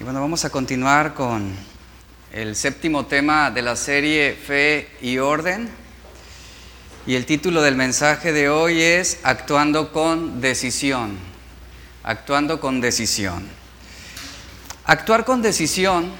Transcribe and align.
Y 0.00 0.02
bueno, 0.02 0.22
vamos 0.22 0.46
a 0.46 0.50
continuar 0.50 1.12
con 1.12 1.54
el 2.32 2.56
séptimo 2.56 3.04
tema 3.04 3.50
de 3.50 3.60
la 3.60 3.76
serie 3.76 4.32
Fe 4.32 4.88
y 5.02 5.18
Orden. 5.18 5.68
Y 7.06 7.16
el 7.16 7.26
título 7.26 7.60
del 7.60 7.76
mensaje 7.76 8.32
de 8.32 8.48
hoy 8.48 8.80
es 8.80 9.18
Actuando 9.24 9.92
con 9.92 10.40
decisión. 10.40 11.18
Actuando 12.02 12.60
con 12.60 12.80
decisión. 12.80 13.46
Actuar 14.86 15.26
con 15.26 15.42
decisión 15.42 16.10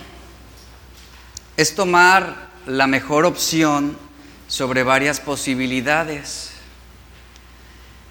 es 1.57 1.75
tomar 1.75 2.51
la 2.67 2.87
mejor 2.87 3.25
opción 3.25 3.97
sobre 4.47 4.83
varias 4.83 5.21
posibilidades. 5.21 6.51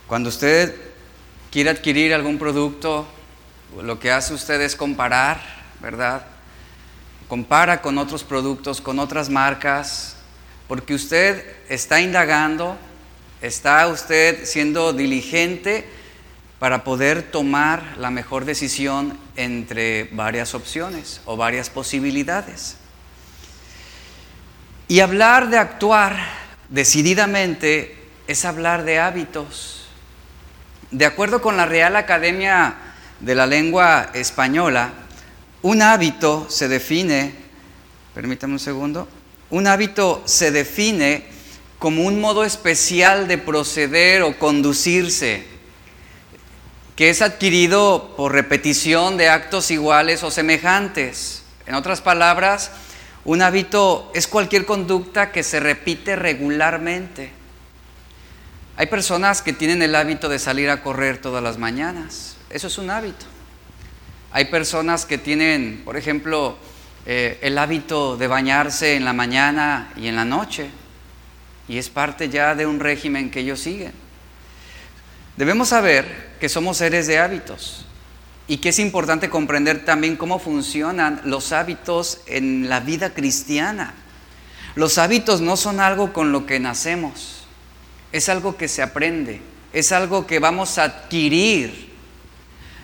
Cuando 0.07 0.29
usted 0.29 0.75
quiere 1.51 1.69
adquirir 1.69 2.15
algún 2.15 2.39
producto, 2.39 3.07
lo 3.79 3.99
que 3.99 4.11
hace 4.11 4.33
usted 4.33 4.61
es 4.61 4.75
comparar 4.75 5.58
¿verdad? 5.81 6.25
Compara 7.27 7.81
con 7.81 7.97
otros 7.97 8.23
productos, 8.23 8.81
con 8.81 8.99
otras 8.99 9.29
marcas, 9.29 10.15
porque 10.67 10.93
usted 10.93 11.45
está 11.69 12.01
indagando, 12.01 12.77
está 13.41 13.87
usted 13.87 14.45
siendo 14.45 14.93
diligente 14.93 15.87
para 16.59 16.83
poder 16.83 17.23
tomar 17.23 17.95
la 17.97 18.11
mejor 18.11 18.45
decisión 18.45 19.17
entre 19.35 20.09
varias 20.11 20.53
opciones 20.53 21.21
o 21.25 21.37
varias 21.37 21.69
posibilidades. 21.69 22.75
Y 24.87 24.99
hablar 24.99 25.49
de 25.49 25.57
actuar 25.57 26.17
decididamente 26.67 27.95
es 28.27 28.43
hablar 28.43 28.83
de 28.83 28.99
hábitos. 28.99 29.87
De 30.91 31.05
acuerdo 31.05 31.41
con 31.41 31.57
la 31.57 31.65
Real 31.65 31.95
Academia 31.95 32.75
de 33.19 33.35
la 33.35 33.45
Lengua 33.45 34.09
Española, 34.13 34.91
un 35.61 35.81
hábito 35.81 36.45
se 36.49 36.67
define, 36.67 37.33
permítame 38.13 38.53
un 38.53 38.59
segundo, 38.59 39.07
un 39.49 39.67
hábito 39.67 40.21
se 40.25 40.51
define 40.51 41.25
como 41.79 42.03
un 42.03 42.19
modo 42.21 42.43
especial 42.43 43.27
de 43.27 43.37
proceder 43.37 44.21
o 44.21 44.37
conducirse, 44.37 45.45
que 46.95 47.09
es 47.09 47.21
adquirido 47.21 48.13
por 48.17 48.33
repetición 48.33 49.17
de 49.17 49.29
actos 49.29 49.71
iguales 49.71 50.23
o 50.23 50.31
semejantes. 50.31 51.43
En 51.65 51.75
otras 51.75 52.01
palabras, 52.01 52.71
un 53.23 53.41
hábito 53.41 54.11
es 54.13 54.27
cualquier 54.27 54.65
conducta 54.65 55.31
que 55.31 55.43
se 55.43 55.59
repite 55.59 56.15
regularmente. 56.15 57.31
Hay 58.75 58.87
personas 58.87 59.41
que 59.41 59.53
tienen 59.53 59.81
el 59.81 59.95
hábito 59.95 60.29
de 60.29 60.39
salir 60.39 60.69
a 60.69 60.83
correr 60.83 61.19
todas 61.19 61.43
las 61.43 61.57
mañanas. 61.57 62.35
Eso 62.49 62.67
es 62.67 62.77
un 62.77 62.89
hábito. 62.89 63.25
Hay 64.31 64.45
personas 64.45 65.05
que 65.05 65.17
tienen, 65.17 65.81
por 65.83 65.97
ejemplo, 65.97 66.57
eh, 67.05 67.39
el 67.41 67.57
hábito 67.57 68.17
de 68.17 68.27
bañarse 68.27 68.95
en 68.95 69.05
la 69.05 69.13
mañana 69.13 69.91
y 69.95 70.07
en 70.07 70.15
la 70.15 70.25
noche, 70.25 70.69
y 71.67 71.77
es 71.77 71.89
parte 71.89 72.29
ya 72.29 72.53
de 72.53 72.67
un 72.67 72.79
régimen 72.79 73.31
que 73.31 73.39
ellos 73.39 73.59
siguen. 73.59 73.93
Debemos 75.37 75.69
saber 75.69 76.35
que 76.39 76.49
somos 76.49 76.77
seres 76.77 77.07
de 77.07 77.17
hábitos 77.17 77.85
y 78.47 78.57
que 78.57 78.69
es 78.69 78.79
importante 78.79 79.29
comprender 79.29 79.85
también 79.85 80.15
cómo 80.15 80.37
funcionan 80.37 81.21
los 81.23 81.51
hábitos 81.51 82.21
en 82.27 82.69
la 82.69 82.79
vida 82.81 83.13
cristiana. 83.13 83.93
Los 84.75 84.97
hábitos 84.97 85.41
no 85.41 85.57
son 85.57 85.79
algo 85.79 86.13
con 86.13 86.31
lo 86.31 86.45
que 86.45 86.59
nacemos, 86.59 87.45
es 88.11 88.29
algo 88.29 88.57
que 88.57 88.67
se 88.67 88.81
aprende, 88.83 89.41
es 89.73 89.91
algo 89.91 90.27
que 90.27 90.39
vamos 90.39 90.77
a 90.77 90.83
adquirir 90.83 91.88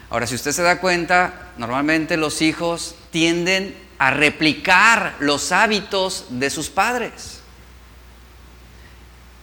Ahora, 0.09 0.28
si 0.28 0.36
usted 0.36 0.52
se 0.52 0.61
da 0.61 0.80
cuenta, 0.80 1.52
normalmente 1.58 2.17
los 2.17 2.42
hijos 2.42 2.95
tienden 3.11 3.75
a 3.98 4.12
replicar 4.12 5.16
los 5.20 5.52
hábitos 5.52 6.25
de 6.30 6.50
sus 6.50 6.70
padres. 6.70 7.39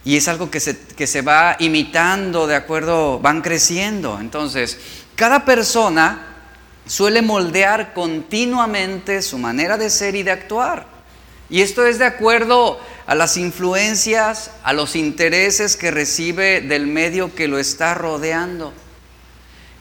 Y 0.05 0.17
es 0.17 0.27
algo 0.27 0.51
que 0.51 0.59
se, 0.59 0.77
que 0.77 1.07
se 1.07 1.21
va 1.21 1.55
imitando, 1.59 2.47
de 2.47 2.55
acuerdo, 2.55 3.19
van 3.19 3.41
creciendo. 3.41 4.19
Entonces, 4.19 4.77
cada 5.15 5.45
persona 5.45 6.27
suele 6.85 7.21
moldear 7.21 7.93
continuamente 7.93 9.21
su 9.21 9.37
manera 9.37 9.77
de 9.77 9.89
ser 9.89 10.15
y 10.15 10.23
de 10.23 10.31
actuar. 10.31 10.87
Y 11.49 11.61
esto 11.61 11.85
es 11.85 11.99
de 11.99 12.05
acuerdo 12.05 12.79
a 13.05 13.15
las 13.15 13.37
influencias, 13.37 14.51
a 14.63 14.73
los 14.73 14.95
intereses 14.95 15.77
que 15.77 15.91
recibe 15.91 16.61
del 16.61 16.87
medio 16.87 17.35
que 17.35 17.47
lo 17.47 17.59
está 17.59 17.93
rodeando. 17.93 18.73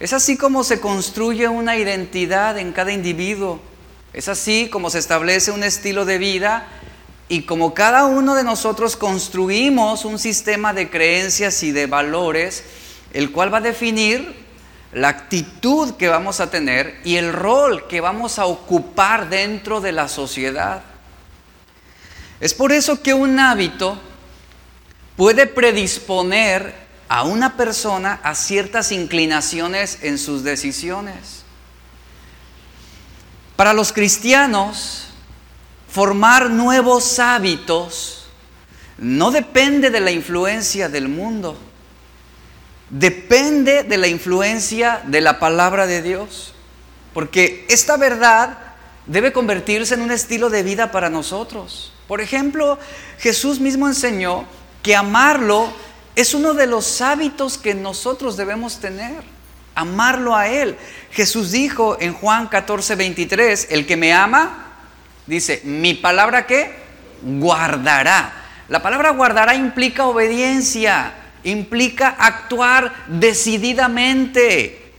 Es 0.02 0.12
así 0.12 0.36
como 0.36 0.64
se 0.64 0.80
construye 0.80 1.46
una 1.46 1.76
identidad 1.76 2.58
en 2.58 2.72
cada 2.72 2.90
individuo. 2.90 3.60
Es 4.12 4.26
así 4.26 4.68
como 4.68 4.90
se 4.90 4.98
establece 4.98 5.52
un 5.52 5.62
estilo 5.62 6.04
de 6.04 6.18
vida 6.18 6.66
y 7.28 7.42
como 7.42 7.72
cada 7.72 8.06
uno 8.06 8.34
de 8.34 8.42
nosotros 8.42 8.96
construimos 8.96 10.04
un 10.04 10.18
sistema 10.18 10.72
de 10.72 10.90
creencias 10.90 11.62
y 11.62 11.70
de 11.70 11.86
valores, 11.86 12.64
el 13.12 13.30
cual 13.30 13.54
va 13.54 13.58
a 13.58 13.60
definir 13.60 14.34
la 14.92 15.06
actitud 15.06 15.94
que 15.94 16.08
vamos 16.08 16.40
a 16.40 16.50
tener 16.50 16.98
y 17.04 17.14
el 17.14 17.32
rol 17.32 17.86
que 17.86 18.00
vamos 18.00 18.40
a 18.40 18.46
ocupar 18.46 19.28
dentro 19.28 19.80
de 19.80 19.92
la 19.92 20.08
sociedad. 20.08 20.82
Es 22.40 22.54
por 22.54 22.72
eso 22.72 23.00
que 23.00 23.14
un 23.14 23.38
hábito 23.38 24.00
puede 25.16 25.46
predisponer 25.46 26.82
a 27.12 27.24
una 27.24 27.58
persona 27.58 28.20
a 28.22 28.34
ciertas 28.34 28.90
inclinaciones 28.90 29.98
en 30.00 30.16
sus 30.16 30.44
decisiones. 30.44 31.42
Para 33.54 33.74
los 33.74 33.92
cristianos, 33.92 35.08
formar 35.90 36.48
nuevos 36.48 37.18
hábitos 37.18 38.24
no 38.96 39.30
depende 39.30 39.90
de 39.90 40.00
la 40.00 40.10
influencia 40.10 40.88
del 40.88 41.08
mundo, 41.08 41.58
depende 42.88 43.82
de 43.82 43.98
la 43.98 44.08
influencia 44.08 45.02
de 45.04 45.20
la 45.20 45.38
palabra 45.38 45.86
de 45.86 46.00
Dios, 46.00 46.54
porque 47.12 47.66
esta 47.68 47.98
verdad 47.98 48.56
debe 49.04 49.34
convertirse 49.34 49.92
en 49.92 50.00
un 50.00 50.12
estilo 50.12 50.48
de 50.48 50.62
vida 50.62 50.90
para 50.90 51.10
nosotros. 51.10 51.92
Por 52.08 52.22
ejemplo, 52.22 52.78
Jesús 53.18 53.60
mismo 53.60 53.86
enseñó 53.86 54.46
que 54.82 54.96
amarlo 54.96 55.74
es 56.14 56.34
uno 56.34 56.54
de 56.54 56.66
los 56.66 57.00
hábitos 57.00 57.56
que 57.58 57.74
nosotros 57.74 58.36
debemos 58.36 58.78
tener, 58.78 59.22
amarlo 59.74 60.36
a 60.36 60.48
Él. 60.48 60.76
Jesús 61.10 61.52
dijo 61.52 61.96
en 62.00 62.12
Juan 62.12 62.48
14, 62.48 62.96
23, 62.96 63.68
el 63.70 63.86
que 63.86 63.96
me 63.96 64.12
ama, 64.12 64.74
dice, 65.26 65.62
mi 65.64 65.94
palabra 65.94 66.46
que 66.46 66.74
guardará. 67.22 68.32
La 68.68 68.82
palabra 68.82 69.10
guardará 69.10 69.54
implica 69.54 70.06
obediencia, 70.06 71.14
implica 71.44 72.08
actuar 72.18 72.92
decididamente. 73.06 74.92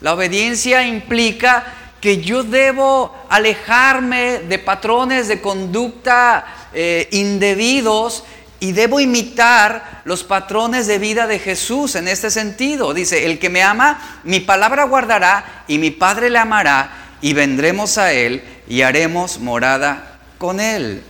La 0.00 0.14
obediencia 0.14 0.86
implica 0.86 1.74
que 2.00 2.22
yo 2.22 2.44
debo 2.44 3.14
alejarme 3.28 4.38
de 4.40 4.58
patrones 4.58 5.28
de 5.28 5.40
conducta 5.40 6.68
eh, 6.72 7.08
indebidos 7.12 8.24
y 8.60 8.72
debo 8.72 9.00
imitar 9.00 10.02
los 10.04 10.24
patrones 10.24 10.86
de 10.86 10.98
vida 10.98 11.26
de 11.26 11.38
Jesús 11.38 11.94
en 11.94 12.08
este 12.08 12.30
sentido. 12.30 12.92
Dice, 12.92 13.26
el 13.26 13.38
que 13.38 13.50
me 13.50 13.62
ama, 13.62 14.20
mi 14.24 14.40
palabra 14.40 14.84
guardará 14.84 15.64
y 15.68 15.78
mi 15.78 15.90
Padre 15.90 16.30
le 16.30 16.38
amará 16.38 17.16
y 17.20 17.32
vendremos 17.32 17.98
a 17.98 18.12
él 18.12 18.42
y 18.68 18.82
haremos 18.82 19.38
morada 19.38 20.18
con 20.38 20.60
él. 20.60 21.02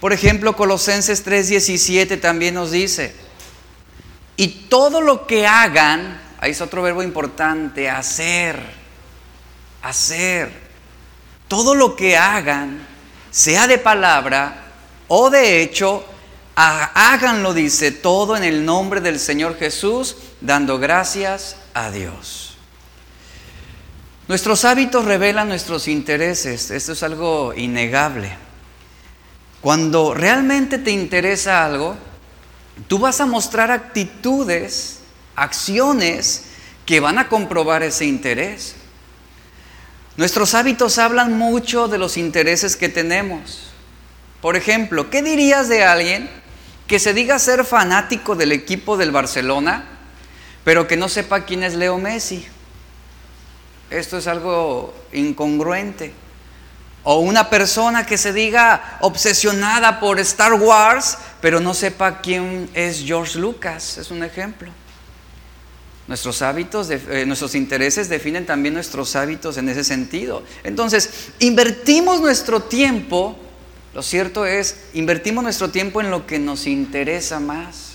Por 0.00 0.12
ejemplo, 0.12 0.56
Colosenses 0.56 1.24
3:17 1.24 2.20
también 2.20 2.54
nos 2.54 2.70
dice, 2.70 3.14
y 4.36 4.48
todo 4.68 5.00
lo 5.00 5.26
que 5.26 5.46
hagan, 5.46 6.20
ahí 6.40 6.50
es 6.50 6.60
otro 6.60 6.82
verbo 6.82 7.02
importante, 7.02 7.88
hacer, 7.88 8.58
hacer, 9.82 10.50
todo 11.48 11.74
lo 11.74 11.94
que 11.94 12.16
hagan, 12.16 12.86
sea 13.30 13.66
de 13.66 13.78
palabra 13.78 14.64
o 15.08 15.30
de 15.30 15.62
hecho, 15.62 16.04
Háganlo, 16.56 17.52
dice, 17.52 17.90
todo 17.90 18.36
en 18.36 18.44
el 18.44 18.64
nombre 18.64 19.00
del 19.00 19.18
Señor 19.18 19.58
Jesús, 19.58 20.16
dando 20.40 20.78
gracias 20.78 21.56
a 21.74 21.90
Dios. 21.90 22.56
Nuestros 24.28 24.64
hábitos 24.64 25.04
revelan 25.04 25.48
nuestros 25.48 25.88
intereses, 25.88 26.70
esto 26.70 26.92
es 26.92 27.02
algo 27.02 27.52
innegable. 27.54 28.36
Cuando 29.60 30.14
realmente 30.14 30.78
te 30.78 30.92
interesa 30.92 31.64
algo, 31.64 31.96
tú 32.86 32.98
vas 32.98 33.20
a 33.20 33.26
mostrar 33.26 33.70
actitudes, 33.70 35.00
acciones 35.34 36.44
que 36.86 37.00
van 37.00 37.18
a 37.18 37.28
comprobar 37.28 37.82
ese 37.82 38.04
interés. 38.04 38.76
Nuestros 40.16 40.54
hábitos 40.54 40.98
hablan 40.98 41.36
mucho 41.36 41.88
de 41.88 41.98
los 41.98 42.16
intereses 42.16 42.76
que 42.76 42.88
tenemos. 42.88 43.70
Por 44.40 44.54
ejemplo, 44.54 45.10
¿qué 45.10 45.22
dirías 45.22 45.68
de 45.68 45.82
alguien 45.82 46.43
que 46.86 46.98
se 46.98 47.14
diga 47.14 47.38
ser 47.38 47.64
fanático 47.64 48.36
del 48.36 48.52
equipo 48.52 48.96
del 48.96 49.10
Barcelona, 49.10 49.84
pero 50.64 50.86
que 50.86 50.96
no 50.96 51.08
sepa 51.08 51.44
quién 51.44 51.62
es 51.62 51.74
Leo 51.74 51.98
Messi. 51.98 52.46
Esto 53.90 54.18
es 54.18 54.26
algo 54.26 54.94
incongruente. 55.12 56.12
O 57.04 57.18
una 57.18 57.50
persona 57.50 58.06
que 58.06 58.16
se 58.16 58.32
diga 58.32 58.98
obsesionada 59.02 60.00
por 60.00 60.18
Star 60.20 60.54
Wars, 60.54 61.18
pero 61.40 61.60
no 61.60 61.74
sepa 61.74 62.20
quién 62.22 62.70
es 62.72 63.04
George 63.04 63.38
Lucas, 63.38 63.98
es 63.98 64.10
un 64.10 64.22
ejemplo. 64.22 64.70
Nuestros 66.06 66.42
hábitos, 66.42 66.90
eh, 66.90 67.24
nuestros 67.26 67.54
intereses 67.54 68.08
definen 68.08 68.46
también 68.46 68.74
nuestros 68.74 69.16
hábitos 69.16 69.56
en 69.58 69.68
ese 69.68 69.84
sentido. 69.84 70.42
Entonces, 70.62 71.30
invertimos 71.38 72.20
nuestro 72.20 72.60
tiempo, 72.60 73.38
lo 73.94 74.02
cierto 74.02 74.44
es, 74.44 74.76
invertimos 74.92 75.44
nuestro 75.44 75.70
tiempo 75.70 76.00
en 76.00 76.10
lo 76.10 76.26
que 76.26 76.40
nos 76.40 76.66
interesa 76.66 77.38
más. 77.38 77.92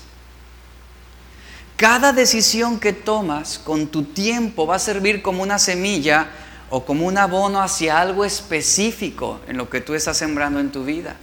Cada 1.76 2.14
decisión 2.14 2.80
que 2.80 2.94
tomas 2.94 3.60
con 3.60 3.88
tu 3.88 4.04
tiempo 4.04 4.66
va 4.66 4.76
a 4.76 4.80
servir 4.80 5.22
como 5.22 5.44
una 5.44 5.60
semilla 5.60 6.30
o 6.70 6.86
como 6.86 7.06
un 7.06 7.18
abono 7.18 7.62
hacia 7.62 8.00
algo 8.00 8.24
específico 8.24 9.42
en 9.48 9.58
lo 9.58 9.70
que 9.70 9.82
tú 9.82 9.94
estás 9.94 10.18
sembrando 10.18 10.62
en 10.62 10.72
tu 10.72 10.86
vida. 10.86 11.18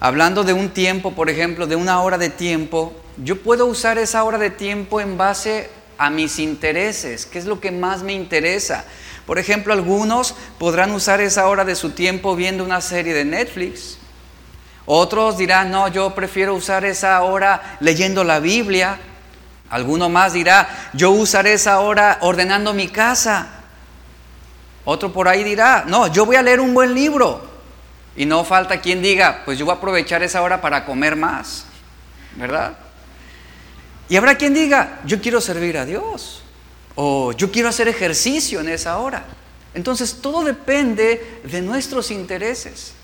Hablando 0.00 0.44
de 0.44 0.52
un 0.52 0.70
tiempo, 0.70 1.14
por 1.14 1.30
ejemplo, 1.30 1.66
de 1.66 1.76
una 1.76 2.02
hora 2.02 2.18
de 2.18 2.28
tiempo, 2.28 2.92
yo 3.16 3.40
puedo 3.40 3.64
usar 3.64 3.96
esa 3.96 4.22
hora 4.24 4.36
de 4.36 4.50
tiempo 4.50 5.00
en 5.00 5.16
base 5.16 5.70
a 5.96 6.10
mis 6.10 6.38
intereses, 6.38 7.24
qué 7.24 7.38
es 7.38 7.46
lo 7.46 7.58
que 7.58 7.70
más 7.70 8.02
me 8.02 8.12
interesa. 8.12 8.84
Por 9.26 9.38
ejemplo, 9.38 9.72
algunos 9.72 10.34
podrán 10.58 10.92
usar 10.92 11.20
esa 11.20 11.48
hora 11.48 11.64
de 11.64 11.74
su 11.74 11.90
tiempo 11.90 12.36
viendo 12.36 12.64
una 12.64 12.80
serie 12.80 13.12
de 13.12 13.24
Netflix. 13.24 13.98
Otros 14.86 15.36
dirán, 15.36 15.72
no, 15.72 15.88
yo 15.88 16.14
prefiero 16.14 16.54
usar 16.54 16.84
esa 16.84 17.20
hora 17.22 17.76
leyendo 17.80 18.22
la 18.22 18.38
Biblia. 18.38 19.00
Alguno 19.68 20.08
más 20.08 20.32
dirá, 20.32 20.68
yo 20.92 21.10
usaré 21.10 21.54
esa 21.54 21.80
hora 21.80 22.18
ordenando 22.20 22.72
mi 22.72 22.86
casa. 22.86 23.48
Otro 24.84 25.12
por 25.12 25.26
ahí 25.26 25.42
dirá, 25.42 25.84
no, 25.88 26.06
yo 26.06 26.24
voy 26.24 26.36
a 26.36 26.42
leer 26.42 26.60
un 26.60 26.72
buen 26.72 26.94
libro. 26.94 27.44
Y 28.16 28.24
no 28.24 28.44
falta 28.44 28.80
quien 28.80 29.02
diga, 29.02 29.42
pues 29.44 29.58
yo 29.58 29.64
voy 29.64 29.74
a 29.74 29.78
aprovechar 29.78 30.22
esa 30.22 30.40
hora 30.40 30.60
para 30.60 30.84
comer 30.84 31.16
más, 31.16 31.66
¿verdad? 32.36 32.78
Y 34.08 34.16
habrá 34.16 34.36
quien 34.36 34.54
diga, 34.54 35.00
yo 35.04 35.20
quiero 35.20 35.40
servir 35.40 35.76
a 35.76 35.84
Dios, 35.84 36.42
o 36.96 37.32
yo 37.32 37.52
quiero 37.52 37.68
hacer 37.68 37.86
ejercicio 37.86 38.60
en 38.60 38.68
esa 38.68 38.98
hora. 38.98 39.24
Entonces 39.74 40.18
todo 40.20 40.42
depende 40.42 41.40
de 41.44 41.62
nuestros 41.62 42.10
intereses, 42.10 42.94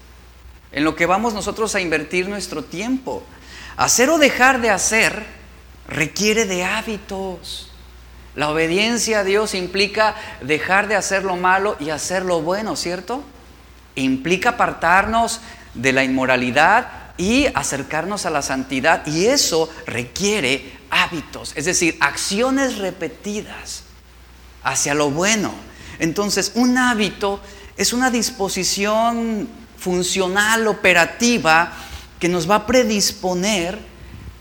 en 0.72 0.82
lo 0.82 0.96
que 0.96 1.06
vamos 1.06 1.34
nosotros 1.34 1.74
a 1.74 1.80
invertir 1.80 2.28
nuestro 2.28 2.64
tiempo. 2.64 3.22
Hacer 3.76 4.10
o 4.10 4.18
dejar 4.18 4.60
de 4.60 4.70
hacer 4.70 5.24
requiere 5.86 6.46
de 6.46 6.64
hábitos. 6.64 7.70
La 8.34 8.48
obediencia 8.48 9.20
a 9.20 9.24
Dios 9.24 9.54
implica 9.54 10.16
dejar 10.40 10.88
de 10.88 10.96
hacer 10.96 11.22
lo 11.22 11.36
malo 11.36 11.76
y 11.78 11.90
hacer 11.90 12.24
lo 12.24 12.40
bueno, 12.40 12.74
¿cierto? 12.74 13.22
implica 13.94 14.50
apartarnos 14.50 15.40
de 15.74 15.92
la 15.92 16.04
inmoralidad 16.04 17.01
y 17.16 17.46
acercarnos 17.54 18.26
a 18.26 18.30
la 18.30 18.42
santidad. 18.42 19.06
Y 19.06 19.26
eso 19.26 19.68
requiere 19.86 20.78
hábitos, 20.90 21.52
es 21.56 21.64
decir, 21.64 21.96
acciones 22.00 22.78
repetidas 22.78 23.84
hacia 24.62 24.94
lo 24.94 25.10
bueno. 25.10 25.52
Entonces, 25.98 26.52
un 26.54 26.78
hábito 26.78 27.40
es 27.76 27.92
una 27.92 28.10
disposición 28.10 29.48
funcional, 29.76 30.66
operativa, 30.68 31.72
que 32.18 32.28
nos 32.28 32.48
va 32.48 32.56
a 32.56 32.66
predisponer, 32.66 33.78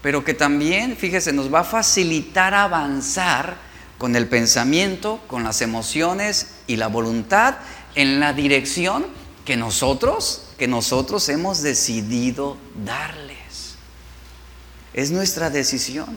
pero 0.01 0.23
que 0.23 0.33
también, 0.33 0.95
fíjese, 0.95 1.33
nos 1.33 1.51
va 1.51 1.61
a 1.61 1.63
facilitar 1.63 2.53
avanzar 2.53 3.55
con 3.97 4.15
el 4.15 4.27
pensamiento, 4.27 5.19
con 5.27 5.43
las 5.43 5.61
emociones 5.61 6.47
y 6.67 6.75
la 6.75 6.87
voluntad 6.87 7.55
en 7.95 8.19
la 8.19 8.33
dirección 8.33 9.05
que 9.45 9.57
nosotros, 9.57 10.50
que 10.61 10.67
nosotros 10.67 11.27
hemos 11.29 11.63
decidido 11.63 12.55
darles. 12.85 13.73
Es 14.93 15.09
nuestra 15.09 15.49
decisión. 15.49 16.15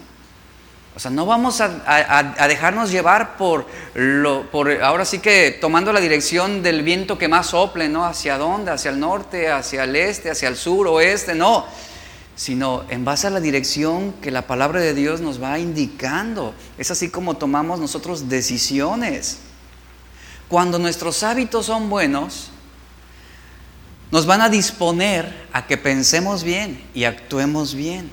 O 0.95 1.01
sea, 1.01 1.11
no 1.11 1.25
vamos 1.25 1.63
a, 1.63 2.35
dejarnos 2.47 2.91
llevar 2.91 3.39
por, 3.39 3.65
lo, 3.95 4.51
por, 4.51 4.71
ahora 4.83 5.07
sí 5.07 5.21
que 5.21 5.57
tomando 5.59 5.95
la 5.95 6.01
dirección 6.01 6.63
del 6.63 6.83
viento 6.83 7.17
que 7.17 7.27
más 7.27 7.47
sople, 7.47 7.89
¿no? 7.89 8.05
¿Hacia 8.05 8.37
dónde? 8.37 8.71
¿Hacia 8.71 8.91
el 8.91 9.01
norte? 9.01 9.51
¿Hacia 9.51 9.85
el 9.85 9.97
este? 9.97 10.31
¿Hacia 10.31 10.51
el 10.51 10.57
sur? 10.57 10.89
¿Oeste? 10.89 11.35
No, 11.35 11.65
sino 12.37 12.85
en 12.91 13.03
base 13.03 13.29
a 13.29 13.31
la 13.31 13.41
dirección 13.41 14.13
que 14.21 14.31
la 14.31 14.47
palabra 14.47 14.81
de 14.81 14.93
Dios 14.93 15.23
nos 15.23 15.43
va 15.43 15.59
indicando. 15.59 16.53
Es 16.77 16.91
así 16.91 17.09
como 17.09 17.39
tomamos 17.39 17.81
nosotros 17.81 18.29
decisiones. 18.29 19.39
Cuando 20.49 20.79
nuestros 20.79 21.23
hábitos 21.23 21.65
son 21.65 21.89
buenos, 21.89 22.51
nos 24.11 24.27
van 24.27 24.41
a 24.41 24.49
disponer 24.49 25.47
a 25.53 25.67
que 25.67 25.77
pensemos 25.77 26.45
bien 26.45 26.83
y 26.95 27.05
actuemos 27.05 27.75
bien. 27.75 28.11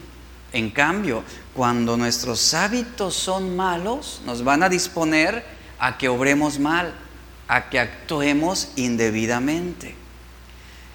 En 0.54 0.70
cambio, 0.70 1.24
cuando 1.54 1.98
nuestros 1.98 2.54
hábitos 2.54 3.16
son 3.16 3.56
malos, 3.56 4.22
nos 4.26 4.44
van 4.44 4.64
a 4.64 4.70
disponer 4.70 5.44
a 5.80 5.98
que 5.98 6.10
obremos 6.10 6.60
mal, 6.60 6.94
a 7.48 7.70
que 7.70 7.80
actuemos 7.80 8.70
indebidamente. 8.76 9.96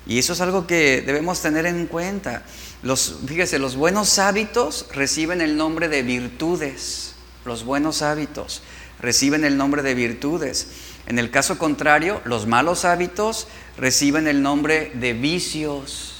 Y 0.07 0.19
eso 0.19 0.35
es 0.35 0.41
algo 0.41 0.67
que 0.67 1.03
debemos 1.03 1.43
tener 1.43 1.67
en 1.67 1.87
cuenta. 1.87 2.45
Los, 2.83 3.19
fíjese, 3.27 3.59
los 3.59 3.77
buenos 3.77 4.19
hábitos 4.19 4.87
reciben 4.93 5.41
el 5.41 5.57
nombre 5.57 5.89
de 5.89 6.03
virtudes. 6.03 7.15
Los 7.45 7.65
buenos 7.65 8.03
hábitos 8.03 8.63
reciben 9.01 9.45
el 9.45 9.57
nombre 9.57 9.83
de 9.83 9.95
virtudes. 9.95 10.69
En 11.07 11.19
el 11.19 11.31
caso 11.31 11.57
contrario, 11.57 12.21
los 12.25 12.47
malos 12.47 12.85
hábitos 12.85 13.47
reciben 13.77 14.27
el 14.27 14.43
nombre 14.43 14.91
de 14.95 15.13
vicios, 15.13 16.15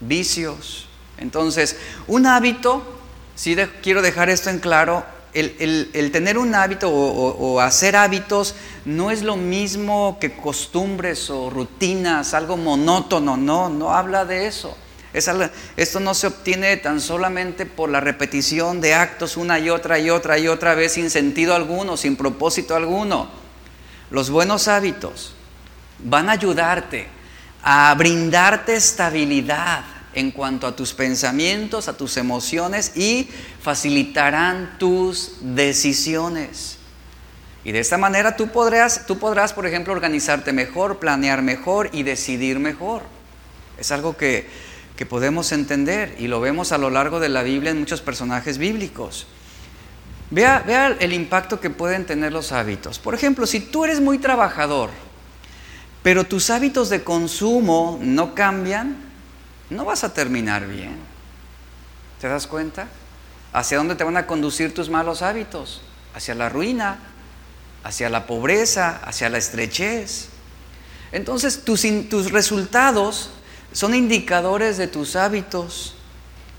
vicios. 0.00 0.86
Entonces, 1.16 1.76
un 2.06 2.26
hábito, 2.26 2.82
si 3.34 3.56
quiero 3.82 4.02
dejar 4.02 4.28
esto 4.28 4.50
en 4.50 4.58
claro, 4.58 5.04
el, 5.32 6.10
tener 6.12 6.36
un 6.38 6.54
hábito 6.54 6.90
o, 6.90 7.60
hacer 7.60 7.96
hábitos 7.96 8.54
no 8.84 9.10
es 9.10 9.22
lo 9.22 9.36
mismo 9.36 10.18
que 10.20 10.36
costumbres 10.36 11.30
o 11.30 11.48
rutinas, 11.48 12.34
algo 12.34 12.56
monótono, 12.56 13.36
no, 13.36 13.68
no 13.68 13.94
habla 13.94 14.24
de 14.24 14.46
eso. 14.46 14.76
esto 15.12 16.00
no 16.00 16.14
se 16.14 16.26
obtiene 16.26 16.76
tan 16.76 17.00
solamente 17.00 17.66
por 17.66 17.88
la 17.88 18.00
repetición 18.00 18.80
de 18.80 18.94
actos 18.94 19.36
una 19.36 19.58
y 19.58 19.70
otra 19.70 19.98
y 19.98 20.10
otra 20.10 20.38
y 20.38 20.48
otra 20.48 20.74
vez 20.74 20.92
sin 20.92 21.08
sentido 21.10 21.54
alguno, 21.54 21.96
sin 21.96 22.16
propósito 22.16 22.74
alguno. 22.76 23.37
Los 24.10 24.30
buenos 24.30 24.68
hábitos 24.68 25.34
van 25.98 26.28
a 26.28 26.32
ayudarte 26.32 27.06
a 27.62 27.94
brindarte 27.94 28.74
estabilidad 28.74 29.84
en 30.14 30.30
cuanto 30.30 30.66
a 30.66 30.74
tus 30.74 30.94
pensamientos, 30.94 31.88
a 31.88 31.96
tus 31.96 32.16
emociones 32.16 32.96
y 32.96 33.28
facilitarán 33.60 34.76
tus 34.78 35.36
decisiones. 35.40 36.78
Y 37.64 37.72
de 37.72 37.80
esta 37.80 37.98
manera 37.98 38.36
tú 38.36 38.48
podrás, 38.48 39.06
tú 39.06 39.18
podrás, 39.18 39.52
por 39.52 39.66
ejemplo, 39.66 39.92
organizarte 39.92 40.52
mejor, 40.52 40.98
planear 40.98 41.42
mejor 41.42 41.90
y 41.92 42.02
decidir 42.02 42.58
mejor. 42.58 43.02
Es 43.78 43.90
algo 43.90 44.16
que, 44.16 44.48
que 44.96 45.04
podemos 45.04 45.52
entender 45.52 46.16
y 46.18 46.28
lo 46.28 46.40
vemos 46.40 46.72
a 46.72 46.78
lo 46.78 46.88
largo 46.88 47.20
de 47.20 47.28
la 47.28 47.42
Biblia 47.42 47.70
en 47.70 47.80
muchos 47.80 48.00
personajes 48.00 48.58
bíblicos. 48.58 49.26
Vea, 50.30 50.62
vea 50.66 50.88
el 51.00 51.12
impacto 51.12 51.58
que 51.58 51.70
pueden 51.70 52.04
tener 52.04 52.32
los 52.32 52.52
hábitos. 52.52 52.98
Por 52.98 53.14
ejemplo, 53.14 53.46
si 53.46 53.60
tú 53.60 53.84
eres 53.84 54.00
muy 54.00 54.18
trabajador, 54.18 54.90
pero 56.02 56.24
tus 56.24 56.50
hábitos 56.50 56.90
de 56.90 57.02
consumo 57.02 57.98
no 58.02 58.34
cambian, 58.34 58.96
no 59.70 59.84
vas 59.84 60.04
a 60.04 60.12
terminar 60.12 60.66
bien. 60.66 60.96
¿Te 62.20 62.28
das 62.28 62.46
cuenta? 62.46 62.88
¿Hacia 63.52 63.78
dónde 63.78 63.94
te 63.94 64.04
van 64.04 64.16
a 64.16 64.26
conducir 64.26 64.74
tus 64.74 64.90
malos 64.90 65.22
hábitos? 65.22 65.82
Hacia 66.14 66.34
la 66.34 66.48
ruina, 66.48 66.98
hacia 67.84 68.10
la 68.10 68.26
pobreza, 68.26 69.00
hacia 69.04 69.28
la 69.28 69.38
estrechez. 69.38 70.28
Entonces 71.12 71.64
tus, 71.64 71.86
tus 72.08 72.32
resultados 72.32 73.30
son 73.72 73.94
indicadores 73.94 74.76
de 74.76 74.88
tus 74.88 75.16
hábitos. 75.16 75.94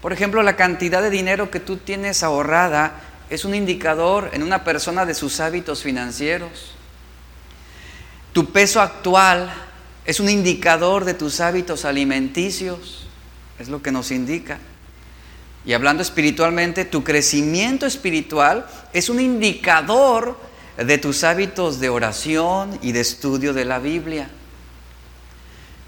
Por 0.01 0.13
ejemplo, 0.13 0.41
la 0.43 0.55
cantidad 0.55 1.01
de 1.01 1.09
dinero 1.09 1.51
que 1.51 1.59
tú 1.59 1.77
tienes 1.77 2.23
ahorrada 2.23 2.93
es 3.29 3.45
un 3.45 3.53
indicador 3.53 4.29
en 4.33 4.43
una 4.43 4.63
persona 4.63 5.05
de 5.05 5.13
sus 5.13 5.39
hábitos 5.39 5.83
financieros. 5.83 6.71
Tu 8.33 8.51
peso 8.51 8.81
actual 8.81 9.53
es 10.05 10.19
un 10.19 10.29
indicador 10.29 11.05
de 11.05 11.13
tus 11.13 11.39
hábitos 11.39 11.85
alimenticios, 11.85 13.07
es 13.59 13.69
lo 13.69 13.81
que 13.81 13.91
nos 13.91 14.11
indica. 14.11 14.59
Y 15.65 15.73
hablando 15.73 16.01
espiritualmente, 16.01 16.85
tu 16.85 17.03
crecimiento 17.03 17.85
espiritual 17.85 18.65
es 18.93 19.09
un 19.09 19.19
indicador 19.19 20.37
de 20.77 20.97
tus 20.97 21.23
hábitos 21.23 21.79
de 21.79 21.89
oración 21.89 22.79
y 22.81 22.93
de 22.93 23.01
estudio 23.01 23.53
de 23.53 23.65
la 23.65 23.79
Biblia. 23.79 24.29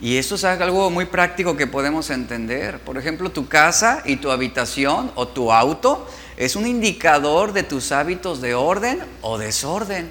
Y 0.01 0.17
eso 0.17 0.35
es 0.35 0.43
algo 0.43 0.89
muy 0.89 1.05
práctico 1.05 1.55
que 1.55 1.67
podemos 1.67 2.09
entender. 2.09 2.79
Por 2.79 2.97
ejemplo, 2.97 3.29
tu 3.29 3.47
casa 3.47 4.01
y 4.03 4.17
tu 4.17 4.31
habitación 4.31 5.11
o 5.15 5.27
tu 5.27 5.51
auto 5.53 6.07
es 6.41 6.55
un 6.55 6.65
indicador 6.65 7.53
de 7.53 7.61
tus 7.61 7.91
hábitos 7.91 8.41
de 8.41 8.55
orden 8.55 9.03
o 9.21 9.37
desorden. 9.37 10.09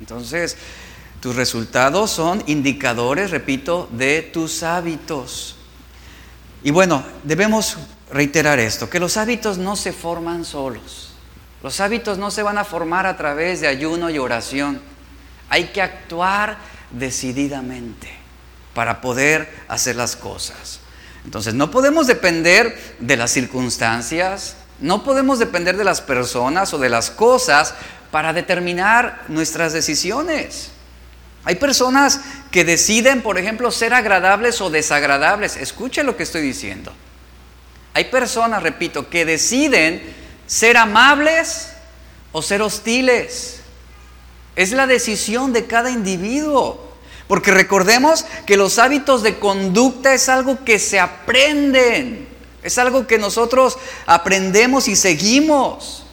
Entonces, 0.00 0.56
tus 1.20 1.36
resultados 1.36 2.10
son 2.10 2.42
indicadores, 2.48 3.30
repito, 3.30 3.88
de 3.92 4.22
tus 4.22 4.64
hábitos. 4.64 5.54
Y 6.64 6.72
bueno, 6.72 7.04
debemos 7.22 7.76
reiterar 8.10 8.58
esto, 8.58 8.90
que 8.90 8.98
los 8.98 9.16
hábitos 9.16 9.58
no 9.58 9.76
se 9.76 9.92
forman 9.92 10.44
solos. 10.44 11.12
Los 11.62 11.78
hábitos 11.78 12.18
no 12.18 12.32
se 12.32 12.42
van 12.42 12.58
a 12.58 12.64
formar 12.64 13.06
a 13.06 13.16
través 13.16 13.60
de 13.60 13.68
ayuno 13.68 14.10
y 14.10 14.18
oración. 14.18 14.80
Hay 15.50 15.66
que 15.68 15.82
actuar 15.82 16.58
decididamente 16.90 18.10
para 18.74 19.00
poder 19.00 19.48
hacer 19.68 19.94
las 19.94 20.16
cosas. 20.16 20.80
Entonces, 21.24 21.54
no 21.54 21.70
podemos 21.70 22.08
depender 22.08 22.96
de 22.98 23.16
las 23.16 23.30
circunstancias, 23.30 24.56
no 24.80 25.02
podemos 25.02 25.38
depender 25.38 25.76
de 25.76 25.84
las 25.84 26.00
personas 26.00 26.72
o 26.72 26.78
de 26.78 26.88
las 26.88 27.10
cosas 27.10 27.74
para 28.10 28.32
determinar 28.32 29.24
nuestras 29.28 29.72
decisiones. 29.72 30.70
Hay 31.44 31.56
personas 31.56 32.20
que 32.50 32.64
deciden, 32.64 33.22
por 33.22 33.38
ejemplo, 33.38 33.70
ser 33.70 33.94
agradables 33.94 34.60
o 34.60 34.70
desagradables. 34.70 35.56
Escuche 35.56 36.02
lo 36.02 36.16
que 36.16 36.22
estoy 36.22 36.42
diciendo. 36.42 36.92
Hay 37.94 38.04
personas, 38.04 38.62
repito, 38.62 39.08
que 39.08 39.24
deciden 39.24 40.02
ser 40.46 40.76
amables 40.76 41.70
o 42.32 42.42
ser 42.42 42.62
hostiles. 42.62 43.60
Es 44.56 44.72
la 44.72 44.86
decisión 44.86 45.52
de 45.52 45.66
cada 45.66 45.90
individuo. 45.90 46.88
Porque 47.26 47.50
recordemos 47.50 48.24
que 48.46 48.56
los 48.56 48.78
hábitos 48.78 49.22
de 49.22 49.38
conducta 49.38 50.14
es 50.14 50.28
algo 50.28 50.64
que 50.64 50.78
se 50.78 51.00
aprenden. 51.00 52.27
Es 52.62 52.78
algo 52.78 53.06
que 53.06 53.18
nosotros 53.18 53.78
aprendemos 54.06 54.88
y 54.88 54.96
seguimos. 54.96 56.04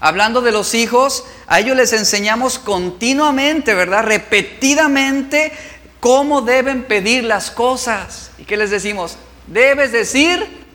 Hablando 0.00 0.40
de 0.40 0.52
los 0.52 0.74
hijos, 0.74 1.24
a 1.46 1.60
ellos 1.60 1.76
les 1.76 1.92
enseñamos 1.92 2.58
continuamente, 2.58 3.74
¿verdad? 3.74 4.04
Repetidamente 4.04 5.52
cómo 6.00 6.42
deben 6.42 6.84
pedir 6.84 7.24
las 7.24 7.50
cosas. 7.50 8.30
¿Y 8.38 8.44
qué 8.44 8.56
les 8.56 8.70
decimos? 8.70 9.16
Debes 9.48 9.92
decir 9.92 10.68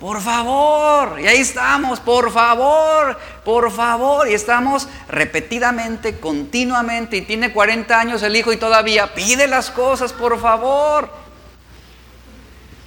por 0.00 0.20
favor, 0.20 1.18
y 1.18 1.26
ahí 1.26 1.38
estamos, 1.38 2.00
por 2.00 2.30
favor, 2.30 3.18
por 3.44 3.70
favor, 3.72 4.28
y 4.28 4.34
estamos 4.34 4.88
repetidamente, 5.08 6.20
continuamente, 6.20 7.16
y 7.16 7.22
tiene 7.22 7.50
40 7.50 7.98
años 7.98 8.22
el 8.22 8.36
hijo 8.36 8.52
y 8.52 8.58
todavía 8.58 9.14
pide 9.14 9.46
las 9.46 9.70
cosas, 9.70 10.12
por 10.12 10.38
favor, 10.38 11.10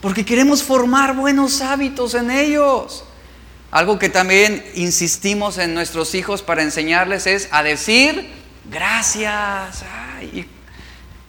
porque 0.01 0.25
queremos 0.25 0.63
formar 0.63 1.15
buenos 1.15 1.61
hábitos 1.61 2.13
en 2.13 2.31
ellos. 2.31 3.03
Algo 3.71 3.99
que 3.99 4.09
también 4.09 4.65
insistimos 4.75 5.57
en 5.57 5.73
nuestros 5.73 6.15
hijos 6.15 6.41
para 6.41 6.63
enseñarles 6.63 7.27
es 7.27 7.49
a 7.51 7.61
decir 7.61 8.29
gracias. 8.69 9.83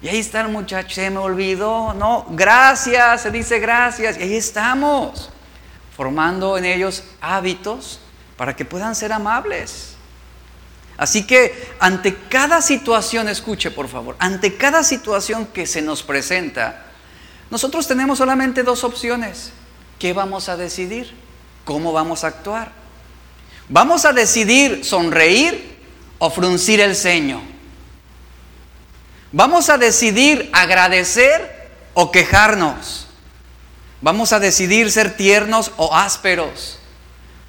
y 0.03 0.09
ahí 0.09 0.19
está 0.19 0.41
el 0.41 0.49
muchacho, 0.49 0.95
se 0.95 1.11
me 1.11 1.19
olvidó, 1.19 1.93
no, 1.95 2.27
gracias, 2.31 3.23
se 3.23 3.31
dice 3.31 3.59
gracias, 3.59 4.17
y 4.17 4.23
ahí 4.23 4.37
estamos 4.37 5.31
formando 5.95 6.57
en 6.57 6.65
ellos 6.65 7.05
hábitos 7.21 8.01
para 8.37 8.57
que 8.57 8.65
puedan 8.65 8.95
ser 8.95 9.13
amables. 9.13 9.97
Así 10.97 11.27
que 11.27 11.75
ante 11.79 12.15
cada 12.15 12.63
situación, 12.63 13.29
escuche 13.29 13.71
por 13.71 13.89
favor, 13.89 14.17
ante 14.19 14.57
cada 14.57 14.83
situación 14.83 15.47
que 15.47 15.67
se 15.67 15.83
nos 15.83 16.03
presenta, 16.03 16.90
nosotros 17.51 17.87
tenemos 17.87 18.19
solamente 18.19 18.63
dos 18.63 18.85
opciones. 18.85 19.53
¿Qué 19.99 20.13
vamos 20.13 20.49
a 20.49 20.57
decidir? 20.57 21.15
¿Cómo 21.65 21.93
vamos 21.93 22.25
a 22.25 22.29
actuar? 22.29 22.73
¿Vamos 23.69 24.05
a 24.05 24.13
decidir 24.13 24.85
sonreír 24.85 25.79
o 26.19 26.31
fruncir 26.31 26.81
el 26.81 26.97
ceño? 26.97 27.43
¿Vamos 29.33 29.69
a 29.69 29.79
decidir 29.79 30.51
agradecer 30.53 31.71
o 31.95 32.11
quejarnos? 32.11 33.07
Vamos 34.01 34.33
a 34.33 34.41
decidir 34.41 34.91
ser 34.91 35.17
tiernos 35.17 35.73
o 35.77 35.95
ásperos. 35.95 36.79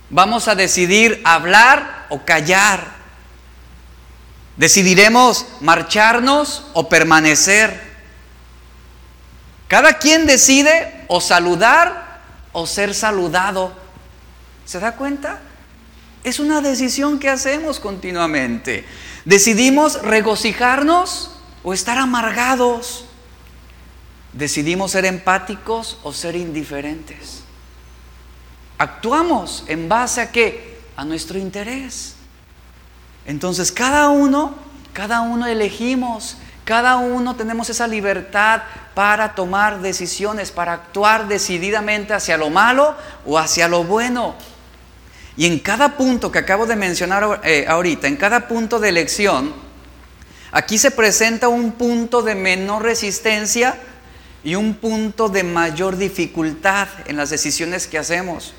Vamos 0.09 0.47
a 0.47 0.55
decidir 0.55 1.21
hablar 1.23 2.05
o 2.09 2.25
callar. 2.25 2.95
Decidiremos 4.57 5.45
marcharnos 5.61 6.65
o 6.73 6.89
permanecer. 6.89 7.90
Cada 9.71 9.99
quien 9.99 10.25
decide 10.25 11.05
o 11.07 11.21
saludar 11.21 12.19
o 12.51 12.67
ser 12.67 12.93
saludado. 12.93 13.71
¿Se 14.65 14.81
da 14.81 14.97
cuenta? 14.97 15.39
Es 16.25 16.39
una 16.39 16.59
decisión 16.59 17.19
que 17.19 17.29
hacemos 17.29 17.79
continuamente. 17.79 18.83
Decidimos 19.23 20.01
regocijarnos 20.01 21.31
o 21.63 21.73
estar 21.73 21.97
amargados. 21.97 23.05
¿Decidimos 24.33 24.91
ser 24.91 25.05
empáticos 25.05 25.99
o 26.03 26.11
ser 26.11 26.35
indiferentes? 26.35 27.43
Actuamos 28.77 29.63
en 29.67 29.87
base 29.87 30.19
a 30.19 30.33
qué? 30.33 30.81
A 30.97 31.05
nuestro 31.05 31.39
interés. 31.39 32.15
Entonces 33.25 33.71
cada 33.71 34.09
uno, 34.09 34.53
cada 34.91 35.21
uno 35.21 35.47
elegimos, 35.47 36.35
cada 36.71 36.95
uno 36.95 37.35
tenemos 37.35 37.69
esa 37.69 37.85
libertad 37.85 38.61
para 38.93 39.35
tomar 39.35 39.81
decisiones, 39.81 40.51
para 40.51 40.71
actuar 40.71 41.27
decididamente 41.27 42.13
hacia 42.13 42.37
lo 42.37 42.49
malo 42.49 42.95
o 43.25 43.37
hacia 43.37 43.67
lo 43.67 43.83
bueno. 43.83 44.35
Y 45.35 45.47
en 45.47 45.59
cada 45.59 45.97
punto 45.97 46.31
que 46.31 46.39
acabo 46.39 46.65
de 46.65 46.77
mencionar 46.77 47.41
eh, 47.43 47.65
ahorita, 47.67 48.07
en 48.07 48.15
cada 48.15 48.47
punto 48.47 48.79
de 48.79 48.87
elección, 48.87 49.53
aquí 50.53 50.77
se 50.77 50.91
presenta 50.91 51.49
un 51.49 51.73
punto 51.73 52.21
de 52.21 52.35
menor 52.35 52.83
resistencia 52.83 53.77
y 54.41 54.55
un 54.55 54.75
punto 54.75 55.27
de 55.27 55.43
mayor 55.43 55.97
dificultad 55.97 56.87
en 57.05 57.17
las 57.17 57.31
decisiones 57.31 57.85
que 57.85 57.97
hacemos. 57.97 58.53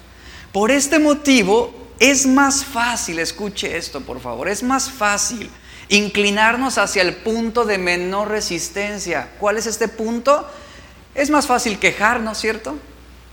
Por 0.52 0.70
este 0.70 0.98
motivo 0.98 1.72
es 1.98 2.26
más 2.26 2.62
fácil, 2.62 3.20
escuche 3.20 3.74
esto 3.74 4.02
por 4.02 4.20
favor, 4.20 4.50
es 4.50 4.62
más 4.62 4.90
fácil 4.90 5.48
inclinarnos 5.92 6.78
hacia 6.78 7.02
el 7.02 7.16
punto 7.16 7.66
de 7.66 7.76
menor 7.76 8.28
resistencia. 8.28 9.28
¿Cuál 9.38 9.58
es 9.58 9.66
este 9.66 9.88
punto? 9.88 10.48
Es 11.14 11.28
más 11.28 11.46
fácil 11.46 11.78
quejarnos, 11.78 12.38
¿cierto? 12.38 12.78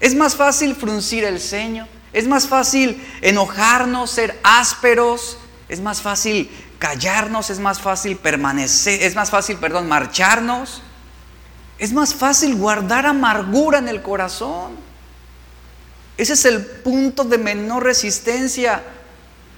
Es 0.02 0.14
más 0.14 0.36
fácil 0.36 0.76
fruncir 0.76 1.24
el 1.24 1.40
ceño, 1.40 1.88
es 2.12 2.28
más 2.28 2.48
fácil 2.48 3.02
enojarnos, 3.22 4.12
ser 4.12 4.38
ásperos, 4.44 5.38
es 5.70 5.80
más 5.80 6.02
fácil 6.02 6.52
callarnos, 6.80 7.50
es 7.50 7.60
más 7.60 7.80
fácil 7.80 8.18
permanecer, 8.18 9.04
es 9.04 9.16
más 9.16 9.30
fácil, 9.30 9.56
perdón, 9.58 9.88
marcharnos. 9.88 10.82
Es 11.78 11.94
más 11.94 12.14
fácil 12.14 12.56
guardar 12.56 13.06
amargura 13.06 13.80
en 13.80 13.88
el 13.88 14.02
corazón. 14.02 14.74
Ese 16.18 16.34
es 16.34 16.44
el 16.44 16.66
punto 16.66 17.24
de 17.24 17.38
menor 17.38 17.86
resistencia, 17.86 18.84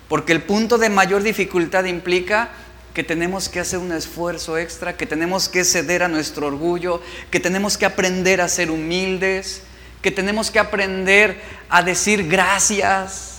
porque 0.07 0.33
el 0.33 0.43
punto 0.43 0.77
de 0.77 0.89
mayor 0.89 1.23
dificultad 1.23 1.85
implica 1.85 2.51
que 2.93 3.03
tenemos 3.03 3.47
que 3.47 3.59
hacer 3.59 3.79
un 3.79 3.91
esfuerzo 3.91 4.57
extra, 4.57 4.97
que 4.97 5.05
tenemos 5.05 5.47
que 5.47 5.63
ceder 5.63 6.03
a 6.03 6.07
nuestro 6.07 6.47
orgullo, 6.47 7.01
que 7.29 7.39
tenemos 7.39 7.77
que 7.77 7.85
aprender 7.85 8.41
a 8.41 8.49
ser 8.49 8.69
humildes, 8.69 9.61
que 10.01 10.11
tenemos 10.11 10.51
que 10.51 10.59
aprender 10.59 11.41
a 11.69 11.83
decir 11.83 12.27
gracias. 12.27 13.37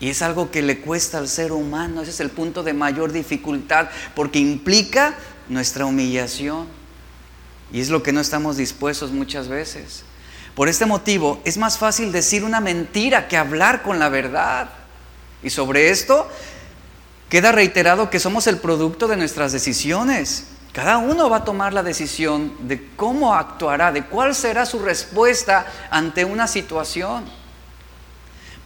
Y 0.00 0.10
es 0.10 0.20
algo 0.20 0.50
que 0.50 0.62
le 0.62 0.80
cuesta 0.80 1.18
al 1.18 1.28
ser 1.28 1.52
humano, 1.52 2.02
ese 2.02 2.10
es 2.10 2.20
el 2.20 2.30
punto 2.30 2.64
de 2.64 2.72
mayor 2.72 3.12
dificultad, 3.12 3.88
porque 4.16 4.40
implica 4.40 5.14
nuestra 5.48 5.86
humillación. 5.86 6.66
Y 7.72 7.80
es 7.80 7.88
lo 7.88 8.02
que 8.02 8.12
no 8.12 8.20
estamos 8.20 8.56
dispuestos 8.56 9.12
muchas 9.12 9.46
veces. 9.46 10.02
Por 10.56 10.68
este 10.68 10.86
motivo 10.86 11.40
es 11.44 11.56
más 11.56 11.78
fácil 11.78 12.12
decir 12.12 12.44
una 12.44 12.60
mentira 12.60 13.28
que 13.28 13.36
hablar 13.36 13.82
con 13.82 13.98
la 13.98 14.08
verdad. 14.08 14.70
Y 15.42 15.50
sobre 15.50 15.90
esto 15.90 16.28
queda 17.32 17.50
reiterado 17.50 18.10
que 18.10 18.20
somos 18.20 18.46
el 18.46 18.58
producto 18.58 19.08
de 19.08 19.16
nuestras 19.16 19.52
decisiones. 19.52 20.48
Cada 20.74 20.98
uno 20.98 21.30
va 21.30 21.38
a 21.38 21.44
tomar 21.44 21.72
la 21.72 21.82
decisión 21.82 22.52
de 22.68 22.90
cómo 22.94 23.34
actuará, 23.34 23.90
de 23.90 24.04
cuál 24.04 24.34
será 24.34 24.66
su 24.66 24.80
respuesta 24.80 25.64
ante 25.88 26.26
una 26.26 26.46
situación. 26.46 27.24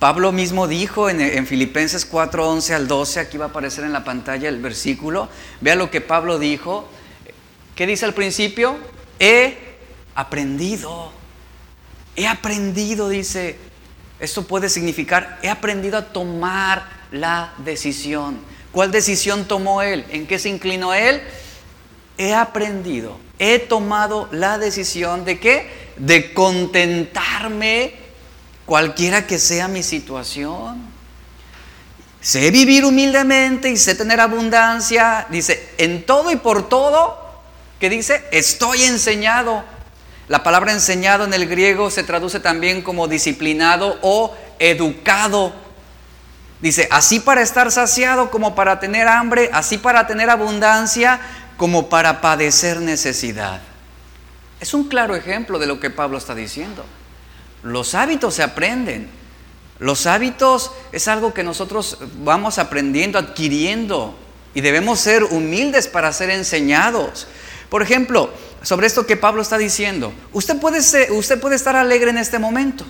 Pablo 0.01 0.33
mismo 0.33 0.67
dijo 0.67 1.09
en, 1.09 1.21
en 1.21 1.47
Filipenses 1.47 2.05
4, 2.05 2.51
11 2.51 2.75
al 2.75 2.89
12, 2.89 3.21
aquí 3.21 3.39
va 3.39 3.45
a 3.45 3.49
aparecer 3.51 3.85
en 3.85 3.93
la 3.93 4.03
pantalla 4.03 4.49
el 4.49 4.61
versículo, 4.61 5.29
vea 5.61 5.77
lo 5.77 5.89
que 5.89 6.01
Pablo 6.01 6.41
dijo. 6.41 6.89
¿Qué 7.77 7.87
dice 7.87 8.05
al 8.05 8.15
principio? 8.15 8.79
he 9.21 9.79
aprendido. 10.17 11.13
He 12.17 12.27
aprendido, 12.27 13.09
dice. 13.09 13.61
Esto 14.19 14.45
puede 14.45 14.69
significar, 14.71 15.39
he 15.43 15.51
aprendido 15.51 15.99
a 15.99 16.07
tomar 16.07 16.97
la 17.13 17.53
decisión. 17.59 18.56
¿Cuál 18.77 18.91
decisión 18.91 19.49
tomó 19.49 19.81
él? 19.81 20.05
¿En 20.11 20.27
qué 20.27 20.39
se 20.39 20.51
inclinó 20.51 20.93
él? 20.93 21.23
He 22.19 22.35
aprendido, 22.35 23.19
he 23.39 23.59
tomado 23.59 24.29
la 24.33 24.59
decisión 24.59 25.25
de 25.25 25.41
qué? 25.41 25.71
De 25.97 26.35
contentarme 26.35 27.95
cualquiera 28.67 29.27
que 29.27 29.39
sea 29.39 29.67
mi 29.67 29.83
situación. 29.83 30.79
Sé 32.21 32.51
vivir 32.51 32.85
humildemente 32.85 33.71
y 33.71 33.79
sé 33.79 33.95
tener 33.95 34.21
abundancia. 34.21 35.27
Dice, 35.31 35.71
en 35.79 36.05
todo 36.05 36.31
y 36.31 36.37
por 36.37 36.69
todo, 36.69 37.19
que 37.81 37.89
dice, 37.89 38.25
estoy 38.31 38.83
enseñado. 38.83 39.65
La 40.29 40.43
palabra 40.43 40.73
enseñado 40.73 41.25
en 41.25 41.33
el 41.33 41.47
griego 41.47 41.91
se 41.91 42.03
traduce 42.03 42.41
también 42.41 42.83
como 42.83 43.09
disciplinado 43.09 43.99
o 44.03 44.37
educado. 44.59 45.65
Dice, 46.67 46.89
así 46.91 47.21
para 47.21 47.43
estar 47.43 47.71
saciado 47.71 48.29
como 48.29 48.57
para 48.57 48.81
tener 48.81 49.07
hambre, 49.07 49.51
así 49.53 49.79
para 49.79 50.09
tener 50.09 50.31
abundancia 50.31 51.21
como 51.57 51.89
para 51.89 52.21
padecer 52.21 52.81
necesidad. 52.81 53.61
Es 54.59 54.75
un 54.75 54.89
claro 54.89 55.15
ejemplo 55.15 55.61
de 55.61 55.69
lo 55.69 55.79
que 55.79 55.91
Pablo 55.91 56.19
está 56.19 56.35
diciendo. 56.35 56.85
Los 57.63 57.95
hábitos 57.95 58.35
se 58.35 58.43
aprenden. 58.43 59.09
Los 59.79 60.09
hábitos 60.09 60.73
es 60.91 61.07
algo 61.07 61.33
que 61.33 61.45
nosotros 61.45 61.99
vamos 62.25 62.59
aprendiendo, 62.59 63.21
adquiriendo 63.21 64.19
y 64.53 64.61
debemos 64.61 64.99
ser 64.99 65.23
humildes 65.23 65.87
para 65.87 66.13
ser 66.13 66.31
enseñados. 66.31 67.29
Por 67.71 67.81
ejemplo, 67.81 68.33
sobre 68.63 68.89
esto 68.89 69.07
que 69.07 69.17
Pablo 69.17 69.41
está 69.41 69.57
diciendo, 69.57 70.13
usted 70.33 70.59
puede, 70.59 70.81
usted 71.13 71.41
puede 71.41 71.55
estar 71.55 71.77
alegre 71.77 72.11
en 72.11 72.19
este 72.19 72.41
momento, 72.41 72.85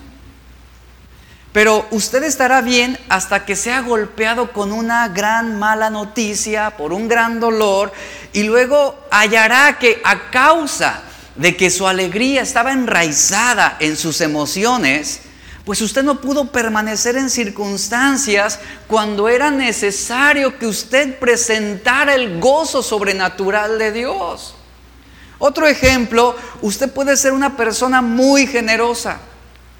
pero 1.56 1.86
usted 1.90 2.22
estará 2.22 2.60
bien 2.60 2.98
hasta 3.08 3.46
que 3.46 3.56
sea 3.56 3.80
golpeado 3.80 4.52
con 4.52 4.72
una 4.72 5.08
gran 5.08 5.58
mala 5.58 5.88
noticia, 5.88 6.76
por 6.76 6.92
un 6.92 7.08
gran 7.08 7.40
dolor, 7.40 7.94
y 8.34 8.42
luego 8.42 8.94
hallará 9.10 9.78
que 9.78 10.02
a 10.04 10.30
causa 10.30 11.00
de 11.34 11.56
que 11.56 11.70
su 11.70 11.88
alegría 11.88 12.42
estaba 12.42 12.72
enraizada 12.72 13.78
en 13.80 13.96
sus 13.96 14.20
emociones, 14.20 15.20
pues 15.64 15.80
usted 15.80 16.02
no 16.02 16.20
pudo 16.20 16.52
permanecer 16.52 17.16
en 17.16 17.30
circunstancias 17.30 18.58
cuando 18.86 19.26
era 19.30 19.50
necesario 19.50 20.58
que 20.58 20.66
usted 20.66 21.18
presentara 21.18 22.16
el 22.16 22.38
gozo 22.38 22.82
sobrenatural 22.82 23.78
de 23.78 23.92
Dios. 23.92 24.56
Otro 25.38 25.66
ejemplo, 25.66 26.36
usted 26.60 26.92
puede 26.92 27.16
ser 27.16 27.32
una 27.32 27.56
persona 27.56 28.02
muy 28.02 28.46
generosa 28.46 29.20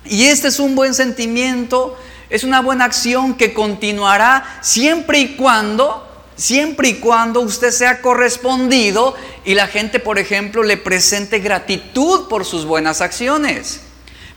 y 0.09 0.25
este 0.25 0.49
es 0.49 0.59
un 0.59 0.75
buen 0.75 0.95
sentimiento, 0.95 1.97
es 2.31 2.45
una 2.45 2.61
buena 2.61 2.85
acción 2.85 3.35
que 3.35 3.55
continuará 3.55 4.59
siempre 4.63 5.19
y 5.21 5.37
cuando 5.37 6.07
siempre 6.37 6.89
y 6.91 6.95
cuando 6.97 7.41
usted 7.41 7.71
sea 7.71 8.03
correspondido 8.03 9.17
y 9.45 9.55
la 9.55 9.67
gente, 9.67 9.99
por 9.99 10.19
ejemplo, 10.19 10.63
le 10.63 10.77
presente 10.77 11.39
gratitud 11.39 12.29
por 12.29 12.45
sus 12.45 12.65
buenas 12.65 13.01
acciones. 13.01 13.81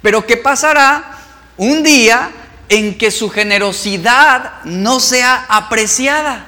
Pero 0.01 0.25
¿qué 0.25 0.37
pasará 0.37 1.17
un 1.57 1.83
día 1.83 2.31
en 2.69 2.97
que 2.97 3.11
su 3.11 3.29
generosidad 3.29 4.63
no 4.63 4.99
sea 4.99 5.45
apreciada? 5.49 6.47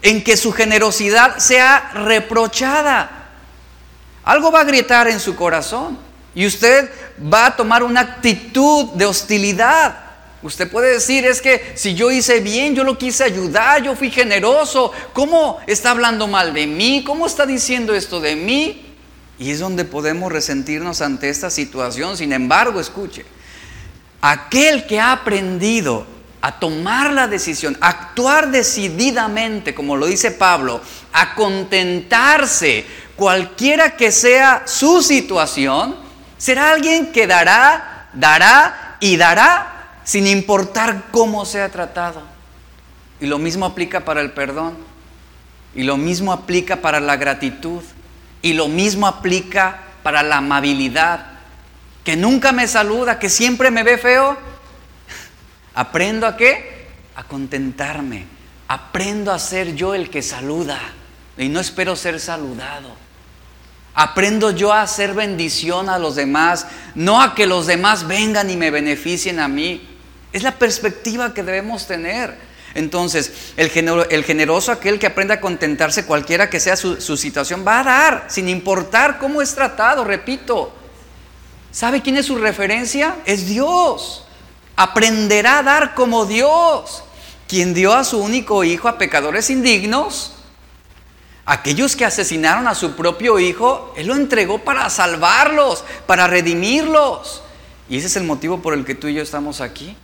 En 0.00 0.24
que 0.24 0.36
su 0.36 0.52
generosidad 0.52 1.38
sea 1.38 1.90
reprochada. 1.92 3.10
Algo 4.24 4.50
va 4.50 4.60
a 4.60 4.64
gritar 4.64 5.08
en 5.08 5.20
su 5.20 5.36
corazón 5.36 6.07
y 6.38 6.46
usted 6.46 6.88
va 7.20 7.46
a 7.46 7.56
tomar 7.56 7.82
una 7.82 8.00
actitud 8.00 8.90
de 8.92 9.06
hostilidad 9.06 10.08
Usted 10.40 10.70
puede 10.70 10.92
decir, 10.92 11.26
es 11.26 11.42
que 11.42 11.72
si 11.74 11.94
yo 11.94 12.12
hice 12.12 12.38
bien, 12.38 12.76
yo 12.76 12.84
lo 12.84 12.96
quise 12.96 13.24
ayudar, 13.24 13.82
yo 13.82 13.96
fui 13.96 14.10
generoso, 14.10 14.92
¿cómo 15.12 15.58
está 15.66 15.90
hablando 15.90 16.28
mal 16.28 16.54
de 16.54 16.66
mí? 16.66 17.02
¿Cómo 17.04 17.26
está 17.26 17.44
diciendo 17.44 17.92
esto 17.92 18.20
de 18.20 18.36
mí? 18.36 18.86
Y 19.40 19.50
es 19.50 19.58
donde 19.58 19.84
podemos 19.84 20.30
resentirnos 20.30 21.00
ante 21.00 21.28
esta 21.28 21.50
situación. 21.50 22.16
Sin 22.16 22.32
embargo, 22.32 22.78
escuche, 22.78 23.24
aquel 24.20 24.86
que 24.86 25.00
ha 25.00 25.10
aprendido 25.10 26.06
a 26.40 26.60
tomar 26.60 27.12
la 27.12 27.26
decisión, 27.26 27.76
a 27.80 27.88
actuar 27.88 28.52
decididamente, 28.52 29.74
como 29.74 29.96
lo 29.96 30.06
dice 30.06 30.30
Pablo, 30.30 30.80
a 31.12 31.34
contentarse 31.34 32.86
cualquiera 33.16 33.96
que 33.96 34.12
sea 34.12 34.62
su 34.66 35.02
situación, 35.02 36.07
será 36.38 36.70
alguien 36.70 37.12
que 37.12 37.26
dará, 37.26 38.08
dará 38.14 38.96
y 39.00 39.16
dará 39.16 40.00
sin 40.04 40.26
importar 40.26 41.04
cómo 41.10 41.44
sea 41.44 41.68
tratado. 41.68 42.22
Y 43.20 43.26
lo 43.26 43.38
mismo 43.38 43.66
aplica 43.66 44.04
para 44.04 44.20
el 44.20 44.30
perdón. 44.30 44.76
Y 45.74 45.82
lo 45.82 45.96
mismo 45.96 46.32
aplica 46.32 46.76
para 46.76 47.00
la 47.00 47.16
gratitud. 47.16 47.82
Y 48.40 48.54
lo 48.54 48.68
mismo 48.68 49.06
aplica 49.06 49.80
para 50.02 50.22
la 50.22 50.38
amabilidad. 50.38 51.26
Que 52.04 52.16
nunca 52.16 52.52
me 52.52 52.66
saluda, 52.66 53.18
que 53.18 53.28
siempre 53.28 53.70
me 53.70 53.82
ve 53.82 53.98
feo. 53.98 54.38
Aprendo 55.74 56.26
a 56.26 56.36
qué? 56.36 56.88
A 57.14 57.24
contentarme. 57.24 58.24
Aprendo 58.68 59.32
a 59.32 59.38
ser 59.38 59.74
yo 59.74 59.94
el 59.94 60.08
que 60.08 60.22
saluda. 60.22 60.80
Y 61.36 61.48
no 61.48 61.60
espero 61.60 61.96
ser 61.96 62.18
saludado. 62.18 62.96
Aprendo 64.00 64.52
yo 64.52 64.72
a 64.72 64.82
hacer 64.82 65.12
bendición 65.12 65.88
a 65.88 65.98
los 65.98 66.14
demás, 66.14 66.68
no 66.94 67.20
a 67.20 67.34
que 67.34 67.48
los 67.48 67.66
demás 67.66 68.06
vengan 68.06 68.48
y 68.48 68.56
me 68.56 68.70
beneficien 68.70 69.40
a 69.40 69.48
mí. 69.48 69.88
Es 70.32 70.44
la 70.44 70.52
perspectiva 70.52 71.34
que 71.34 71.42
debemos 71.42 71.88
tener. 71.88 72.38
Entonces, 72.76 73.32
el, 73.56 73.70
generoso, 73.70 74.70
aquel 74.70 75.00
que 75.00 75.08
aprende 75.08 75.34
a 75.34 75.40
contentarse 75.40 76.06
cualquiera 76.06 76.48
que 76.48 76.60
sea 76.60 76.76
su, 76.76 77.00
su 77.00 77.16
situación, 77.16 77.64
va 77.66 77.80
a 77.80 77.82
dar, 77.82 78.26
sin 78.28 78.48
importar 78.48 79.18
cómo 79.18 79.42
es 79.42 79.52
tratado, 79.56 80.04
repito. 80.04 80.72
¿Sabe 81.72 82.00
quién 82.00 82.18
es 82.18 82.26
su 82.26 82.36
referencia? 82.36 83.16
Es 83.24 83.48
Dios. 83.48 84.24
Aprenderá 84.76 85.58
a 85.58 85.62
dar 85.64 85.94
como 85.96 86.24
Dios, 86.24 87.02
quien 87.48 87.74
dio 87.74 87.94
a 87.94 88.04
su 88.04 88.20
único 88.20 88.62
hijo 88.62 88.86
a 88.86 88.96
pecadores 88.96 89.50
indignos. 89.50 90.37
Aquellos 91.50 91.96
que 91.96 92.04
asesinaron 92.04 92.68
a 92.68 92.74
su 92.74 92.94
propio 92.94 93.38
hijo, 93.38 93.94
Él 93.96 94.08
lo 94.08 94.16
entregó 94.16 94.58
para 94.58 94.90
salvarlos, 94.90 95.82
para 96.06 96.26
redimirlos. 96.26 97.42
Y 97.88 97.96
ese 97.96 98.08
es 98.08 98.16
el 98.16 98.24
motivo 98.24 98.60
por 98.60 98.74
el 98.74 98.84
que 98.84 98.94
tú 98.94 99.08
y 99.08 99.14
yo 99.14 99.22
estamos 99.22 99.62
aquí. 99.62 99.96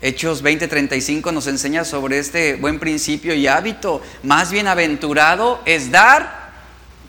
Hechos 0.00 0.42
20:35 0.42 1.32
nos 1.32 1.46
enseña 1.46 1.84
sobre 1.84 2.18
este 2.18 2.56
buen 2.56 2.80
principio 2.80 3.34
y 3.34 3.46
hábito. 3.46 4.02
Más 4.24 4.50
bienaventurado 4.50 5.60
es 5.64 5.92
dar 5.92 6.50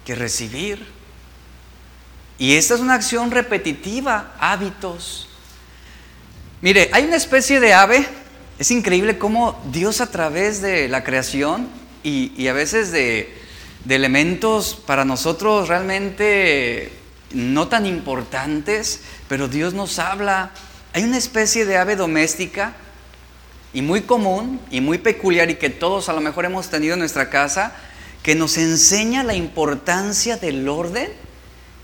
que 0.05 0.13
recibir. 0.13 0.85
Y 2.37 2.55
esta 2.55 2.75
es 2.75 2.81
una 2.81 2.93
acción 2.93 3.31
repetitiva, 3.31 4.35
hábitos. 4.37 5.27
Mire, 6.61 6.91
hay 6.93 7.05
una 7.05 7.15
especie 7.15 7.59
de 7.59 7.73
ave, 7.73 8.07
es 8.59 8.69
increíble 8.69 9.17
cómo 9.17 9.59
Dios 9.71 10.01
a 10.01 10.11
través 10.11 10.61
de 10.61 10.87
la 10.87 11.03
creación 11.03 11.81
y, 12.03 12.47
a 12.47 12.53
veces 12.53 12.91
de, 12.91 13.33
de 13.85 13.95
elementos 13.95 14.75
para 14.75 15.05
nosotros 15.05 15.67
realmente 15.69 16.91
no 17.31 17.67
tan 17.67 17.85
importantes, 17.85 19.01
pero 19.27 19.47
Dios 19.47 19.73
nos 19.73 19.99
habla. 19.99 20.51
Hay 20.93 21.03
una 21.03 21.17
especie 21.17 21.65
de 21.65 21.77
ave 21.77 21.95
doméstica 21.95 22.73
y 23.73 23.81
muy 23.81 24.01
común 24.01 24.59
y 24.69 24.81
muy 24.81 24.99
peculiar 24.99 25.49
y 25.49 25.55
que 25.55 25.69
todos 25.69 26.09
a 26.09 26.13
lo 26.13 26.21
mejor 26.21 26.45
hemos 26.45 26.69
tenido 26.69 26.93
en 26.93 26.99
nuestra 26.99 27.29
casa, 27.29 27.73
que 28.21 28.35
nos 28.35 28.57
enseña 28.57 29.23
la 29.23 29.33
importancia 29.33 30.37
del 30.37 30.67
orden, 30.69 31.09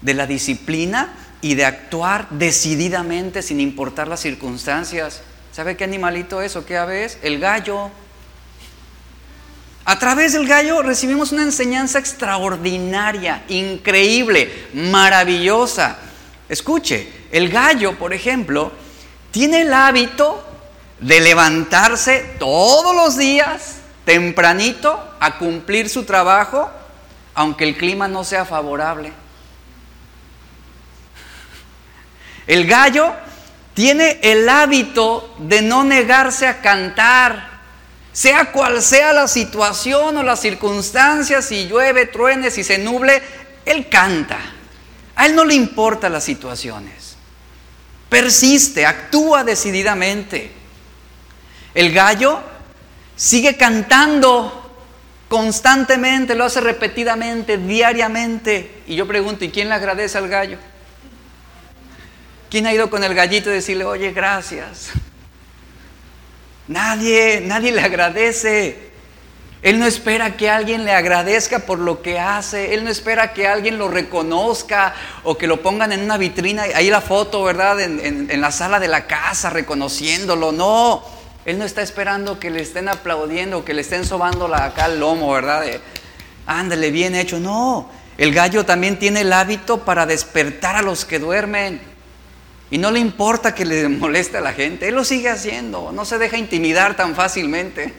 de 0.01 0.13
la 0.13 0.27
disciplina 0.27 1.13
y 1.41 1.55
de 1.55 1.65
actuar 1.65 2.27
decididamente 2.29 3.41
sin 3.41 3.60
importar 3.60 4.08
las 4.08 4.19
circunstancias. 4.19 5.21
¿Sabe 5.51 5.75
qué 5.75 5.84
animalito 5.84 6.41
es 6.41 6.55
o 6.55 6.65
qué 6.65 6.77
ave 6.77 7.05
es? 7.05 7.17
El 7.23 7.39
gallo. 7.39 7.89
A 9.89 9.97
través 9.97 10.34
del 10.34 10.47
gallo 10.47 10.84
recibimos 10.84 11.32
una 11.32 11.41
enseñanza 11.41 11.97
extraordinaria, 11.97 13.43
increíble, 13.47 14.67
maravillosa. 14.71 15.97
Escuche, 16.47 17.12
el 17.32 17.49
gallo, 17.49 17.97
por 17.97 18.13
ejemplo, 18.13 18.71
tiene 19.32 19.62
el 19.62 19.73
hábito 19.73 20.45
de 20.99 21.21
levantarse 21.21 22.36
todos 22.38 22.95
los 22.95 23.17
días 23.17 23.78
tempranito 24.06 25.04
a 25.19 25.39
cumplir 25.39 25.89
su 25.89 26.04
trabajo, 26.04 26.69
aunque 27.34 27.63
el 27.63 27.75
clima 27.75 28.08
no 28.08 28.23
sea 28.23 28.45
favorable. 28.45 29.12
El 32.45 32.67
gallo 32.67 33.12
tiene 33.73 34.19
el 34.21 34.47
hábito 34.49 35.34
de 35.39 35.63
no 35.63 35.84
negarse 35.84 36.45
a 36.45 36.62
cantar, 36.62 37.49
sea 38.12 38.52
cual 38.52 38.82
sea 38.82 39.13
la 39.13 39.28
situación 39.28 40.17
o 40.17 40.24
las 40.24 40.41
circunstancias, 40.41 41.45
si 41.45 41.67
llueve, 41.67 42.08
truene, 42.08 42.52
si 42.52 42.63
se 42.63 42.78
nuble, 42.78 43.22
él 43.65 43.88
canta. 43.89 44.39
A 45.15 45.26
él 45.26 45.36
no 45.36 45.45
le 45.45 45.54
importan 45.54 46.13
las 46.13 46.24
situaciones. 46.24 47.15
Persiste, 48.10 48.86
actúa 48.86 49.43
decididamente. 49.43 50.52
El 51.76 51.93
gallo 51.93 52.39
sigue 53.15 53.56
cantando 53.56 54.60
constantemente, 55.28 56.34
lo 56.34 56.45
hace 56.45 56.60
repetidamente, 56.60 57.58
diariamente. 57.58 58.82
Y 58.88 58.95
yo 58.95 59.08
pregunto, 59.08 59.45
¿y 59.45 59.50
quién 59.50 59.69
le 59.69 59.76
agradece 59.76 60.17
al 60.17 60.28
gallo? 60.28 60.58
¿Quién 62.50 62.65
ha 62.65 62.74
ido 62.74 62.89
con 62.89 63.04
el 63.04 63.13
gallito 63.13 63.52
y 63.52 63.54
decirle, 63.54 63.86
oye, 63.86 64.12
gracias? 64.12 64.89
Nadie, 66.69 67.41
nadie 67.41 67.71
le 67.71 67.82
agradece. 67.82 68.77
Él 69.63 69.79
no 69.79 69.88
espera 69.88 70.38
que 70.38 70.51
alguien 70.51 70.86
le 70.86 70.91
agradezca 70.91 71.58
por 71.58 71.79
lo 71.79 72.03
que 72.03 72.19
hace. 72.19 72.75
Él 72.75 72.84
no 72.84 72.91
espera 72.91 73.34
que 73.34 73.47
alguien 73.47 73.79
lo 73.79 73.88
reconozca 73.88 74.93
o 75.23 75.36
que 75.36 75.47
lo 75.47 75.63
pongan 75.63 75.91
en 75.91 76.01
una 76.01 76.17
vitrina. 76.17 76.65
Ahí 76.75 76.91
la 76.91 77.01
foto, 77.01 77.43
¿verdad? 77.43 77.79
En, 77.82 78.39
la 78.39 78.51
sala 78.51 78.79
de 78.79 78.88
la 78.88 79.08
casa, 79.08 79.49
reconociéndolo. 79.49 80.51
No. 80.51 81.03
Él 81.43 81.58
no 81.58 81.65
está 81.65 81.82
esperando 81.82 82.39
que 82.39 82.51
le 82.51 82.62
estén 82.62 82.88
aplaudiendo, 82.88 83.65
que 83.65 83.73
le 83.73 83.82
estén 83.82 84.05
sobando 84.05 84.47
la, 84.47 84.65
acá 84.65 84.86
el 84.86 84.99
lomo, 84.99 85.34
¿verdad? 85.34 85.63
ándale, 86.45 86.91
bien 86.91 87.15
hecho. 87.15 87.39
No. 87.39 87.89
El 88.19 88.32
gallo 88.32 88.63
también 88.63 88.99
tiene 88.99 89.21
el 89.21 89.34
hábito 89.34 89.86
para 89.86 90.05
despertar 90.05 90.75
a 90.75 90.84
los 90.84 91.03
que 91.03 91.17
duermen. 91.17 91.88
Y 92.71 92.77
no 92.77 92.91
le 92.91 92.99
importa 92.99 93.55
que 93.55 93.65
le 93.65 93.89
moleste 93.89 94.38
a 94.38 94.41
la 94.41 94.53
gente. 94.53 94.88
Él 94.88 94.95
lo 94.95 95.03
sigue 95.03 95.29
haciendo. 95.29 95.91
No 95.91 96.05
se 96.05 96.17
deja 96.17 96.38
intimidar 96.38 96.95
tan 96.95 97.15
fácilmente. 97.15 97.93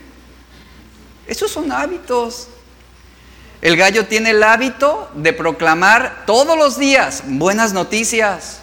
Esos 1.26 1.50
son 1.50 1.72
hábitos. 1.72 2.48
El 3.62 3.76
gallo 3.76 4.06
tiene 4.06 4.30
el 4.30 4.42
hábito 4.42 5.10
de 5.14 5.32
proclamar 5.32 6.24
todos 6.24 6.56
los 6.56 6.78
días 6.78 7.24
buenas 7.26 7.72
noticias. 7.72 8.60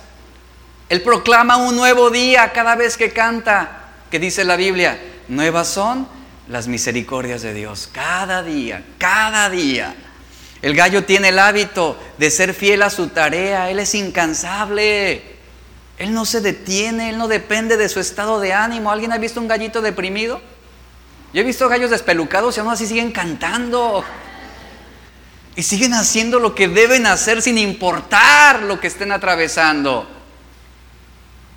Él 0.90 1.04
proclama 1.04 1.58
un 1.58 1.76
nuevo 1.76 2.10
día 2.10 2.52
cada 2.54 2.76
vez 2.76 2.98
que 2.98 3.12
canta, 3.12 3.90
que 4.10 4.20
dice 4.20 4.44
la 4.44 4.56
Biblia, 4.56 5.00
nuevas 5.28 5.68
son 5.68 6.08
las 6.48 6.68
misericordias 6.68 7.42
de 7.42 7.54
Dios, 7.54 7.90
cada 7.92 8.42
día, 8.42 8.84
cada 8.98 9.50
día. 9.50 9.96
El 10.62 10.76
gallo 10.76 11.04
tiene 11.04 11.30
el 11.30 11.40
hábito 11.40 12.00
de 12.18 12.32
ser 12.32 12.54
fiel 12.54 12.82
a 12.82 12.90
su 12.90 13.10
tarea, 13.10 13.70
él 13.70 13.80
es 13.80 13.94
incansable, 13.94 15.27
él 15.98 16.14
no 16.14 16.26
se 16.26 16.42
detiene, 16.42 17.10
él 17.10 17.18
no 17.18 17.28
depende 17.28 17.76
de 17.76 17.90
su 17.90 18.00
estado 18.00 18.40
de 18.40 18.54
ánimo. 18.54 18.92
¿Alguien 18.92 19.12
ha 19.12 19.18
visto 19.18 19.42
un 19.42 19.48
gallito 19.48 19.82
deprimido? 19.82 20.42
Yo 21.34 21.42
he 21.42 21.44
visto 21.44 21.68
gallos 21.68 21.90
despelucados 21.90 22.56
y 22.56 22.60
aún 22.60 22.72
así 22.72 22.86
siguen 22.86 23.12
cantando. 23.12 24.04
Y 25.56 25.64
siguen 25.64 25.96
haciendo 25.96 26.40
lo 26.40 26.54
que 26.54 26.68
deben 26.68 27.08
hacer 27.08 27.42
sin 27.42 27.58
importar 27.58 28.62
lo 28.62 28.80
que 28.80 28.88
estén 28.88 29.12
atravesando. 29.12 30.08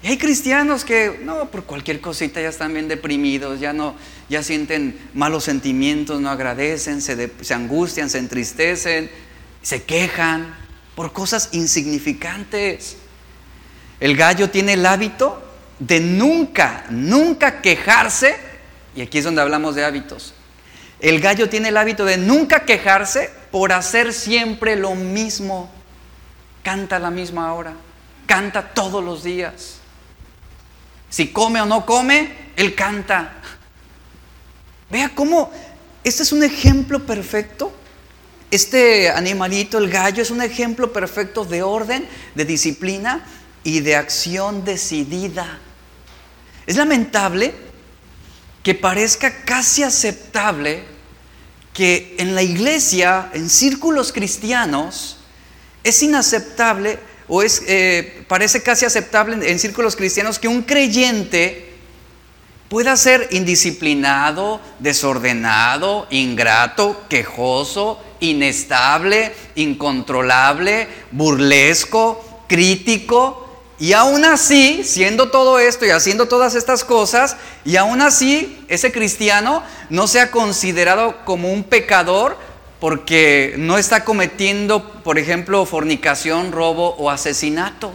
Y 0.02 0.06
hay 0.06 0.16
cristianos 0.16 0.86
que, 0.86 1.20
no, 1.22 1.50
por 1.50 1.64
cualquier 1.64 2.00
cosita 2.00 2.40
ya 2.40 2.48
están 2.48 2.72
bien 2.72 2.88
deprimidos, 2.88 3.60
ya 3.60 3.74
no, 3.74 3.94
ya 4.30 4.42
sienten 4.42 4.98
malos 5.12 5.44
sentimientos, 5.44 6.22
no 6.22 6.30
agradecen, 6.30 7.02
se, 7.02 7.30
se 7.42 7.52
angustian, 7.52 8.08
se 8.08 8.16
entristecen, 8.16 9.10
se 9.60 9.82
quejan 9.82 10.56
por 10.94 11.12
cosas 11.12 11.50
insignificantes. 11.52 12.96
El 14.00 14.16
gallo 14.16 14.48
tiene 14.48 14.72
el 14.72 14.86
hábito 14.86 15.42
de 15.78 16.00
nunca, 16.00 16.84
nunca 16.88 17.60
quejarse 17.60 18.36
y 18.96 19.02
aquí 19.02 19.18
es 19.18 19.24
donde 19.24 19.42
hablamos 19.42 19.74
de 19.74 19.84
hábitos. 19.84 20.34
El 21.00 21.20
gallo 21.20 21.48
tiene 21.48 21.68
el 21.68 21.76
hábito 21.76 22.04
de 22.04 22.16
nunca 22.16 22.64
quejarse 22.64 23.30
por 23.50 23.72
hacer 23.72 24.12
siempre 24.12 24.76
lo 24.76 24.94
mismo. 24.94 25.70
Canta 26.62 26.96
a 26.96 26.98
la 26.98 27.10
misma 27.10 27.52
hora, 27.54 27.74
canta 28.26 28.74
todos 28.74 29.04
los 29.04 29.22
días. 29.22 29.76
Si 31.08 31.28
come 31.28 31.60
o 31.60 31.66
no 31.66 31.84
come, 31.86 32.52
él 32.56 32.74
canta. 32.74 33.32
Vea 34.90 35.10
cómo, 35.14 35.50
este 36.04 36.22
es 36.22 36.32
un 36.32 36.42
ejemplo 36.42 37.04
perfecto. 37.06 37.72
Este 38.50 39.08
animalito, 39.08 39.78
el 39.78 39.88
gallo, 39.88 40.22
es 40.22 40.30
un 40.30 40.42
ejemplo 40.42 40.92
perfecto 40.92 41.44
de 41.44 41.62
orden, 41.62 42.06
de 42.34 42.44
disciplina 42.44 43.24
y 43.64 43.80
de 43.80 43.96
acción 43.96 44.64
decidida. 44.64 45.58
Es 46.66 46.76
lamentable 46.76 47.54
que 48.62 48.74
parezca 48.74 49.42
casi 49.44 49.82
aceptable 49.82 50.84
que 51.72 52.16
en 52.18 52.34
la 52.34 52.42
iglesia, 52.42 53.30
en 53.32 53.48
círculos 53.48 54.12
cristianos, 54.12 55.16
es 55.82 56.02
inaceptable 56.02 56.98
o 57.28 57.42
es, 57.42 57.62
eh, 57.66 58.24
parece 58.28 58.62
casi 58.62 58.84
aceptable 58.84 59.50
en 59.50 59.58
círculos 59.58 59.96
cristianos 59.96 60.38
que 60.38 60.48
un 60.48 60.62
creyente 60.62 61.70
pueda 62.68 62.96
ser 62.96 63.28
indisciplinado, 63.32 64.60
desordenado, 64.78 66.06
ingrato, 66.10 67.04
quejoso, 67.08 68.00
inestable, 68.20 69.32
incontrolable, 69.56 70.86
burlesco, 71.10 72.44
crítico, 72.48 73.49
y 73.80 73.94
aún 73.94 74.26
así, 74.26 74.84
siendo 74.84 75.30
todo 75.30 75.58
esto 75.58 75.86
y 75.86 75.90
haciendo 75.90 76.28
todas 76.28 76.54
estas 76.54 76.84
cosas, 76.84 77.38
y 77.64 77.76
aún 77.76 78.02
así 78.02 78.62
ese 78.68 78.92
cristiano 78.92 79.62
no 79.88 80.06
se 80.06 80.20
ha 80.20 80.30
considerado 80.30 81.24
como 81.24 81.50
un 81.50 81.64
pecador 81.64 82.36
porque 82.78 83.54
no 83.56 83.78
está 83.78 84.04
cometiendo, 84.04 85.02
por 85.02 85.18
ejemplo, 85.18 85.64
fornicación, 85.64 86.52
robo 86.52 86.94
o 86.96 87.08
asesinato. 87.08 87.90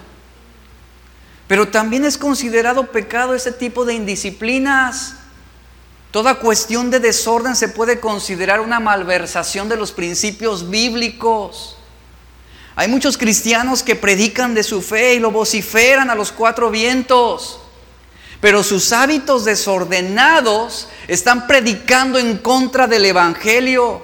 Pero 1.48 1.68
también 1.68 2.04
es 2.04 2.18
considerado 2.18 2.88
pecado 2.88 3.36
ese 3.36 3.52
tipo 3.52 3.86
de 3.86 3.94
indisciplinas. 3.94 5.18
Toda 6.10 6.40
cuestión 6.40 6.90
de 6.90 7.00
desorden 7.00 7.56
se 7.56 7.68
puede 7.68 8.00
considerar 8.00 8.60
una 8.60 8.80
malversación 8.80 9.70
de 9.70 9.78
los 9.78 9.92
principios 9.92 10.68
bíblicos. 10.68 11.75
Hay 12.78 12.90
muchos 12.90 13.18
cristianos 13.18 13.84
que 13.84 13.96
predican 13.96 14.54
de 14.54 14.64
su 14.64 14.82
fe 14.82 15.16
y 15.16 15.20
lo 15.20 15.32
vociferan 15.32 16.10
a 16.10 16.16
los 16.16 16.34
cuatro 16.34 16.70
vientos, 16.70 17.62
pero 18.42 18.64
sus 18.64 18.92
hábitos 18.92 19.46
desordenados 19.46 20.90
están 21.08 21.48
predicando 21.48 22.20
en 22.20 22.38
contra 22.38 22.88
del 22.88 23.06
Evangelio. 23.06 24.04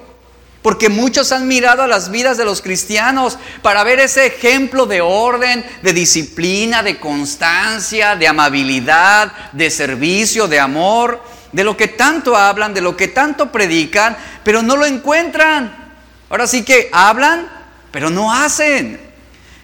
Porque 0.62 0.88
muchos 0.88 1.32
han 1.32 1.48
mirado 1.48 1.82
a 1.82 1.88
las 1.88 2.10
vidas 2.10 2.38
de 2.38 2.44
los 2.44 2.62
cristianos 2.62 3.36
para 3.62 3.82
ver 3.82 3.98
ese 3.98 4.26
ejemplo 4.26 4.86
de 4.86 5.00
orden, 5.00 5.66
de 5.82 5.92
disciplina, 5.92 6.84
de 6.84 7.00
constancia, 7.00 8.14
de 8.14 8.28
amabilidad, 8.28 9.32
de 9.50 9.70
servicio, 9.70 10.46
de 10.46 10.60
amor, 10.60 11.20
de 11.50 11.64
lo 11.64 11.76
que 11.76 11.88
tanto 11.88 12.36
hablan, 12.36 12.74
de 12.74 12.80
lo 12.80 12.96
que 12.96 13.08
tanto 13.08 13.50
predican, 13.50 14.16
pero 14.44 14.62
no 14.62 14.76
lo 14.76 14.86
encuentran. 14.86 15.94
Ahora 16.30 16.46
sí 16.46 16.64
que 16.64 16.88
hablan, 16.92 17.61
pero 17.92 18.10
no 18.10 18.32
hacen. 18.32 19.00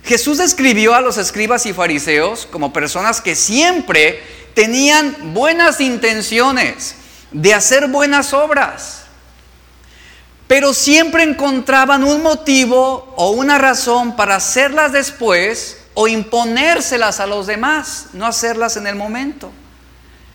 Jesús 0.05 0.39
describió 0.39 0.95
a 0.95 1.01
los 1.01 1.19
escribas 1.19 1.67
y 1.67 1.73
fariseos 1.73 2.47
como 2.47 2.73
personas 2.73 3.21
que 3.21 3.35
siempre 3.35 4.23
tenían 4.55 5.35
buenas 5.35 5.81
intenciones 5.81 6.95
de 7.33 7.55
hacer 7.55 7.89
buenas 7.89 8.33
obras, 8.33 9.03
pero 10.47 10.73
siempre 10.73 11.25
encontraban 11.25 12.05
un 12.05 12.23
motivo 12.23 13.13
o 13.17 13.31
una 13.31 13.59
razón 13.59 14.17
para 14.17 14.37
hacerlas 14.37 14.93
después 14.93 15.79
o 15.95 16.09
imponérselas 16.09 17.21
a 17.21 17.27
los 17.27 17.47
demás, 17.47 18.07
no 18.13 18.25
hacerlas 18.25 18.77
en 18.77 18.87
el 18.87 18.95
momento. 18.95 19.53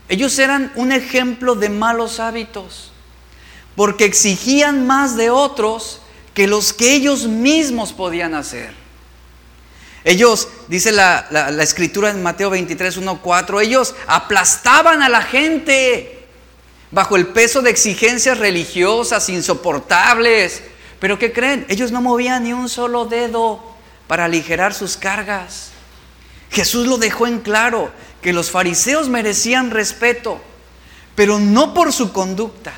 Ellos 0.09 0.37
eran 0.37 0.71
un 0.75 0.91
ejemplo 0.91 1.55
de 1.55 1.69
malos 1.69 2.19
hábitos, 2.19 2.91
porque 3.75 4.05
exigían 4.05 4.85
más 4.85 5.15
de 5.15 5.31
otros 5.31 6.02
que 6.33 6.47
los 6.47 6.73
que 6.73 6.93
ellos 6.93 7.27
mismos 7.27 7.93
podían 7.93 8.33
hacer. 8.33 8.73
Ellos, 10.03 10.49
dice 10.67 10.91
la, 10.91 11.27
escritura 11.61 12.09
en 12.09 12.21
Mateo 12.21 12.49
23, 12.49 12.97
1, 12.97 13.21
4, 13.21 13.61
ellos 13.61 13.95
aplastaban 14.07 15.01
a 15.01 15.09
la 15.09 15.21
gente 15.21 16.25
bajo 16.91 17.15
el 17.15 17.27
peso 17.27 17.61
de 17.61 17.69
exigencias 17.69 18.37
religiosas 18.37 19.29
insoportables. 19.29 20.61
Pero 20.99 21.17
¿qué 21.17 21.31
creen? 21.31 21.65
Ellos 21.69 21.91
no 21.91 22.01
movían 22.01 22.43
ni 22.43 22.53
un 22.53 22.67
solo 22.67 23.05
dedo 23.05 23.63
para 24.07 24.25
aligerar 24.25 24.73
sus 24.73 24.97
cargas. 24.97 25.69
Jesús 26.51 26.85
lo 26.85 26.97
dejó 26.97 27.25
en 27.25 27.39
claro, 27.39 27.91
que 28.21 28.33
los 28.33 28.51
fariseos 28.51 29.09
merecían 29.09 29.71
respeto, 29.71 30.39
pero 31.15 31.39
no 31.39 31.73
por 31.73 31.91
su 31.91 32.13
conducta, 32.13 32.73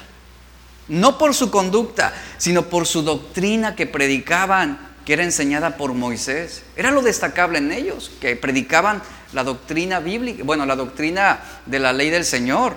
no 0.88 1.18
por 1.18 1.34
su 1.34 1.50
conducta, 1.52 2.14
sino 2.38 2.64
por 2.64 2.86
su 2.86 3.02
doctrina 3.02 3.76
que 3.76 3.88
predicaban, 3.88 4.94
que 5.06 5.14
era 5.14 5.24
enseñada 5.24 5.78
por 5.78 5.94
Moisés. 5.94 6.64
Era 6.76 6.92
lo 6.92 7.02
destacable 7.02 7.60
en 7.60 7.72
ellos, 7.72 8.12
que 8.20 8.36
predicaban 8.36 9.02
la 9.34 9.44
doctrina 9.44 10.00
bíblica, 10.00 10.44
bueno, 10.44 10.66
la 10.66 10.76
doctrina 10.76 11.40
de 11.66 11.80
la 11.80 11.94
ley 11.94 12.10
del 12.10 12.26
Señor. 12.26 12.76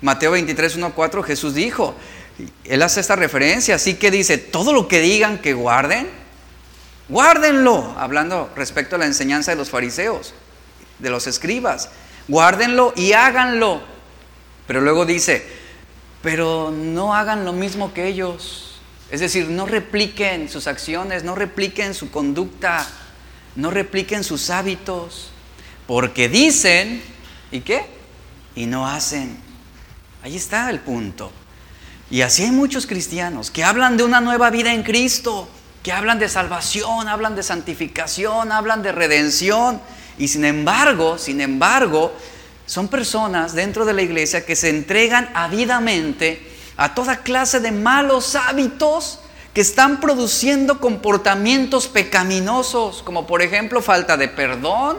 Mateo 0.00 0.32
23, 0.32 0.76
1, 0.76 0.92
4, 0.94 1.22
Jesús 1.22 1.54
dijo, 1.54 1.94
él 2.64 2.82
hace 2.82 3.00
esta 3.00 3.16
referencia, 3.16 3.74
así 3.74 3.94
que 3.94 4.10
dice, 4.10 4.38
todo 4.38 4.72
lo 4.72 4.86
que 4.86 5.00
digan 5.00 5.38
que 5.38 5.54
guarden, 5.54 6.08
guárdenlo, 7.08 7.94
hablando 7.98 8.50
respecto 8.54 8.96
a 8.96 8.98
la 8.98 9.06
enseñanza 9.06 9.50
de 9.50 9.56
los 9.56 9.70
fariseos, 9.70 10.34
de 10.98 11.10
los 11.10 11.26
escribas, 11.26 11.90
guárdenlo 12.28 12.92
y 12.96 13.12
háganlo. 13.12 13.82
Pero 14.66 14.80
luego 14.80 15.04
dice, 15.04 15.57
pero 16.22 16.70
no 16.70 17.14
hagan 17.14 17.44
lo 17.44 17.52
mismo 17.52 17.92
que 17.92 18.06
ellos. 18.06 18.80
Es 19.10 19.20
decir, 19.20 19.48
no 19.48 19.66
repliquen 19.66 20.48
sus 20.48 20.66
acciones, 20.66 21.24
no 21.24 21.34
repliquen 21.34 21.94
su 21.94 22.10
conducta, 22.10 22.86
no 23.56 23.70
repliquen 23.70 24.22
sus 24.22 24.50
hábitos, 24.50 25.30
porque 25.86 26.28
dicen, 26.28 27.02
¿y 27.50 27.60
qué? 27.60 27.86
Y 28.54 28.66
no 28.66 28.86
hacen. 28.86 29.38
Ahí 30.22 30.36
está 30.36 30.68
el 30.70 30.80
punto. 30.80 31.32
Y 32.10 32.22
así 32.22 32.42
hay 32.42 32.50
muchos 32.50 32.86
cristianos 32.86 33.50
que 33.50 33.64
hablan 33.64 33.96
de 33.96 34.02
una 34.02 34.20
nueva 34.20 34.50
vida 34.50 34.72
en 34.72 34.82
Cristo, 34.82 35.48
que 35.82 35.92
hablan 35.92 36.18
de 36.18 36.28
salvación, 36.28 37.08
hablan 37.08 37.36
de 37.36 37.42
santificación, 37.42 38.52
hablan 38.52 38.82
de 38.82 38.92
redención. 38.92 39.80
Y 40.18 40.28
sin 40.28 40.44
embargo, 40.44 41.18
sin 41.18 41.40
embargo, 41.40 42.12
son 42.68 42.88
personas 42.88 43.54
dentro 43.54 43.86
de 43.86 43.94
la 43.94 44.02
iglesia 44.02 44.44
que 44.44 44.54
se 44.54 44.68
entregan 44.68 45.30
avidamente 45.34 46.46
a 46.76 46.94
toda 46.94 47.22
clase 47.22 47.60
de 47.60 47.72
malos 47.72 48.36
hábitos 48.36 49.20
que 49.54 49.62
están 49.62 50.00
produciendo 50.00 50.78
comportamientos 50.78 51.88
pecaminosos, 51.88 53.02
como 53.02 53.26
por 53.26 53.40
ejemplo 53.40 53.80
falta 53.80 54.18
de 54.18 54.28
perdón, 54.28 54.98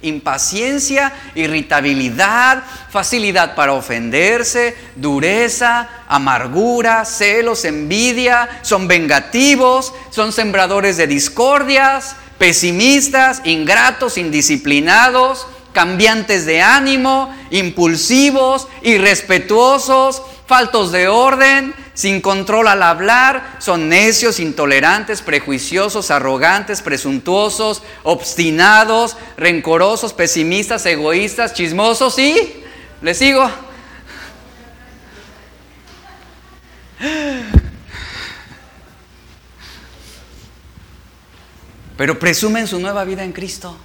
impaciencia, 0.00 1.12
irritabilidad, 1.34 2.62
facilidad 2.88 3.56
para 3.56 3.72
ofenderse, 3.72 4.76
dureza, 4.94 5.88
amargura, 6.06 7.04
celos, 7.04 7.64
envidia, 7.64 8.60
son 8.62 8.86
vengativos, 8.86 9.92
son 10.10 10.32
sembradores 10.32 10.96
de 10.96 11.08
discordias, 11.08 12.14
pesimistas, 12.38 13.42
ingratos, 13.44 14.18
indisciplinados, 14.18 15.48
cambiantes 15.78 16.44
de 16.44 16.60
ánimo, 16.60 17.32
impulsivos, 17.50 18.66
irrespetuosos, 18.82 20.22
faltos 20.44 20.90
de 20.90 21.06
orden, 21.06 21.72
sin 21.94 22.20
control 22.20 22.66
al 22.66 22.82
hablar, 22.82 23.58
son 23.60 23.88
necios, 23.88 24.40
intolerantes, 24.40 25.22
prejuiciosos, 25.22 26.10
arrogantes, 26.10 26.82
presuntuosos, 26.82 27.84
obstinados, 28.02 29.16
rencorosos, 29.36 30.12
pesimistas, 30.12 30.84
egoístas, 30.84 31.54
chismosos 31.54 32.18
y... 32.18 32.64
¿Le 33.00 33.14
sigo? 33.14 33.48
Pero 41.96 42.18
presumen 42.18 42.66
su 42.66 42.80
nueva 42.80 43.04
vida 43.04 43.22
en 43.22 43.30
Cristo. 43.30 43.78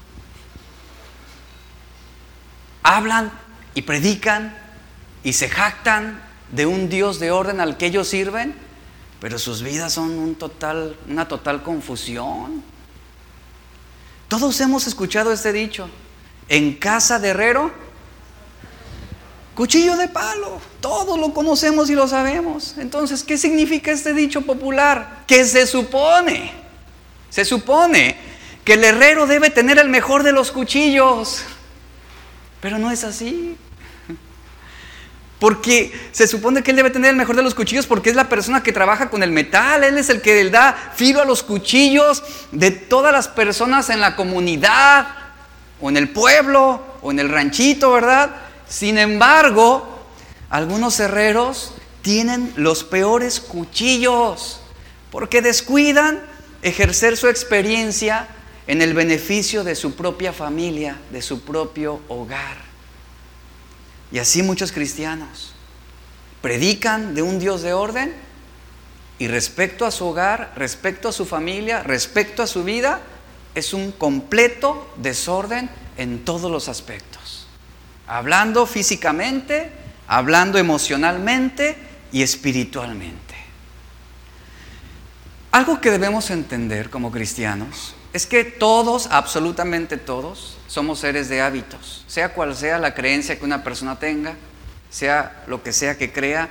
Hablan 2.83 3.31
y 3.75 3.81
predican 3.83 4.55
y 5.23 5.33
se 5.33 5.49
jactan 5.49 6.21
de 6.51 6.65
un 6.65 6.89
Dios 6.89 7.19
de 7.19 7.31
orden 7.31 7.59
al 7.59 7.77
que 7.77 7.87
ellos 7.87 8.07
sirven, 8.07 8.53
pero 9.19 9.39
sus 9.39 9.63
vidas 9.63 9.93
son 9.93 10.11
un 10.11 10.35
total, 10.35 10.95
una 11.09 11.27
total 11.27 11.63
confusión. 11.63 12.63
Todos 14.27 14.59
hemos 14.61 14.85
escuchado 14.85 15.31
este 15.31 15.53
dicho, 15.53 15.89
en 16.49 16.75
casa 16.75 17.19
de 17.19 17.29
herrero, 17.29 17.71
cuchillo 19.55 19.95
de 19.95 20.07
palo, 20.07 20.59
todos 20.81 21.17
lo 21.17 21.33
conocemos 21.33 21.89
y 21.89 21.95
lo 21.95 22.07
sabemos. 22.07 22.75
Entonces, 22.77 23.23
¿qué 23.23 23.37
significa 23.37 23.91
este 23.91 24.13
dicho 24.13 24.41
popular? 24.41 25.23
Que 25.25 25.45
se 25.45 25.65
supone, 25.65 26.51
se 27.29 27.45
supone 27.45 28.17
que 28.63 28.73
el 28.73 28.83
herrero 28.83 29.25
debe 29.25 29.49
tener 29.49 29.77
el 29.79 29.89
mejor 29.89 30.23
de 30.23 30.31
los 30.31 30.51
cuchillos, 30.51 31.43
pero 32.63 32.79
no 32.79 32.89
es 32.89 33.03
así. 33.03 33.57
Porque 35.37 35.91
se 36.13 36.29
supone 36.29 36.63
que 36.63 36.71
él 36.71 36.77
debe 36.77 36.89
tener 36.89 37.09
el 37.09 37.17
mejor 37.17 37.35
de 37.35 37.43
los 37.43 37.53
cuchillos 37.53 37.85
porque 37.85 38.09
es 38.09 38.15
la 38.15 38.29
persona 38.29 38.63
que 38.63 38.71
trabaja 38.71 39.09
con 39.09 39.21
el 39.21 39.31
metal, 39.31 39.83
él 39.83 39.97
es 39.97 40.09
el 40.09 40.21
que 40.21 40.41
le 40.41 40.49
da 40.49 40.93
filo 40.95 41.21
a 41.21 41.25
los 41.25 41.43
cuchillos 41.43 42.23
de 42.53 42.71
todas 42.71 43.11
las 43.11 43.27
personas 43.27 43.89
en 43.89 43.99
la 43.99 44.15
comunidad 44.15 45.07
o 45.81 45.89
en 45.89 45.97
el 45.97 46.11
pueblo 46.11 46.81
o 47.01 47.11
en 47.11 47.19
el 47.19 47.27
ranchito, 47.27 47.91
¿verdad? 47.91 48.29
Sin 48.69 48.97
embargo, 48.97 49.99
algunos 50.49 50.97
herreros 51.01 51.73
tienen 52.01 52.53
los 52.55 52.85
peores 52.85 53.41
cuchillos 53.41 54.61
porque 55.11 55.41
descuidan 55.41 56.21
ejercer 56.61 57.17
su 57.17 57.27
experiencia 57.27 58.29
en 58.67 58.81
el 58.81 58.93
beneficio 58.93 59.63
de 59.63 59.75
su 59.75 59.95
propia 59.95 60.33
familia, 60.33 60.97
de 61.11 61.21
su 61.21 61.41
propio 61.41 62.01
hogar. 62.07 62.57
Y 64.11 64.19
así 64.19 64.43
muchos 64.43 64.71
cristianos 64.71 65.53
predican 66.41 67.15
de 67.15 67.21
un 67.21 67.39
Dios 67.39 67.61
de 67.61 67.73
orden 67.73 68.13
y 69.19 69.27
respecto 69.27 69.85
a 69.85 69.91
su 69.91 70.05
hogar, 70.05 70.53
respecto 70.55 71.09
a 71.09 71.11
su 71.11 71.25
familia, 71.25 71.83
respecto 71.83 72.43
a 72.43 72.47
su 72.47 72.63
vida, 72.63 73.01
es 73.55 73.73
un 73.73 73.91
completo 73.91 74.93
desorden 74.97 75.69
en 75.97 76.25
todos 76.25 76.51
los 76.51 76.67
aspectos. 76.67 77.47
Hablando 78.07 78.65
físicamente, 78.65 79.71
hablando 80.07 80.57
emocionalmente 80.57 81.77
y 82.11 82.21
espiritualmente. 82.21 83.35
Algo 85.51 85.79
que 85.79 85.91
debemos 85.91 86.29
entender 86.31 86.89
como 86.89 87.11
cristianos 87.11 87.95
es 88.13 88.27
que 88.27 88.43
todos, 88.43 89.07
absolutamente 89.09 89.97
todos, 89.97 90.57
somos 90.67 90.99
seres 90.99 91.29
de 91.29 91.41
hábitos, 91.41 92.05
sea 92.07 92.33
cual 92.33 92.55
sea 92.55 92.77
la 92.77 92.93
creencia 92.93 93.37
que 93.37 93.43
una 93.43 93.63
persona 93.63 93.97
tenga, 93.97 94.35
sea 94.91 95.43
lo 95.47 95.63
que 95.63 95.73
sea 95.73 95.97
que 95.97 96.13
crea, 96.13 96.47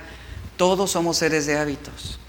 todos 0.57 0.91
somos 0.91 1.17
seres 1.17 1.45
de 1.45 1.57
hábitos. 1.57 2.19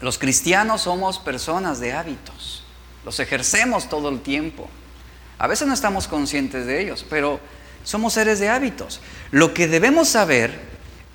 Los 0.00 0.16
cristianos 0.16 0.82
somos 0.82 1.18
personas 1.18 1.78
de 1.78 1.92
hábitos, 1.92 2.64
los 3.04 3.20
ejercemos 3.20 3.88
todo 3.90 4.08
el 4.08 4.22
tiempo. 4.22 4.68
A 5.38 5.46
veces 5.46 5.68
no 5.68 5.74
estamos 5.74 6.08
conscientes 6.08 6.66
de 6.66 6.80
ellos, 6.80 7.04
pero 7.08 7.40
somos 7.84 8.14
seres 8.14 8.38
de 8.40 8.48
hábitos. 8.48 9.00
Lo 9.30 9.52
que 9.52 9.68
debemos 9.68 10.08
saber 10.08 10.58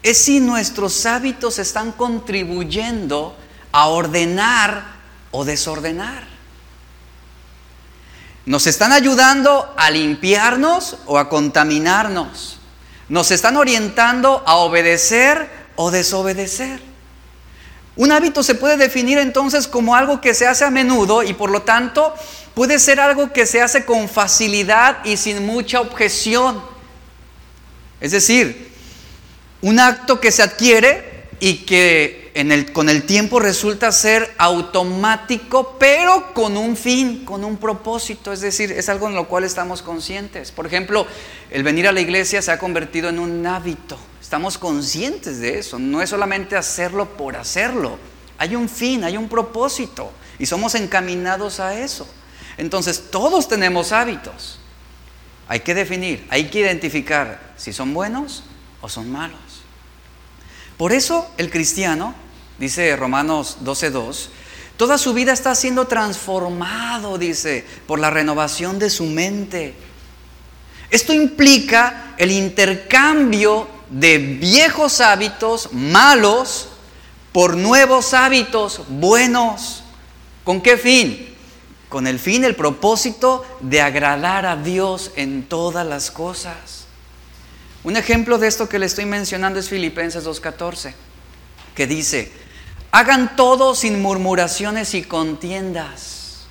es 0.03 0.19
si 0.19 0.39
nuestros 0.39 1.05
hábitos 1.07 1.57
están 1.57 1.93
contribuyendo 1.93 3.35
a 3.71 3.87
ordenar 3.87 4.85
o 5.31 5.45
desordenar. 5.45 6.32
¿Nos 8.45 8.67
están 8.67 8.91
ayudando 8.91 9.73
a 9.77 9.89
limpiarnos 9.89 10.97
o 11.06 11.17
a 11.17 11.29
contaminarnos? 11.29 12.60
¿Nos 13.08 13.32
están 13.32 13.56
orientando 13.56 14.43
a 14.45 14.58
obedecer 14.58 15.49
o 15.75 15.91
desobedecer? 15.91 16.82
Un 17.95 18.12
hábito 18.12 18.43
se 18.43 18.56
puede 18.56 18.75
definir 18.75 19.17
entonces 19.17 19.67
como 19.67 19.95
algo 19.95 20.19
que 20.19 20.34
se 20.34 20.47
hace 20.47 20.65
a 20.65 20.71
menudo 20.71 21.23
y 21.23 21.34
por 21.34 21.51
lo 21.51 21.62
tanto 21.62 22.13
puede 22.53 22.79
ser 22.79 22.99
algo 22.99 23.32
que 23.32 23.45
se 23.45 23.62
hace 23.62 23.86
con 23.86 24.10
facilidad 24.10 25.06
y 25.06 25.15
sin 25.15 25.45
mucha 25.45 25.79
objeción. 25.79 26.62
Es 28.01 28.12
decir, 28.12 28.73
un 29.62 29.79
acto 29.79 30.19
que 30.19 30.32
se 30.32 30.43
adquiere 30.43 31.29
y 31.39 31.65
que 31.65 32.22
con 32.73 32.89
el 32.89 33.03
tiempo 33.03 33.39
resulta 33.39 33.91
ser 33.91 34.33
automático, 34.39 35.77
pero 35.79 36.33
con 36.33 36.57
un 36.57 36.75
fin, 36.75 37.25
con 37.25 37.43
un 37.43 37.57
propósito, 37.57 38.33
es 38.33 38.41
decir, 38.41 38.71
es 38.71 38.89
algo 38.89 39.07
en 39.07 39.13
lo 39.13 39.27
cual 39.27 39.43
estamos 39.43 39.83
conscientes. 39.83 40.51
Por 40.51 40.65
ejemplo, 40.65 41.05
el 41.51 41.61
venir 41.61 41.87
a 41.87 41.91
la 41.91 42.01
iglesia 42.01 42.41
se 42.41 42.51
ha 42.51 42.57
convertido 42.57 43.09
en 43.09 43.19
un 43.19 43.45
hábito, 43.45 43.99
estamos 44.19 44.57
conscientes 44.57 45.39
de 45.41 45.59
eso, 45.59 45.77
no 45.77 46.01
es 46.01 46.09
solamente 46.09 46.55
hacerlo 46.55 47.15
por 47.17 47.35
hacerlo, 47.35 47.99
hay 48.39 48.55
un 48.55 48.67
fin, 48.67 49.03
hay 49.03 49.15
un 49.15 49.29
propósito 49.29 50.11
y 50.39 50.47
somos 50.47 50.73
encaminados 50.73 51.59
a 51.59 51.79
eso. 51.79 52.07
Entonces, 52.57 53.11
todos 53.11 53.47
tenemos 53.47 53.91
hábitos. 53.91 54.59
Hay 55.47 55.59
que 55.59 55.75
definir, 55.75 56.25
hay 56.29 56.49
que 56.49 56.61
identificar 56.61 57.53
si 57.57 57.73
son 57.73 57.93
buenos 57.93 58.43
o 58.81 58.89
son 58.89 59.11
malos. 59.11 59.39
Por 60.77 60.91
eso 60.93 61.29
el 61.37 61.51
cristiano 61.51 62.15
dice 62.59 62.95
Romanos 62.95 63.57
12.2, 63.63 64.27
toda 64.77 64.97
su 64.97 65.13
vida 65.13 65.33
está 65.33 65.55
siendo 65.55 65.87
transformado, 65.87 67.17
dice, 67.17 67.65
por 67.87 67.99
la 67.99 68.09
renovación 68.09 68.79
de 68.79 68.89
su 68.89 69.05
mente. 69.05 69.73
Esto 70.89 71.13
implica 71.13 72.13
el 72.17 72.31
intercambio 72.31 73.67
de 73.89 74.17
viejos 74.17 75.01
hábitos 75.01 75.73
malos 75.73 76.69
por 77.31 77.57
nuevos 77.57 78.13
hábitos 78.13 78.81
buenos. 78.87 79.83
¿Con 80.43 80.61
qué 80.61 80.77
fin? 80.77 81.35
Con 81.89 82.07
el 82.07 82.19
fin, 82.19 82.43
el 82.43 82.55
propósito 82.55 83.45
de 83.59 83.81
agradar 83.81 84.45
a 84.45 84.55
Dios 84.55 85.11
en 85.15 85.43
todas 85.43 85.85
las 85.85 86.11
cosas. 86.11 86.85
Un 87.83 87.97
ejemplo 87.97 88.37
de 88.37 88.47
esto 88.47 88.69
que 88.69 88.79
le 88.79 88.85
estoy 88.85 89.05
mencionando 89.05 89.59
es 89.59 89.69
Filipenses 89.69 90.25
2.14, 90.25 90.93
que 91.75 91.85
dice, 91.85 92.31
Hagan 92.95 93.36
todo 93.36 93.73
sin 93.73 94.03
murmuraciones 94.03 94.93
y 94.93 95.01
contiendas. 95.01 96.45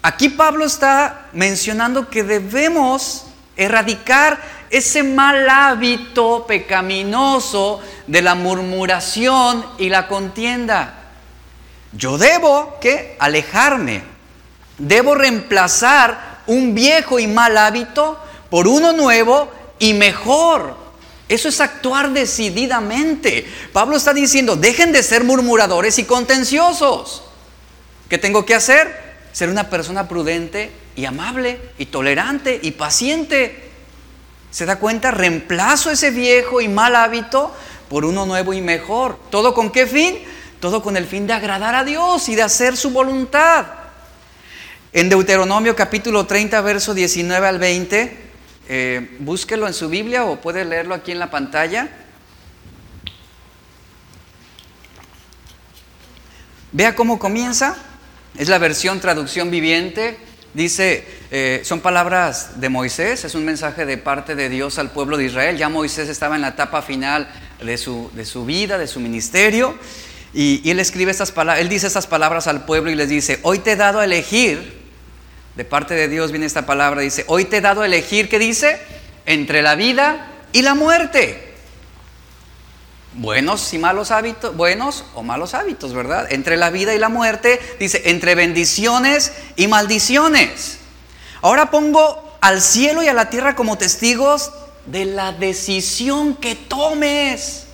Aquí 0.00 0.28
Pablo 0.28 0.64
está 0.64 1.26
mencionando 1.32 2.08
que 2.08 2.22
debemos 2.22 3.24
erradicar 3.56 4.40
ese 4.70 5.02
mal 5.02 5.50
hábito 5.50 6.46
pecaminoso 6.46 7.80
de 8.06 8.22
la 8.22 8.36
murmuración 8.36 9.66
y 9.76 9.88
la 9.88 10.06
contienda. 10.06 11.00
Yo 11.90 12.16
debo 12.16 12.78
que 12.80 13.16
alejarme. 13.18 14.04
Debo 14.78 15.16
reemplazar 15.16 16.42
un 16.46 16.76
viejo 16.76 17.18
y 17.18 17.26
mal 17.26 17.58
hábito 17.58 18.20
por 18.50 18.68
uno 18.68 18.92
nuevo 18.92 19.50
y 19.80 19.94
mejor. 19.94 20.83
Eso 21.34 21.48
es 21.48 21.60
actuar 21.60 22.12
decididamente. 22.12 23.44
Pablo 23.72 23.96
está 23.96 24.14
diciendo, 24.14 24.54
dejen 24.54 24.92
de 24.92 25.02
ser 25.02 25.24
murmuradores 25.24 25.98
y 25.98 26.04
contenciosos. 26.04 27.24
¿Qué 28.08 28.18
tengo 28.18 28.46
que 28.46 28.54
hacer? 28.54 29.16
Ser 29.32 29.48
una 29.48 29.68
persona 29.68 30.08
prudente 30.08 30.70
y 30.94 31.06
amable 31.06 31.58
y 31.76 31.86
tolerante 31.86 32.60
y 32.62 32.70
paciente. 32.70 33.68
¿Se 34.52 34.64
da 34.64 34.78
cuenta? 34.78 35.10
Reemplazo 35.10 35.90
ese 35.90 36.12
viejo 36.12 36.60
y 36.60 36.68
mal 36.68 36.94
hábito 36.94 37.52
por 37.88 38.04
uno 38.04 38.26
nuevo 38.26 38.54
y 38.54 38.60
mejor. 38.60 39.18
¿Todo 39.30 39.54
con 39.54 39.72
qué 39.72 39.88
fin? 39.88 40.18
Todo 40.60 40.84
con 40.84 40.96
el 40.96 41.04
fin 41.04 41.26
de 41.26 41.32
agradar 41.32 41.74
a 41.74 41.82
Dios 41.82 42.28
y 42.28 42.36
de 42.36 42.42
hacer 42.42 42.76
su 42.76 42.90
voluntad. 42.90 43.66
En 44.92 45.08
Deuteronomio 45.08 45.74
capítulo 45.74 46.26
30, 46.26 46.60
verso 46.60 46.94
19 46.94 47.44
al 47.44 47.58
20, 47.58 48.24
eh, 48.68 49.16
búsquelo 49.18 49.66
en 49.66 49.74
su 49.74 49.88
Biblia 49.88 50.24
o 50.24 50.40
puede 50.40 50.64
leerlo 50.64 50.94
aquí 50.94 51.12
en 51.12 51.18
la 51.18 51.30
pantalla. 51.30 51.88
Vea 56.72 56.94
cómo 56.94 57.18
comienza. 57.18 57.76
Es 58.36 58.48
la 58.48 58.58
versión 58.58 59.00
traducción 59.00 59.50
viviente. 59.50 60.18
Dice, 60.54 61.04
eh, 61.30 61.62
son 61.64 61.80
palabras 61.80 62.60
de 62.60 62.68
Moisés, 62.68 63.24
es 63.24 63.34
un 63.34 63.44
mensaje 63.44 63.86
de 63.86 63.98
parte 63.98 64.36
de 64.36 64.48
Dios 64.48 64.78
al 64.78 64.90
pueblo 64.90 65.16
de 65.16 65.24
Israel. 65.24 65.56
Ya 65.56 65.68
Moisés 65.68 66.08
estaba 66.08 66.36
en 66.36 66.42
la 66.42 66.48
etapa 66.48 66.80
final 66.80 67.28
de 67.60 67.76
su, 67.76 68.10
de 68.14 68.24
su 68.24 68.44
vida, 68.44 68.78
de 68.78 68.86
su 68.86 69.00
ministerio. 69.00 69.76
Y, 70.32 70.60
y, 70.64 70.70
él 70.70 70.80
escribe 70.80 71.10
estas 71.10 71.32
palabras, 71.32 71.60
él 71.60 71.68
dice 71.68 71.86
estas 71.86 72.06
palabras 72.06 72.46
al 72.46 72.64
pueblo 72.64 72.90
y 72.90 72.94
les 72.94 73.08
dice, 73.08 73.38
hoy 73.42 73.58
te 73.60 73.72
he 73.72 73.76
dado 73.76 74.00
a 74.00 74.04
elegir 74.04 74.83
de 75.56 75.64
parte 75.64 75.94
de 75.94 76.08
Dios 76.08 76.32
viene 76.32 76.46
esta 76.46 76.66
palabra, 76.66 77.00
dice, 77.00 77.24
hoy 77.28 77.44
te 77.44 77.58
he 77.58 77.60
dado 77.60 77.82
a 77.82 77.86
elegir, 77.86 78.28
¿qué 78.28 78.38
dice? 78.38 78.80
Entre 79.26 79.62
la 79.62 79.76
vida 79.76 80.32
y 80.52 80.62
la 80.62 80.74
muerte. 80.74 81.54
Buenos 83.14 83.72
y 83.72 83.78
malos 83.78 84.10
hábitos, 84.10 84.56
buenos 84.56 85.04
o 85.14 85.22
malos 85.22 85.54
hábitos, 85.54 85.94
¿verdad? 85.94 86.26
Entre 86.32 86.56
la 86.56 86.70
vida 86.70 86.94
y 86.94 86.98
la 86.98 87.08
muerte, 87.08 87.60
dice, 87.78 88.02
entre 88.06 88.34
bendiciones 88.34 89.32
y 89.54 89.68
maldiciones. 89.68 90.78
Ahora 91.40 91.70
pongo 91.70 92.36
al 92.40 92.60
cielo 92.60 93.04
y 93.04 93.08
a 93.08 93.14
la 93.14 93.30
tierra 93.30 93.54
como 93.54 93.78
testigos 93.78 94.50
de 94.86 95.04
la 95.04 95.30
decisión 95.30 96.34
que 96.34 96.56
tomes. 96.56 97.66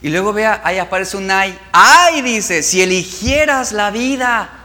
Y 0.00 0.08
luego 0.08 0.32
vea, 0.32 0.62
ahí 0.64 0.78
aparece 0.78 1.18
un 1.18 1.30
ay. 1.30 1.58
Ay, 1.72 2.22
dice, 2.22 2.62
si 2.62 2.80
eligieras 2.80 3.72
la 3.72 3.90
vida 3.90 4.57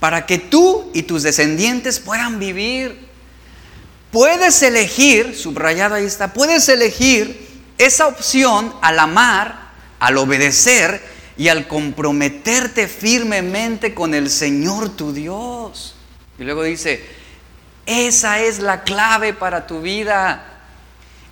para 0.00 0.26
que 0.26 0.38
tú 0.38 0.90
y 0.94 1.02
tus 1.02 1.22
descendientes 1.22 2.00
puedan 2.00 2.38
vivir. 2.38 3.08
Puedes 4.10 4.62
elegir, 4.62 5.36
subrayado 5.36 5.96
ahí 5.96 6.04
está, 6.04 6.32
puedes 6.32 6.68
elegir 6.68 7.46
esa 7.76 8.06
opción 8.06 8.74
al 8.80 8.98
amar, 8.98 9.70
al 10.00 10.16
obedecer 10.16 11.02
y 11.36 11.48
al 11.48 11.68
comprometerte 11.68 12.88
firmemente 12.88 13.94
con 13.94 14.14
el 14.14 14.30
Señor 14.30 14.96
tu 14.96 15.12
Dios. 15.12 15.94
Y 16.38 16.44
luego 16.44 16.62
dice, 16.62 17.04
esa 17.86 18.40
es 18.40 18.60
la 18.60 18.82
clave 18.82 19.34
para 19.34 19.66
tu 19.66 19.80
vida. 19.80 20.44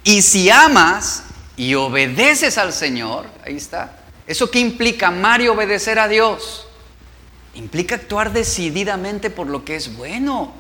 Y 0.05 0.23
si 0.23 0.51
amas 0.51 1.25
y 1.57 1.75
obedeces 1.75 2.59
al 2.59 2.73
Señor, 2.73 3.27
ahí 3.45 3.57
está. 3.57 4.01
¿Eso 4.27 4.51
qué 4.51 4.59
implica 4.59 5.09
amar 5.09 5.41
y 5.41 5.49
obedecer 5.49 5.99
a 5.99 6.09
Dios? 6.09 6.66
Implica 7.57 7.95
actuar 7.95 8.35
decididamente 8.35 9.31
por 9.31 9.47
lo 9.47 9.65
que 9.65 9.77
es 9.77 9.97
bueno. 9.97 10.53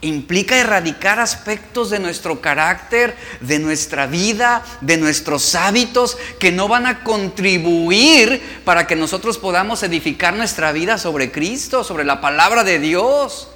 Implica 0.00 0.56
erradicar 0.58 1.20
aspectos 1.20 1.90
de 1.90 2.00
nuestro 2.00 2.40
carácter, 2.40 3.16
de 3.40 3.60
nuestra 3.60 4.08
vida, 4.08 4.64
de 4.80 4.96
nuestros 4.96 5.54
hábitos 5.54 6.18
que 6.40 6.50
no 6.50 6.66
van 6.66 6.86
a 6.86 7.04
contribuir 7.04 8.42
para 8.64 8.88
que 8.88 8.96
nosotros 8.96 9.38
podamos 9.38 9.84
edificar 9.84 10.34
nuestra 10.34 10.72
vida 10.72 10.98
sobre 10.98 11.30
Cristo, 11.30 11.84
sobre 11.84 12.04
la 12.04 12.20
palabra 12.20 12.64
de 12.64 12.80
Dios. 12.80 13.50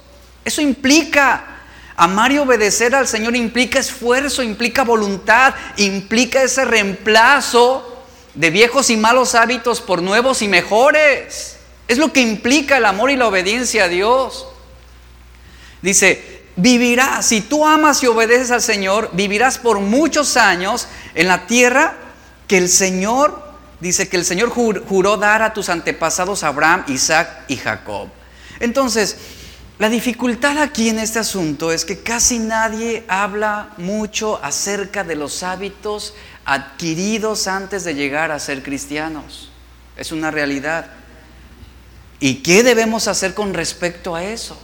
Eso 0.45 0.61
implica 0.61 1.63
amar 1.97 2.31
y 2.31 2.37
obedecer 2.37 2.95
al 2.95 3.09
Señor, 3.09 3.35
implica 3.35 3.77
esfuerzo, 3.77 4.41
implica 4.41 4.85
voluntad, 4.85 5.53
implica 5.75 6.41
ese 6.43 6.63
reemplazo 6.63 8.05
de 8.35 8.51
viejos 8.51 8.89
y 8.89 8.95
malos 8.95 9.35
hábitos 9.35 9.81
por 9.81 10.01
nuevos 10.01 10.41
y 10.41 10.47
mejores. 10.47 11.56
Es 11.87 11.97
lo 11.97 12.11
que 12.11 12.21
implica 12.21 12.77
el 12.77 12.85
amor 12.85 13.11
y 13.11 13.15
la 13.15 13.27
obediencia 13.27 13.85
a 13.85 13.87
Dios. 13.87 14.47
Dice, 15.81 16.43
vivirás, 16.55 17.27
si 17.27 17.41
tú 17.41 17.65
amas 17.65 18.03
y 18.03 18.07
obedeces 18.07 18.51
al 18.51 18.61
Señor, 18.61 19.09
vivirás 19.13 19.57
por 19.57 19.79
muchos 19.79 20.37
años 20.37 20.87
en 21.15 21.27
la 21.27 21.47
tierra 21.47 21.95
que 22.47 22.57
el 22.57 22.69
Señor, 22.69 23.41
dice 23.79 24.09
que 24.09 24.17
el 24.17 24.25
Señor 24.25 24.49
juró 24.49 25.17
dar 25.17 25.41
a 25.41 25.53
tus 25.53 25.69
antepasados 25.69 26.43
Abraham, 26.43 26.83
Isaac 26.87 27.45
y 27.47 27.57
Jacob. 27.57 28.09
Entonces, 28.59 29.17
la 29.79 29.89
dificultad 29.89 30.57
aquí 30.57 30.89
en 30.89 30.97
este 30.97 31.19
asunto 31.19 31.71
es 31.71 31.85
que 31.85 31.99
casi 31.99 32.39
nadie 32.39 33.03
habla 33.07 33.69
mucho 33.77 34.43
acerca 34.43 35.03
de 35.03 35.15
los 35.15 35.43
hábitos 35.43 36.15
adquiridos 36.45 37.47
antes 37.47 37.83
de 37.83 37.93
llegar 37.93 38.31
a 38.31 38.39
ser 38.39 38.63
cristianos. 38.63 39.51
Es 39.95 40.11
una 40.11 40.31
realidad. 40.31 40.87
¿Y 42.19 42.35
qué 42.35 42.63
debemos 42.63 43.07
hacer 43.07 43.33
con 43.33 43.53
respecto 43.53 44.15
a 44.15 44.23
eso? 44.23 44.57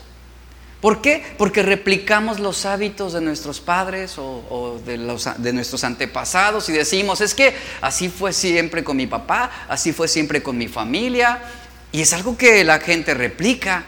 ¿Por 0.80 1.00
qué? 1.00 1.24
Porque 1.38 1.62
replicamos 1.62 2.40
los 2.40 2.66
hábitos 2.66 3.14
de 3.14 3.22
nuestros 3.22 3.60
padres 3.60 4.16
o, 4.18 4.78
de, 4.84 4.98
nuestros 5.52 5.82
antepasados 5.82 6.68
y 6.68 6.72
decimos, 6.72 7.22
es 7.22 7.34
que 7.34 7.54
así 7.80 8.10
fue 8.10 8.34
siempre 8.34 8.84
con 8.84 8.98
mi 8.98 9.06
papá, 9.06 9.50
así 9.66 9.94
fue 9.94 10.08
siempre 10.08 10.42
con 10.42 10.58
mi 10.58 10.68
familia. 10.68 11.40
Y 11.90 12.02
es 12.02 12.12
algo 12.12 12.36
que 12.36 12.64
la 12.64 12.80
gente 12.80 13.14
replica 13.14 13.84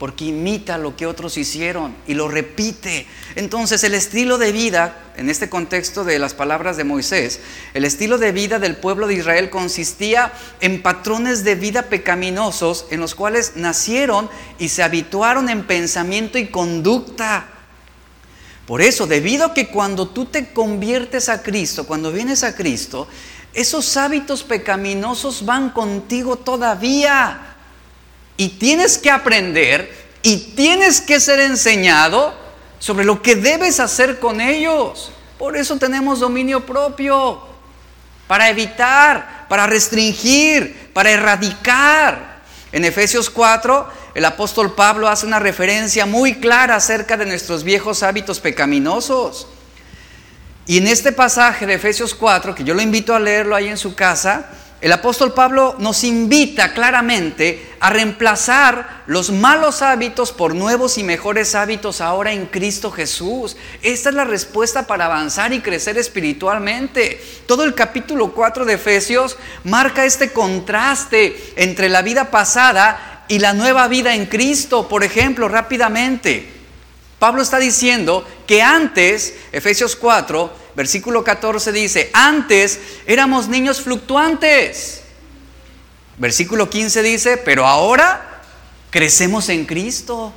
porque 0.00 0.24
imita 0.24 0.78
lo 0.78 0.96
que 0.96 1.06
otros 1.06 1.36
hicieron 1.36 1.94
y 2.06 2.14
lo 2.14 2.26
repite. 2.26 3.06
Entonces 3.34 3.84
el 3.84 3.92
estilo 3.92 4.38
de 4.38 4.50
vida, 4.50 4.96
en 5.18 5.28
este 5.28 5.50
contexto 5.50 6.04
de 6.04 6.18
las 6.18 6.32
palabras 6.32 6.78
de 6.78 6.84
Moisés, 6.84 7.40
el 7.74 7.84
estilo 7.84 8.16
de 8.16 8.32
vida 8.32 8.58
del 8.58 8.76
pueblo 8.76 9.06
de 9.06 9.16
Israel 9.16 9.50
consistía 9.50 10.32
en 10.62 10.80
patrones 10.80 11.44
de 11.44 11.54
vida 11.54 11.82
pecaminosos 11.90 12.86
en 12.88 12.98
los 12.98 13.14
cuales 13.14 13.56
nacieron 13.56 14.30
y 14.58 14.70
se 14.70 14.82
habituaron 14.82 15.50
en 15.50 15.66
pensamiento 15.66 16.38
y 16.38 16.46
conducta. 16.46 17.48
Por 18.66 18.80
eso, 18.80 19.06
debido 19.06 19.44
a 19.44 19.52
que 19.52 19.68
cuando 19.68 20.08
tú 20.08 20.24
te 20.24 20.54
conviertes 20.54 21.28
a 21.28 21.42
Cristo, 21.42 21.86
cuando 21.86 22.10
vienes 22.10 22.42
a 22.42 22.56
Cristo, 22.56 23.06
esos 23.52 23.98
hábitos 23.98 24.44
pecaminosos 24.44 25.44
van 25.44 25.68
contigo 25.68 26.36
todavía. 26.36 27.49
Y 28.40 28.48
tienes 28.48 28.96
que 28.96 29.10
aprender 29.10 29.94
y 30.22 30.54
tienes 30.56 31.02
que 31.02 31.20
ser 31.20 31.40
enseñado 31.40 32.32
sobre 32.78 33.04
lo 33.04 33.20
que 33.20 33.36
debes 33.36 33.80
hacer 33.80 34.18
con 34.18 34.40
ellos. 34.40 35.12
Por 35.38 35.58
eso 35.58 35.76
tenemos 35.76 36.20
dominio 36.20 36.64
propio, 36.64 37.38
para 38.26 38.48
evitar, 38.48 39.44
para 39.46 39.66
restringir, 39.66 40.88
para 40.94 41.10
erradicar. 41.10 42.40
En 42.72 42.86
Efesios 42.86 43.28
4, 43.28 43.86
el 44.14 44.24
apóstol 44.24 44.74
Pablo 44.74 45.06
hace 45.06 45.26
una 45.26 45.38
referencia 45.38 46.06
muy 46.06 46.36
clara 46.36 46.76
acerca 46.76 47.18
de 47.18 47.26
nuestros 47.26 47.62
viejos 47.62 48.02
hábitos 48.02 48.40
pecaminosos. 48.40 49.48
Y 50.66 50.78
en 50.78 50.88
este 50.88 51.12
pasaje 51.12 51.66
de 51.66 51.74
Efesios 51.74 52.14
4, 52.14 52.54
que 52.54 52.64
yo 52.64 52.72
lo 52.72 52.80
invito 52.80 53.14
a 53.14 53.20
leerlo 53.20 53.54
ahí 53.54 53.68
en 53.68 53.76
su 53.76 53.94
casa, 53.94 54.48
el 54.80 54.92
apóstol 54.92 55.34
Pablo 55.34 55.76
nos 55.78 56.04
invita 56.04 56.72
claramente 56.72 57.74
a 57.80 57.90
reemplazar 57.90 59.02
los 59.06 59.30
malos 59.30 59.82
hábitos 59.82 60.32
por 60.32 60.54
nuevos 60.54 60.96
y 60.96 61.02
mejores 61.02 61.54
hábitos 61.54 62.00
ahora 62.00 62.32
en 62.32 62.46
Cristo 62.46 62.90
Jesús. 62.90 63.58
Esta 63.82 64.08
es 64.08 64.14
la 64.14 64.24
respuesta 64.24 64.86
para 64.86 65.04
avanzar 65.04 65.52
y 65.52 65.60
crecer 65.60 65.98
espiritualmente. 65.98 67.22
Todo 67.46 67.64
el 67.64 67.74
capítulo 67.74 68.32
4 68.32 68.64
de 68.64 68.74
Efesios 68.74 69.36
marca 69.64 70.06
este 70.06 70.32
contraste 70.32 71.52
entre 71.56 71.90
la 71.90 72.00
vida 72.00 72.30
pasada 72.30 73.26
y 73.28 73.38
la 73.38 73.52
nueva 73.52 73.86
vida 73.86 74.14
en 74.14 74.26
Cristo. 74.26 74.88
Por 74.88 75.04
ejemplo, 75.04 75.48
rápidamente, 75.48 76.59
Pablo 77.20 77.42
está 77.42 77.58
diciendo 77.58 78.26
que 78.46 78.62
antes, 78.62 79.34
Efesios 79.52 79.94
4, 79.94 80.52
versículo 80.74 81.22
14 81.22 81.70
dice, 81.70 82.10
antes 82.14 82.80
éramos 83.06 83.46
niños 83.46 83.82
fluctuantes. 83.82 85.02
Versículo 86.16 86.70
15 86.70 87.02
dice, 87.02 87.36
pero 87.36 87.66
ahora 87.66 88.40
crecemos 88.88 89.50
en 89.50 89.66
Cristo. 89.66 90.32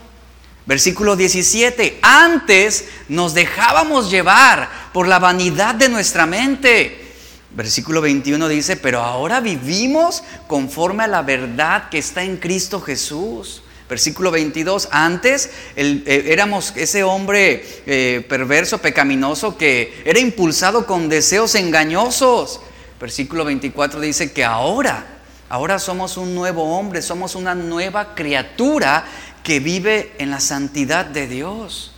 Versículo 0.66 1.16
17, 1.16 2.00
antes 2.02 2.86
nos 3.08 3.34
dejábamos 3.34 4.12
llevar 4.12 4.70
por 4.92 5.08
la 5.08 5.20
vanidad 5.20 5.76
de 5.76 5.88
nuestra 5.88 6.26
mente. 6.26 7.14
Versículo 7.52 8.02
21 8.02 8.46
dice, 8.50 8.76
pero 8.76 9.00
ahora 9.00 9.40
vivimos 9.40 10.22
conforme 10.48 11.04
a 11.04 11.08
la 11.08 11.22
verdad 11.22 11.88
que 11.88 12.00
está 12.00 12.24
en 12.24 12.36
Cristo 12.36 12.82
Jesús. 12.82 13.63
Versículo 13.90 14.32
22, 14.32 14.88
antes 14.92 15.52
eh, 15.76 16.26
éramos 16.28 16.74
ese 16.76 17.04
hombre 17.04 17.66
eh, 17.86 18.26
perverso, 18.28 18.78
pecaminoso, 18.80 19.58
que 19.58 20.02
era 20.06 20.20
impulsado 20.20 20.86
con 20.86 21.10
deseos 21.10 21.56
engañosos. 21.56 22.62
Versículo 23.00 23.44
24 23.44 24.00
dice 24.00 24.32
que 24.32 24.46
ahora, 24.46 25.06
ahora 25.50 25.80
somos 25.80 26.16
un 26.18 26.34
nuevo 26.34 26.78
hombre, 26.78 27.02
somos 27.02 27.36
una 27.36 27.54
nueva 27.56 28.16
criatura 28.16 29.06
que 29.44 29.60
vive 29.60 30.14
en 30.18 30.32
la 30.32 30.40
santidad 30.40 31.06
de 31.06 31.28
Dios. 31.28 31.94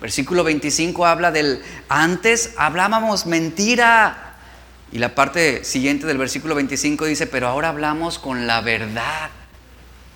Versículo 0.00 0.44
25 0.44 1.06
habla 1.06 1.32
del 1.32 1.62
antes 1.88 2.52
hablábamos 2.56 3.26
mentira. 3.26 4.36
Y 4.92 4.98
la 4.98 5.14
parte 5.14 5.64
siguiente 5.64 6.06
del 6.06 6.18
versículo 6.18 6.54
25 6.54 7.06
dice, 7.06 7.26
pero 7.26 7.48
ahora 7.48 7.70
hablamos 7.70 8.18
con 8.18 8.46
la 8.46 8.60
verdad. 8.60 9.30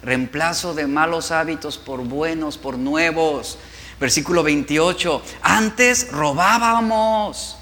Reemplazo 0.02 0.74
de 0.74 0.86
malos 0.86 1.30
hábitos 1.30 1.78
por 1.78 2.00
buenos, 2.00 2.58
por 2.58 2.76
nuevos. 2.78 3.58
Versículo 4.00 4.42
28, 4.42 5.22
antes 5.42 6.10
robábamos. 6.10 7.56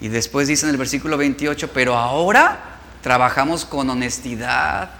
Y 0.00 0.08
después 0.08 0.46
dice 0.46 0.66
en 0.66 0.70
el 0.70 0.76
versículo 0.76 1.16
28, 1.16 1.70
pero 1.72 1.96
ahora 1.96 2.78
trabajamos 3.02 3.64
con 3.64 3.90
honestidad. 3.90 4.90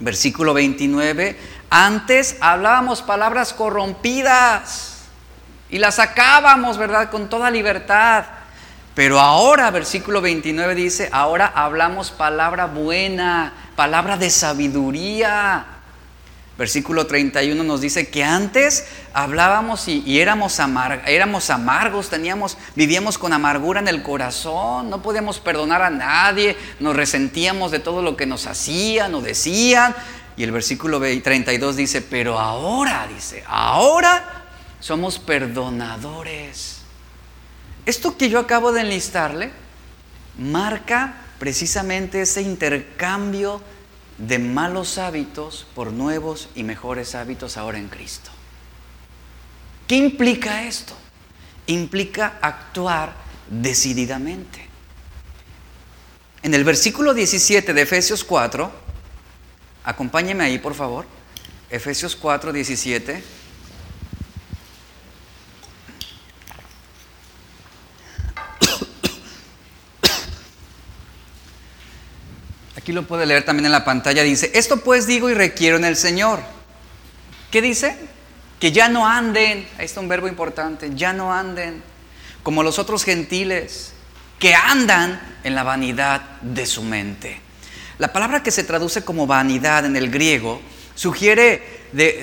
Versículo 0.00 0.52
29, 0.52 1.38
antes 1.70 2.36
hablábamos 2.40 3.02
palabras 3.02 3.52
corrompidas 3.52 5.04
y 5.70 5.78
la 5.78 5.90
sacábamos, 5.90 6.76
¿verdad? 6.76 7.10
Con 7.10 7.30
toda 7.30 7.50
libertad. 7.50 8.24
Pero 8.94 9.18
ahora, 9.18 9.70
versículo 9.70 10.20
29 10.20 10.74
dice, 10.74 11.08
ahora 11.12 11.50
hablamos 11.54 12.10
palabra 12.10 12.66
buena, 12.66 13.54
palabra 13.76 14.16
de 14.16 14.30
sabiduría. 14.30 15.66
Versículo 16.58 17.06
31 17.06 17.64
nos 17.64 17.80
dice 17.80 18.08
que 18.08 18.22
antes 18.22 18.86
hablábamos 19.14 19.88
y, 19.88 20.20
éramos, 20.20 20.60
éramos 21.06 21.50
amargos, 21.50 22.10
teníamos, 22.10 22.58
vivíamos 22.76 23.16
con 23.16 23.32
amargura 23.32 23.80
en 23.80 23.88
el 23.88 24.02
corazón, 24.02 24.90
no 24.90 25.02
podíamos 25.02 25.40
perdonar 25.40 25.80
a 25.82 25.90
nadie, 25.90 26.56
nos 26.78 26.94
resentíamos 26.94 27.70
de 27.70 27.78
todo 27.78 28.02
lo 28.02 28.16
que 28.16 28.26
nos 28.26 28.46
hacían 28.46 29.14
o 29.14 29.22
decían. 29.22 29.94
Y 30.36 30.44
el 30.44 30.52
versículo 30.52 31.00
32 31.00 31.76
dice, 31.76 32.02
pero 32.02 32.38
ahora, 32.38 33.08
dice, 33.12 33.42
ahora 33.46 34.44
somos 34.78 35.18
perdonadores. 35.18 36.82
Esto 37.86 38.16
que 38.16 38.28
yo 38.28 38.38
acabo 38.38 38.72
de 38.72 38.82
enlistarle 38.82 39.50
marca 40.38 41.21
precisamente 41.42 42.22
ese 42.22 42.40
intercambio 42.40 43.60
de 44.16 44.38
malos 44.38 44.96
hábitos 44.96 45.66
por 45.74 45.92
nuevos 45.92 46.48
y 46.54 46.62
mejores 46.62 47.16
hábitos 47.16 47.56
ahora 47.56 47.78
en 47.78 47.88
Cristo. 47.88 48.30
¿Qué 49.88 49.96
implica 49.96 50.68
esto? 50.68 50.94
Implica 51.66 52.38
actuar 52.40 53.14
decididamente. 53.50 54.64
En 56.44 56.54
el 56.54 56.62
versículo 56.62 57.12
17 57.12 57.74
de 57.74 57.82
Efesios 57.82 58.22
4, 58.22 58.70
acompáñeme 59.82 60.44
ahí 60.44 60.60
por 60.60 60.74
favor, 60.74 61.06
Efesios 61.70 62.14
4, 62.14 62.52
17. 62.52 63.20
Aquí 72.82 72.90
lo 72.90 73.06
puede 73.06 73.26
leer 73.26 73.44
también 73.44 73.66
en 73.66 73.72
la 73.72 73.84
pantalla. 73.84 74.24
Dice, 74.24 74.50
esto 74.54 74.78
pues 74.78 75.06
digo 75.06 75.30
y 75.30 75.34
requiero 75.34 75.76
en 75.76 75.84
el 75.84 75.94
Señor. 75.94 76.40
¿Qué 77.52 77.62
dice? 77.62 77.96
Que 78.58 78.72
ya 78.72 78.88
no 78.88 79.06
anden, 79.06 79.68
ahí 79.78 79.84
está 79.84 80.00
un 80.00 80.08
verbo 80.08 80.26
importante, 80.26 80.90
ya 80.96 81.12
no 81.12 81.32
anden 81.32 81.80
como 82.42 82.64
los 82.64 82.80
otros 82.80 83.04
gentiles 83.04 83.92
que 84.40 84.56
andan 84.56 85.20
en 85.44 85.54
la 85.54 85.62
vanidad 85.62 86.22
de 86.40 86.66
su 86.66 86.82
mente. 86.82 87.40
La 87.98 88.12
palabra 88.12 88.42
que 88.42 88.50
se 88.50 88.64
traduce 88.64 89.04
como 89.04 89.28
vanidad 89.28 89.86
en 89.86 89.94
el 89.94 90.10
griego 90.10 90.60
sugiere, 90.96 91.62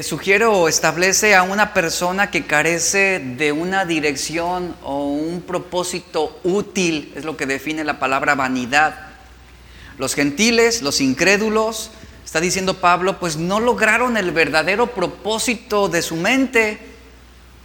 sugiere 0.01 0.43
o 0.43 0.67
establece 0.67 1.35
a 1.35 1.43
una 1.43 1.73
persona 1.73 2.31
que 2.31 2.45
carece 2.45 3.19
de 3.19 3.53
una 3.53 3.85
dirección 3.85 4.75
o 4.83 5.05
un 5.05 5.41
propósito 5.41 6.37
útil, 6.43 7.13
es 7.15 7.23
lo 7.23 7.37
que 7.37 7.45
define 7.45 7.85
la 7.85 7.97
palabra 7.97 8.35
vanidad. 8.35 9.08
Los 9.99 10.15
gentiles, 10.15 10.81
los 10.81 11.01
incrédulos, 11.01 11.91
está 12.23 12.39
diciendo 12.39 12.75
Pablo, 12.75 13.19
pues 13.19 13.35
no 13.35 13.59
lograron 13.59 14.15
el 14.15 14.31
verdadero 14.31 14.87
propósito 14.87 15.89
de 15.89 16.01
su 16.01 16.15
mente. 16.15 16.79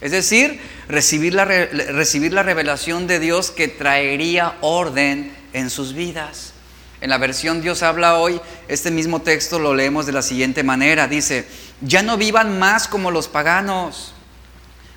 Es 0.01 0.11
decir, 0.11 0.59
recibir 0.89 1.33
la, 1.33 1.45
recibir 1.45 2.33
la 2.33 2.43
revelación 2.43 3.07
de 3.07 3.21
Dios 3.21 3.51
que 3.51 3.69
traería 3.69 4.57
orden 4.59 5.33
en 5.53 5.69
sus 5.69 5.93
vidas. 5.93 6.51
En 6.99 7.09
la 7.09 7.17
versión 7.17 7.61
Dios 7.61 7.83
habla 7.83 8.17
hoy, 8.17 8.41
este 8.67 8.91
mismo 8.91 9.21
texto 9.21 9.57
lo 9.57 9.73
leemos 9.73 10.05
de 10.05 10.11
la 10.11 10.21
siguiente 10.21 10.61
manera. 10.61 11.07
Dice, 11.07 11.47
ya 11.79 12.03
no 12.03 12.17
vivan 12.17 12.59
más 12.59 12.89
como 12.89 13.11
los 13.11 13.29
paganos. 13.29 14.13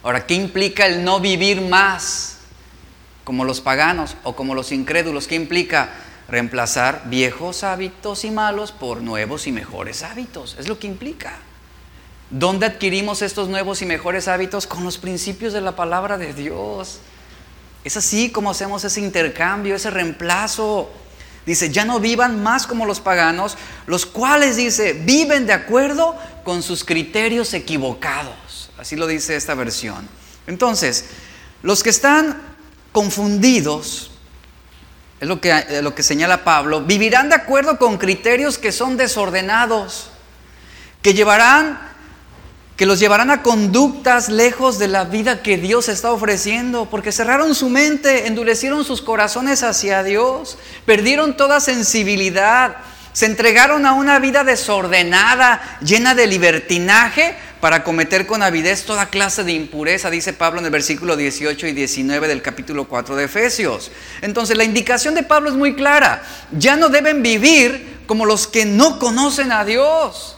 Ahora, 0.02 0.26
¿qué 0.26 0.34
implica 0.34 0.86
el 0.86 1.04
no 1.04 1.20
vivir 1.20 1.60
más 1.60 2.38
como 3.22 3.44
los 3.44 3.60
paganos 3.60 4.16
o 4.24 4.34
como 4.34 4.56
los 4.56 4.72
incrédulos? 4.72 5.28
¿Qué 5.28 5.36
implica? 5.36 5.90
Reemplazar 6.28 7.04
viejos 7.06 7.64
hábitos 7.64 8.24
y 8.24 8.30
malos 8.30 8.70
por 8.70 9.00
nuevos 9.00 9.46
y 9.46 9.52
mejores 9.52 10.02
hábitos. 10.02 10.56
Es 10.58 10.68
lo 10.68 10.78
que 10.78 10.86
implica. 10.86 11.38
¿Dónde 12.30 12.66
adquirimos 12.66 13.22
estos 13.22 13.48
nuevos 13.48 13.80
y 13.80 13.86
mejores 13.86 14.28
hábitos? 14.28 14.66
Con 14.66 14.84
los 14.84 14.98
principios 14.98 15.54
de 15.54 15.62
la 15.62 15.74
palabra 15.74 16.18
de 16.18 16.34
Dios. 16.34 16.98
Es 17.84 17.96
así 17.96 18.30
como 18.30 18.50
hacemos 18.50 18.84
ese 18.84 19.00
intercambio, 19.00 19.74
ese 19.74 19.90
reemplazo. 19.90 20.90
Dice, 21.46 21.70
ya 21.70 21.86
no 21.86 21.98
vivan 21.98 22.42
más 22.42 22.66
como 22.66 22.84
los 22.84 23.00
paganos, 23.00 23.56
los 23.86 24.04
cuales, 24.04 24.56
dice, 24.56 24.92
viven 24.92 25.46
de 25.46 25.54
acuerdo 25.54 26.14
con 26.44 26.62
sus 26.62 26.84
criterios 26.84 27.54
equivocados. 27.54 28.70
Así 28.76 28.96
lo 28.96 29.06
dice 29.06 29.34
esta 29.34 29.54
versión. 29.54 30.06
Entonces, 30.46 31.06
los 31.62 31.82
que 31.82 31.88
están 31.88 32.42
confundidos 32.92 34.10
es 35.20 35.26
lo 35.26 35.40
que, 35.40 35.50
eh, 35.50 35.82
lo 35.82 35.94
que 35.94 36.02
señala 36.02 36.44
Pablo, 36.44 36.82
vivirán 36.82 37.28
de 37.28 37.34
acuerdo 37.34 37.78
con 37.78 37.98
criterios 37.98 38.58
que 38.58 38.72
son 38.72 38.96
desordenados, 38.96 40.10
que 41.02 41.14
llevarán, 41.14 41.78
que 42.76 42.86
los 42.86 43.00
llevarán 43.00 43.30
a 43.30 43.42
conductas 43.42 44.28
lejos 44.28 44.78
de 44.78 44.86
la 44.86 45.04
vida 45.04 45.42
que 45.42 45.56
Dios 45.56 45.88
está 45.88 46.12
ofreciendo, 46.12 46.88
porque 46.88 47.10
cerraron 47.10 47.56
su 47.56 47.68
mente, 47.68 48.28
endurecieron 48.28 48.84
sus 48.84 49.02
corazones 49.02 49.64
hacia 49.64 50.04
Dios, 50.04 50.56
perdieron 50.86 51.36
toda 51.36 51.58
sensibilidad, 51.58 52.76
se 53.12 53.26
entregaron 53.26 53.84
a 53.84 53.94
una 53.94 54.20
vida 54.20 54.44
desordenada, 54.44 55.60
llena 55.80 56.14
de 56.14 56.28
libertinaje, 56.28 57.36
para 57.60 57.82
cometer 57.82 58.26
con 58.26 58.42
avidez 58.42 58.84
toda 58.84 59.10
clase 59.10 59.42
de 59.42 59.52
impureza, 59.52 60.10
dice 60.10 60.32
Pablo 60.32 60.60
en 60.60 60.66
el 60.66 60.70
versículo 60.70 61.16
18 61.16 61.66
y 61.66 61.72
19 61.72 62.28
del 62.28 62.42
capítulo 62.42 62.84
4 62.84 63.16
de 63.16 63.24
Efesios. 63.24 63.90
Entonces 64.22 64.56
la 64.56 64.64
indicación 64.64 65.14
de 65.14 65.24
Pablo 65.24 65.50
es 65.50 65.56
muy 65.56 65.74
clara. 65.74 66.22
Ya 66.52 66.76
no 66.76 66.88
deben 66.88 67.22
vivir 67.22 67.98
como 68.06 68.26
los 68.26 68.46
que 68.46 68.64
no 68.64 68.98
conocen 68.98 69.50
a 69.50 69.64
Dios. 69.64 70.36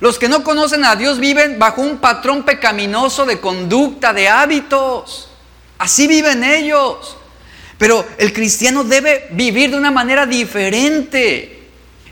Los 0.00 0.18
que 0.18 0.28
no 0.28 0.44
conocen 0.44 0.84
a 0.84 0.96
Dios 0.96 1.18
viven 1.18 1.58
bajo 1.58 1.80
un 1.80 1.98
patrón 1.98 2.42
pecaminoso 2.44 3.24
de 3.24 3.40
conducta, 3.40 4.12
de 4.12 4.28
hábitos. 4.28 5.30
Así 5.78 6.06
viven 6.06 6.44
ellos. 6.44 7.16
Pero 7.78 8.04
el 8.18 8.32
cristiano 8.32 8.84
debe 8.84 9.28
vivir 9.30 9.70
de 9.70 9.76
una 9.76 9.90
manera 9.90 10.26
diferente. 10.26 11.55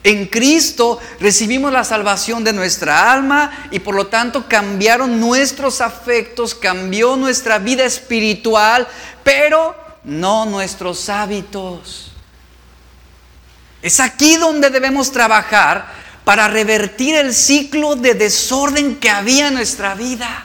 En 0.04 0.26
Cristo 0.26 1.00
recibimos 1.18 1.72
la 1.72 1.82
salvación 1.82 2.44
de 2.44 2.52
nuestra 2.52 3.10
alma 3.10 3.68
y 3.70 3.78
por 3.78 3.94
lo 3.94 4.08
tanto 4.08 4.46
cambiaron 4.46 5.18
nuestros 5.18 5.80
afectos, 5.80 6.54
cambió 6.54 7.16
nuestra 7.16 7.58
vida 7.58 7.84
espiritual, 7.84 8.86
pero 9.22 9.74
no 10.04 10.44
nuestros 10.44 11.08
hábitos. 11.08 12.12
Es 13.80 13.98
aquí 13.98 14.36
donde 14.36 14.68
debemos 14.68 15.10
trabajar 15.10 15.86
para 16.22 16.48
revertir 16.48 17.14
el 17.14 17.32
ciclo 17.32 17.96
de 17.96 18.12
desorden 18.12 18.96
que 18.96 19.08
había 19.08 19.48
en 19.48 19.54
nuestra 19.54 19.94
vida. 19.94 20.44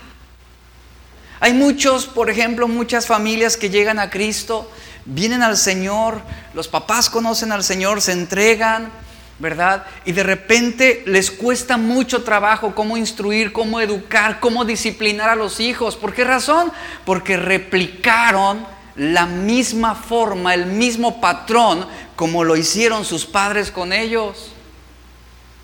Hay 1.41 1.53
muchos, 1.53 2.05
por 2.05 2.29
ejemplo, 2.29 2.69
muchas 2.69 3.07
familias 3.07 3.57
que 3.57 3.69
llegan 3.69 3.99
a 3.99 4.09
Cristo, 4.09 4.71
vienen 5.03 5.43
al 5.43 5.57
Señor, 5.57 6.21
los 6.53 6.69
papás 6.69 7.09
conocen 7.09 7.51
al 7.51 7.63
Señor, 7.65 8.01
se 8.01 8.13
entregan, 8.13 8.89
¿verdad? 9.39 9.85
Y 10.05 10.11
de 10.11 10.23
repente 10.23 11.03
les 11.05 11.31
cuesta 11.31 11.77
mucho 11.77 12.23
trabajo 12.23 12.75
cómo 12.75 12.97
instruir, 12.97 13.53
cómo 13.53 13.79
educar, 13.79 14.39
cómo 14.39 14.65
disciplinar 14.65 15.29
a 15.29 15.35
los 15.35 15.61
hijos. 15.61 15.95
¿Por 15.95 16.13
qué 16.13 16.25
razón? 16.25 16.71
Porque 17.05 17.37
replicaron 17.37 18.65
la 18.95 19.25
misma 19.25 19.95
forma, 19.95 20.53
el 20.53 20.65
mismo 20.65 21.21
patrón 21.21 21.87
como 22.17 22.43
lo 22.43 22.57
hicieron 22.57 23.05
sus 23.05 23.25
padres 23.25 23.71
con 23.71 23.93
ellos. 23.93 24.51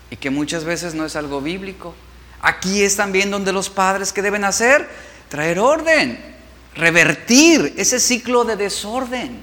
y 0.08 0.16
que 0.16 0.30
muchas 0.30 0.62
veces 0.62 0.94
no 0.94 1.04
es 1.04 1.16
algo 1.16 1.40
bíblico. 1.40 1.92
Aquí 2.40 2.82
es 2.82 2.94
también 2.94 3.28
donde 3.28 3.52
los 3.52 3.68
padres 3.68 4.12
que 4.12 4.22
deben 4.22 4.44
hacer, 4.44 4.88
traer 5.28 5.58
orden, 5.58 6.36
revertir 6.76 7.74
ese 7.76 7.98
ciclo 7.98 8.44
de 8.44 8.54
desorden, 8.54 9.40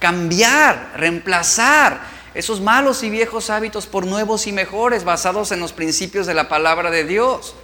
cambiar, 0.00 0.94
reemplazar 0.96 2.00
esos 2.34 2.60
malos 2.60 3.02
y 3.02 3.10
viejos 3.10 3.50
hábitos 3.50 3.86
por 3.86 4.06
nuevos 4.06 4.46
y 4.46 4.52
mejores 4.52 5.04
basados 5.04 5.52
en 5.52 5.60
los 5.60 5.72
principios 5.72 6.26
de 6.26 6.34
la 6.34 6.48
palabra 6.48 6.90
de 6.90 7.04
Dios. 7.04 7.54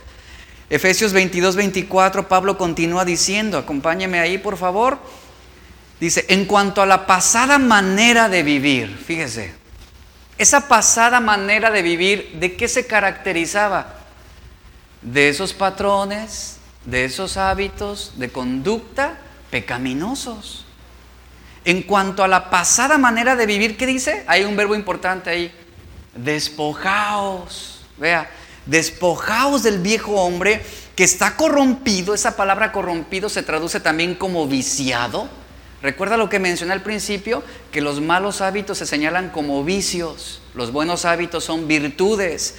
Efesios 0.68 1.12
22, 1.12 1.54
24, 1.54 2.26
Pablo 2.28 2.58
continúa 2.58 3.04
diciendo, 3.04 3.58
acompáñeme 3.58 4.18
ahí 4.18 4.38
por 4.38 4.56
favor, 4.56 4.98
dice, 6.00 6.26
en 6.28 6.44
cuanto 6.44 6.82
a 6.82 6.86
la 6.86 7.06
pasada 7.06 7.58
manera 7.58 8.28
de 8.28 8.42
vivir, 8.42 8.96
fíjese, 8.96 9.54
esa 10.38 10.68
pasada 10.68 11.20
manera 11.20 11.70
de 11.70 11.82
vivir, 11.82 12.32
¿de 12.40 12.56
qué 12.56 12.68
se 12.68 12.86
caracterizaba? 12.86 13.94
De 15.00 15.28
esos 15.28 15.54
patrones, 15.54 16.58
de 16.84 17.04
esos 17.04 17.36
hábitos 17.36 18.12
de 18.16 18.30
conducta 18.30 19.18
pecaminosos. 19.50 20.65
En 21.66 21.82
cuanto 21.82 22.22
a 22.22 22.28
la 22.28 22.48
pasada 22.48 22.96
manera 22.96 23.34
de 23.34 23.44
vivir, 23.44 23.76
¿qué 23.76 23.86
dice? 23.86 24.22
Hay 24.28 24.44
un 24.44 24.54
verbo 24.54 24.76
importante 24.76 25.30
ahí. 25.30 25.52
Despojaos. 26.14 27.80
Vea, 27.98 28.30
despojaos 28.66 29.64
del 29.64 29.80
viejo 29.80 30.12
hombre 30.12 30.62
que 30.94 31.02
está 31.02 31.34
corrompido. 31.34 32.14
Esa 32.14 32.36
palabra 32.36 32.70
corrompido 32.70 33.28
se 33.28 33.42
traduce 33.42 33.80
también 33.80 34.14
como 34.14 34.46
viciado. 34.46 35.28
Recuerda 35.82 36.16
lo 36.16 36.28
que 36.28 36.38
mencioné 36.38 36.72
al 36.72 36.84
principio, 36.84 37.42
que 37.72 37.80
los 37.80 38.00
malos 38.00 38.42
hábitos 38.42 38.78
se 38.78 38.86
señalan 38.86 39.30
como 39.30 39.64
vicios, 39.64 40.40
los 40.54 40.70
buenos 40.70 41.04
hábitos 41.04 41.42
son 41.42 41.66
virtudes. 41.66 42.54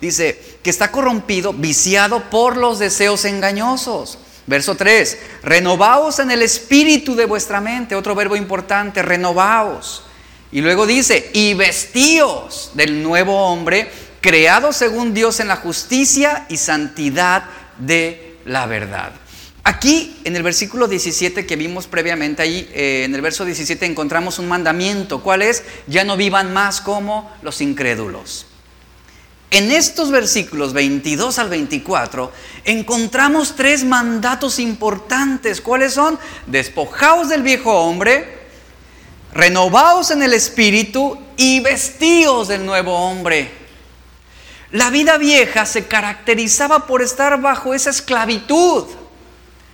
Dice 0.00 0.40
que 0.62 0.70
está 0.70 0.92
corrompido, 0.92 1.52
viciado 1.52 2.30
por 2.30 2.56
los 2.56 2.78
deseos 2.78 3.24
engañosos. 3.24 4.18
Verso 4.46 4.76
3, 4.76 5.18
renovaos 5.42 6.18
en 6.18 6.30
el 6.30 6.42
espíritu 6.42 7.14
de 7.14 7.26
vuestra 7.26 7.60
mente, 7.60 7.94
otro 7.94 8.14
verbo 8.14 8.36
importante, 8.36 9.02
renovaos. 9.02 10.02
Y 10.50 10.60
luego 10.60 10.86
dice, 10.86 11.30
y 11.32 11.54
vestíos 11.54 12.72
del 12.74 13.02
nuevo 13.02 13.46
hombre, 13.46 13.88
creado 14.20 14.72
según 14.72 15.14
Dios 15.14 15.40
en 15.40 15.48
la 15.48 15.56
justicia 15.56 16.46
y 16.48 16.56
santidad 16.56 17.44
de 17.78 18.38
la 18.44 18.66
verdad. 18.66 19.12
Aquí 19.64 20.20
en 20.24 20.34
el 20.34 20.42
versículo 20.42 20.88
17 20.88 21.46
que 21.46 21.56
vimos 21.56 21.86
previamente, 21.86 22.42
ahí 22.42 22.68
eh, 22.72 23.04
en 23.04 23.14
el 23.14 23.20
verso 23.20 23.44
17 23.44 23.86
encontramos 23.86 24.40
un 24.40 24.48
mandamiento. 24.48 25.22
¿Cuál 25.22 25.42
es? 25.42 25.62
Ya 25.86 26.02
no 26.02 26.16
vivan 26.16 26.52
más 26.52 26.80
como 26.80 27.30
los 27.42 27.60
incrédulos. 27.60 28.46
En 29.52 29.70
estos 29.70 30.10
versículos 30.10 30.72
22 30.72 31.38
al 31.38 31.50
24 31.50 32.32
encontramos 32.64 33.54
tres 33.54 33.84
mandatos 33.84 34.58
importantes. 34.58 35.60
¿Cuáles 35.60 35.92
son? 35.92 36.18
Despojaos 36.46 37.28
del 37.28 37.42
viejo 37.42 37.70
hombre, 37.70 38.38
renovaos 39.34 40.10
en 40.10 40.22
el 40.22 40.32
espíritu 40.32 41.18
y 41.36 41.60
vestíos 41.60 42.48
del 42.48 42.64
nuevo 42.64 42.94
hombre. 42.94 43.52
La 44.70 44.88
vida 44.88 45.18
vieja 45.18 45.66
se 45.66 45.86
caracterizaba 45.86 46.86
por 46.86 47.02
estar 47.02 47.38
bajo 47.38 47.74
esa 47.74 47.90
esclavitud, 47.90 48.86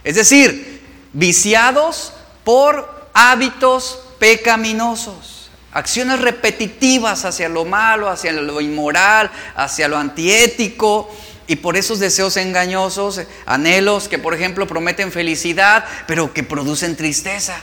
es 0.03 0.17
decir, 0.17 0.83
viciados 1.13 2.15
por 2.43 3.11
hábitos 3.15 4.01
pecaminosos 4.19 5.38
acciones 5.73 6.21
repetitivas 6.21 7.25
hacia 7.25 7.49
lo 7.49 7.65
malo, 7.65 8.09
hacia 8.09 8.33
lo 8.33 8.61
inmoral, 8.61 9.31
hacia 9.55 9.89
lo 9.89 9.99
antiético, 9.99 11.11
y 11.47 11.57
por 11.57 11.77
esos 11.77 11.99
deseos 11.99 12.37
engañosos, 12.37 13.23
anhelos 13.47 14.09
que 14.09 14.19
por 14.19 14.35
ejemplo 14.35 14.67
prometen 14.67 15.11
felicidad, 15.11 15.85
pero 16.07 16.33
que 16.35 16.43
producen 16.43 16.95
tristeza. 16.95 17.61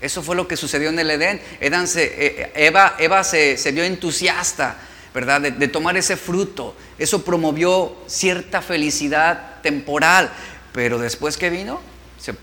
Eso 0.00 0.22
fue 0.22 0.34
lo 0.34 0.48
que 0.48 0.56
sucedió 0.56 0.88
en 0.88 0.98
el 0.98 1.10
Edén. 1.10 1.42
Eh, 1.60 2.52
Eva, 2.54 2.94
Eva 2.98 3.22
se, 3.22 3.70
vio 3.72 3.84
entusiasta, 3.84 4.76
¿verdad? 5.12 5.42
De, 5.42 5.68
tomar 5.68 5.98
ese 5.98 6.16
fruto. 6.16 6.74
Eso 6.98 7.22
promovió 7.22 7.94
cierta 8.06 8.62
felicidad 8.62 9.60
temporal, 9.62 10.30
pero 10.72 10.98
después 10.98 11.36
que 11.36 11.50
vino, 11.50 11.82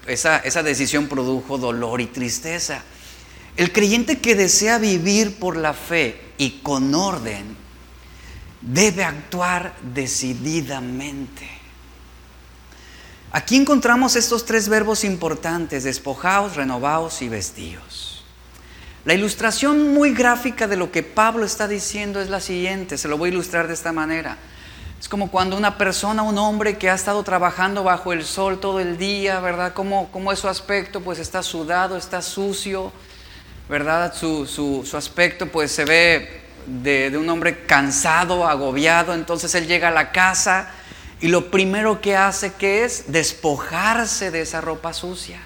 esa 0.05 0.63
decisión 0.63 1.07
produjo 1.07 1.57
dolor 1.57 1.99
y 1.99 2.05
tristeza. 2.05 2.83
El 3.57 3.73
creyente 3.73 4.19
que 4.19 4.35
desea 4.35 4.77
vivir 4.77 5.39
por 5.39 5.57
la 5.57 5.73
fe 5.73 6.21
y 6.37 6.59
con 6.61 6.93
orden 6.93 7.57
debe 8.61 9.03
actuar 9.03 9.75
decididamente. 9.81 11.49
Aquí 13.31 13.55
encontramos 13.55 14.15
estos 14.15 14.45
tres 14.45 14.69
verbos 14.69 15.03
importantes, 15.03 15.83
despojaos, 15.83 16.55
renovaos 16.55 17.21
y 17.23 17.29
vestíos. 17.29 18.23
La 19.05 19.15
ilustración 19.15 19.93
muy 19.93 20.13
gráfica 20.13 20.67
de 20.67 20.77
lo 20.77 20.91
que 20.91 21.01
Pablo 21.01 21.45
está 21.45 21.67
diciendo 21.67 22.21
es 22.21 22.29
la 22.29 22.41
siguiente, 22.41 22.97
se 22.97 23.07
lo 23.07 23.17
voy 23.17 23.29
a 23.29 23.33
ilustrar 23.33 23.67
de 23.67 23.73
esta 23.73 23.91
manera. 23.91 24.37
Es 24.99 25.09
como 25.09 25.31
cuando 25.31 25.57
una 25.57 25.77
persona, 25.77 26.23
un 26.23 26.37
hombre 26.37 26.77
que 26.77 26.89
ha 26.89 26.95
estado 26.95 27.23
trabajando 27.23 27.83
bajo 27.83 28.13
el 28.13 28.23
sol 28.23 28.59
todo 28.59 28.79
el 28.79 28.97
día, 28.97 29.39
¿verdad? 29.39 29.73
¿Cómo, 29.73 30.09
cómo 30.11 30.31
es 30.31 30.39
su 30.39 30.47
aspecto? 30.47 31.01
Pues 31.01 31.19
está 31.19 31.41
sudado, 31.41 31.97
está 31.97 32.21
sucio, 32.21 32.91
¿verdad? 33.69 34.13
Su, 34.13 34.89
aspecto 34.95 35.47
pues 35.47 35.71
se 35.71 35.85
ve 35.85 36.41
de, 36.65 37.09
de, 37.09 37.17
un 37.17 37.29
hombre 37.29 37.65
cansado, 37.65 38.47
agobiado, 38.47 39.13
entonces 39.13 39.53
él 39.55 39.67
llega 39.67 39.89
a 39.89 39.91
la 39.91 40.11
casa 40.11 40.69
y 41.19 41.27
lo 41.27 41.49
primero 41.49 42.01
que 42.01 42.15
hace 42.15 42.53
que 42.53 42.83
es 42.83 43.11
despojarse 43.11 44.31
de 44.31 44.41
esa 44.41 44.61
ropa 44.61 44.93
sucia, 44.93 45.39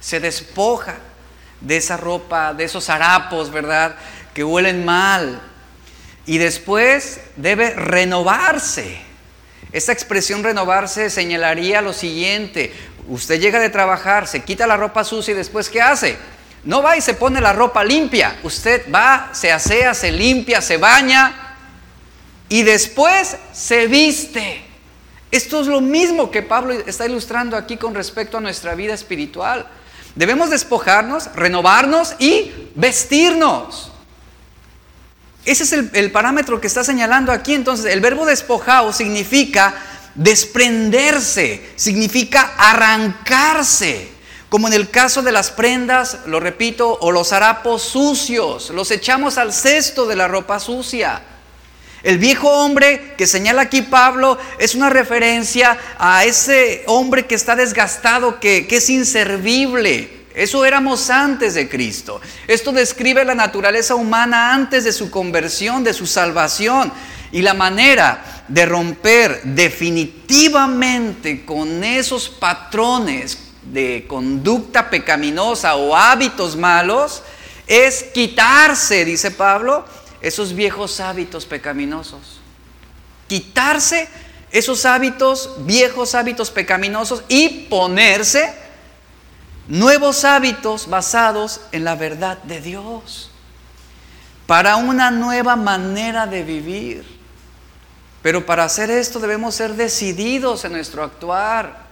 se 0.00 0.20
despoja 0.20 0.96
de 1.60 1.76
esa 1.76 1.96
ropa, 1.96 2.54
de 2.54 2.64
esos 2.64 2.88
harapos, 2.88 3.50
¿verdad? 3.50 3.96
Que 4.34 4.44
huelen 4.44 4.84
mal. 4.84 5.40
Y 6.26 6.38
después 6.38 7.20
debe 7.36 7.70
renovarse. 7.70 9.00
Esta 9.72 9.92
expresión 9.92 10.42
renovarse 10.42 11.10
señalaría 11.10 11.82
lo 11.82 11.92
siguiente. 11.92 12.72
Usted 13.08 13.40
llega 13.40 13.58
de 13.58 13.70
trabajar, 13.70 14.26
se 14.26 14.42
quita 14.42 14.66
la 14.66 14.76
ropa 14.76 15.04
sucia 15.04 15.32
y 15.32 15.36
después 15.36 15.68
¿qué 15.68 15.82
hace? 15.82 16.16
No 16.64 16.82
va 16.82 16.96
y 16.96 17.00
se 17.00 17.14
pone 17.14 17.40
la 17.40 17.52
ropa 17.52 17.82
limpia. 17.84 18.38
Usted 18.42 18.92
va, 18.92 19.30
se 19.32 19.50
asea, 19.50 19.94
se 19.94 20.12
limpia, 20.12 20.60
se 20.60 20.76
baña 20.76 21.56
y 22.48 22.62
después 22.62 23.36
se 23.52 23.86
viste. 23.86 24.62
Esto 25.30 25.60
es 25.60 25.68
lo 25.68 25.80
mismo 25.80 26.30
que 26.30 26.42
Pablo 26.42 26.72
está 26.72 27.06
ilustrando 27.06 27.56
aquí 27.56 27.76
con 27.76 27.94
respecto 27.94 28.38
a 28.38 28.40
nuestra 28.40 28.74
vida 28.74 28.92
espiritual. 28.92 29.66
Debemos 30.16 30.50
despojarnos, 30.50 31.32
renovarnos 31.34 32.16
y 32.18 32.52
vestirnos. 32.74 33.92
Ese 35.44 35.62
es 35.62 35.72
el, 35.72 36.10
parámetro 36.10 36.60
que 36.60 36.66
está 36.66 36.84
señalando 36.84 37.32
aquí. 37.32 37.54
Entonces, 37.54 37.86
el 37.86 38.00
verbo 38.00 38.26
despojado 38.26 38.92
significa 38.92 39.74
desprenderse, 40.14 41.70
significa 41.76 42.54
arrancarse. 42.58 44.19
Como 44.50 44.66
en 44.66 44.74
el 44.74 44.90
caso 44.90 45.22
de 45.22 45.30
las 45.30 45.52
prendas, 45.52 46.18
lo 46.26 46.40
repito, 46.40 46.98
o 47.00 47.12
los 47.12 47.32
harapos 47.32 47.82
sucios, 47.82 48.70
los 48.70 48.90
echamos 48.90 49.38
al 49.38 49.52
cesto 49.52 50.06
de 50.06 50.16
la 50.16 50.26
ropa 50.26 50.58
sucia. 50.58 51.22
El 52.02 52.18
viejo 52.18 52.48
hombre 52.48 53.14
que 53.16 53.28
señala 53.28 53.62
aquí 53.62 53.82
Pablo 53.82 54.38
es 54.58 54.74
una 54.74 54.90
referencia 54.90 55.78
a 55.98 56.24
ese 56.24 56.82
hombre 56.88 57.26
que 57.26 57.36
está 57.36 57.54
desgastado, 57.54 58.40
que, 58.40 58.66
que, 58.66 58.78
es 58.78 58.90
inservible. 58.90 60.26
Eso 60.34 60.64
éramos 60.64 61.10
antes 61.10 61.54
de 61.54 61.68
Cristo. 61.68 62.20
Esto 62.48 62.72
describe 62.72 63.24
la 63.24 63.36
naturaleza 63.36 63.94
humana 63.94 64.52
antes 64.52 64.82
de 64.82 64.92
su 64.92 65.12
conversión, 65.12 65.84
de 65.84 65.94
su 65.94 66.08
salvación. 66.08 66.92
Y 67.30 67.42
la 67.42 67.54
manera 67.54 68.44
de 68.48 68.66
romper 68.66 69.42
definitivamente 69.44 71.44
con 71.44 71.84
esos 71.84 72.28
patrones 72.28 73.49
de 73.72 74.06
conducta 74.08 74.90
pecaminosa 74.90 75.76
o 75.76 75.94
hábitos 75.94 76.56
malos 76.56 77.22
es 77.66 78.02
quitarse, 78.02 79.04
dice 79.04 79.30
Pablo, 79.30 79.84
esos 80.20 80.54
viejos 80.54 81.00
hábitos 81.00 81.46
pecaminosos. 81.46 82.40
Quitarse 83.28 84.08
esos 84.50 84.84
hábitos, 84.84 85.54
viejos 85.60 86.14
hábitos 86.14 86.50
pecaminosos 86.50 87.22
y 87.28 87.66
ponerse 87.70 88.52
nuevos 89.68 90.24
hábitos 90.24 90.88
basados 90.88 91.60
en 91.70 91.84
la 91.84 91.94
verdad 91.94 92.38
de 92.42 92.60
Dios. 92.60 93.30
Para 94.46 94.76
una 94.76 95.12
nueva 95.12 95.54
manera 95.54 96.26
de 96.26 96.42
vivir. 96.42 97.20
Pero 98.20 98.44
para 98.44 98.64
hacer 98.64 98.90
esto 98.90 99.20
debemos 99.20 99.54
ser 99.54 99.74
decididos 99.74 100.64
en 100.64 100.72
nuestro 100.72 101.04
actuar. 101.04 101.89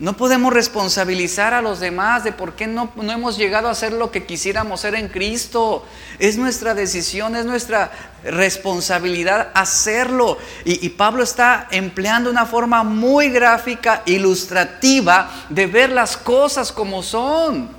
No 0.00 0.16
podemos 0.16 0.52
responsabilizar 0.52 1.54
a 1.54 1.62
los 1.62 1.78
demás 1.78 2.24
de 2.24 2.32
por 2.32 2.54
qué 2.54 2.66
no, 2.66 2.90
no, 2.96 3.12
hemos 3.12 3.36
llegado 3.36 3.68
a 3.68 3.74
ser 3.76 3.92
lo 3.92 4.10
que 4.10 4.26
quisiéramos 4.26 4.80
ser 4.80 4.96
en 4.96 5.08
Cristo. 5.08 5.86
Es 6.18 6.36
nuestra 6.36 6.74
decisión, 6.74 7.36
es 7.36 7.44
nuestra 7.44 7.92
responsabilidad 8.24 9.52
hacerlo. 9.54 10.36
Y, 10.64 10.84
y, 10.84 10.88
Pablo 10.90 11.22
está 11.22 11.68
empleando 11.70 12.28
una 12.28 12.44
forma 12.44 12.82
muy 12.82 13.28
gráfica, 13.28 14.02
ilustrativa, 14.04 15.30
de 15.48 15.68
ver 15.68 15.90
las 15.90 16.16
cosas 16.16 16.72
como 16.72 17.04
son. 17.04 17.70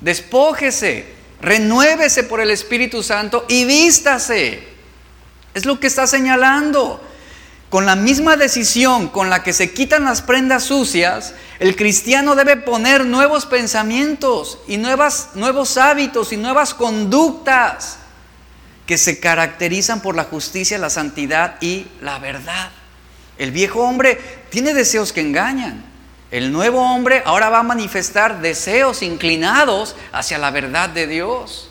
Despójese, 0.00 1.14
renuévese 1.42 2.22
por 2.22 2.40
el 2.40 2.50
Espíritu 2.50 3.02
Santo 3.02 3.44
y 3.46 3.66
vístase. 3.66 4.66
Es 5.52 5.66
lo 5.66 5.78
que 5.78 5.88
está 5.88 6.06
señalando. 6.06 7.09
Con 7.70 7.86
la 7.86 7.94
misma 7.94 8.36
decisión 8.36 9.08
con 9.08 9.30
la 9.30 9.44
que 9.44 9.52
se 9.52 9.72
quitan 9.72 10.04
las 10.04 10.22
prendas 10.22 10.64
sucias, 10.64 11.34
el 11.60 11.76
cristiano 11.76 12.34
debe 12.34 12.56
poner 12.56 13.06
nuevos 13.06 13.46
pensamientos 13.46 14.58
y 14.66 14.76
nuevos 14.76 15.76
hábitos 15.76 16.32
y 16.32 16.36
nuevas 16.36 16.74
conductas 16.74 17.98
que 18.86 18.98
se 18.98 19.20
caracterizan 19.20 20.02
por 20.02 20.16
la 20.16 20.24
justicia, 20.24 20.78
la 20.78 20.90
santidad 20.90 21.58
y 21.60 21.86
la 22.00 22.18
verdad. 22.18 22.70
El 23.38 23.52
viejo 23.52 23.82
hombre 23.82 24.20
tiene 24.50 24.74
deseos 24.74 25.12
que 25.12 25.20
engañan. 25.20 25.84
El 26.32 26.50
nuevo 26.50 26.82
hombre 26.82 27.22
ahora 27.24 27.50
va 27.50 27.60
a 27.60 27.62
manifestar 27.62 28.40
deseos 28.40 29.00
inclinados 29.00 29.94
hacia 30.10 30.38
la 30.38 30.50
verdad 30.50 30.88
de 30.88 31.06
Dios. 31.06 31.70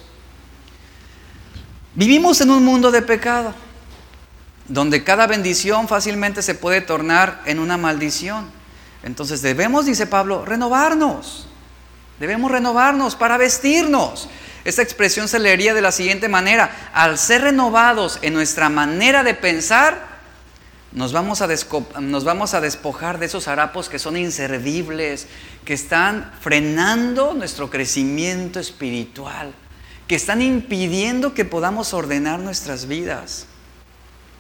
Vivimos 1.94 2.40
en 2.40 2.52
un 2.52 2.64
mundo 2.64 2.90
de 2.90 3.02
pecado 3.02 3.54
donde 4.70 5.04
cada 5.04 5.28
bendición 5.28 5.88
fácilmente 5.88 6.42
se 6.42 6.56
puede 6.56 6.80
tornar 6.80 7.42
en 7.46 7.60
una 7.60 7.78
maldición. 7.78 8.50
Entonces 9.04 9.42
debemos, 9.42 9.86
dice 9.86 10.08
Pablo, 10.08 10.46
renovarnos. 10.46 11.48
Debemos 12.20 12.52
renovarnos 12.52 13.16
para 13.16 13.38
vestirnos. 13.38 14.30
Esta 14.66 14.82
expresión 14.82 15.28
se 15.28 15.40
leería 15.40 15.74
de 15.74 15.82
la 15.82 15.92
siguiente 15.92 16.30
manera. 16.30 16.90
Al 16.94 17.18
ser 17.18 17.42
renovados 17.42 18.20
en 18.22 18.34
nuestra 18.34 18.70
manera 18.70 19.24
de 19.24 19.34
pensar, 19.34 20.20
nos 20.92 21.14
vamos, 21.14 21.42
a 21.42 21.48
nos 22.00 22.24
vamos 22.24 22.54
a 22.54 22.62
despojar 22.62 23.20
de 23.20 23.26
esos 23.26 23.48
harapos 23.48 23.90
que 23.90 24.00
son 24.00 24.18
inservibles, 24.18 25.28
que 25.66 25.74
están 25.74 26.32
frenando 26.42 27.34
nuestro 27.34 27.70
crecimiento 27.70 28.60
espiritual, 28.60 29.54
que 30.08 30.16
están 30.16 30.42
impidiendo 30.42 31.34
que 31.34 31.46
podamos 31.46 31.94
ordenar 31.94 32.40
nuestras 32.40 32.88
vidas. 32.88 33.49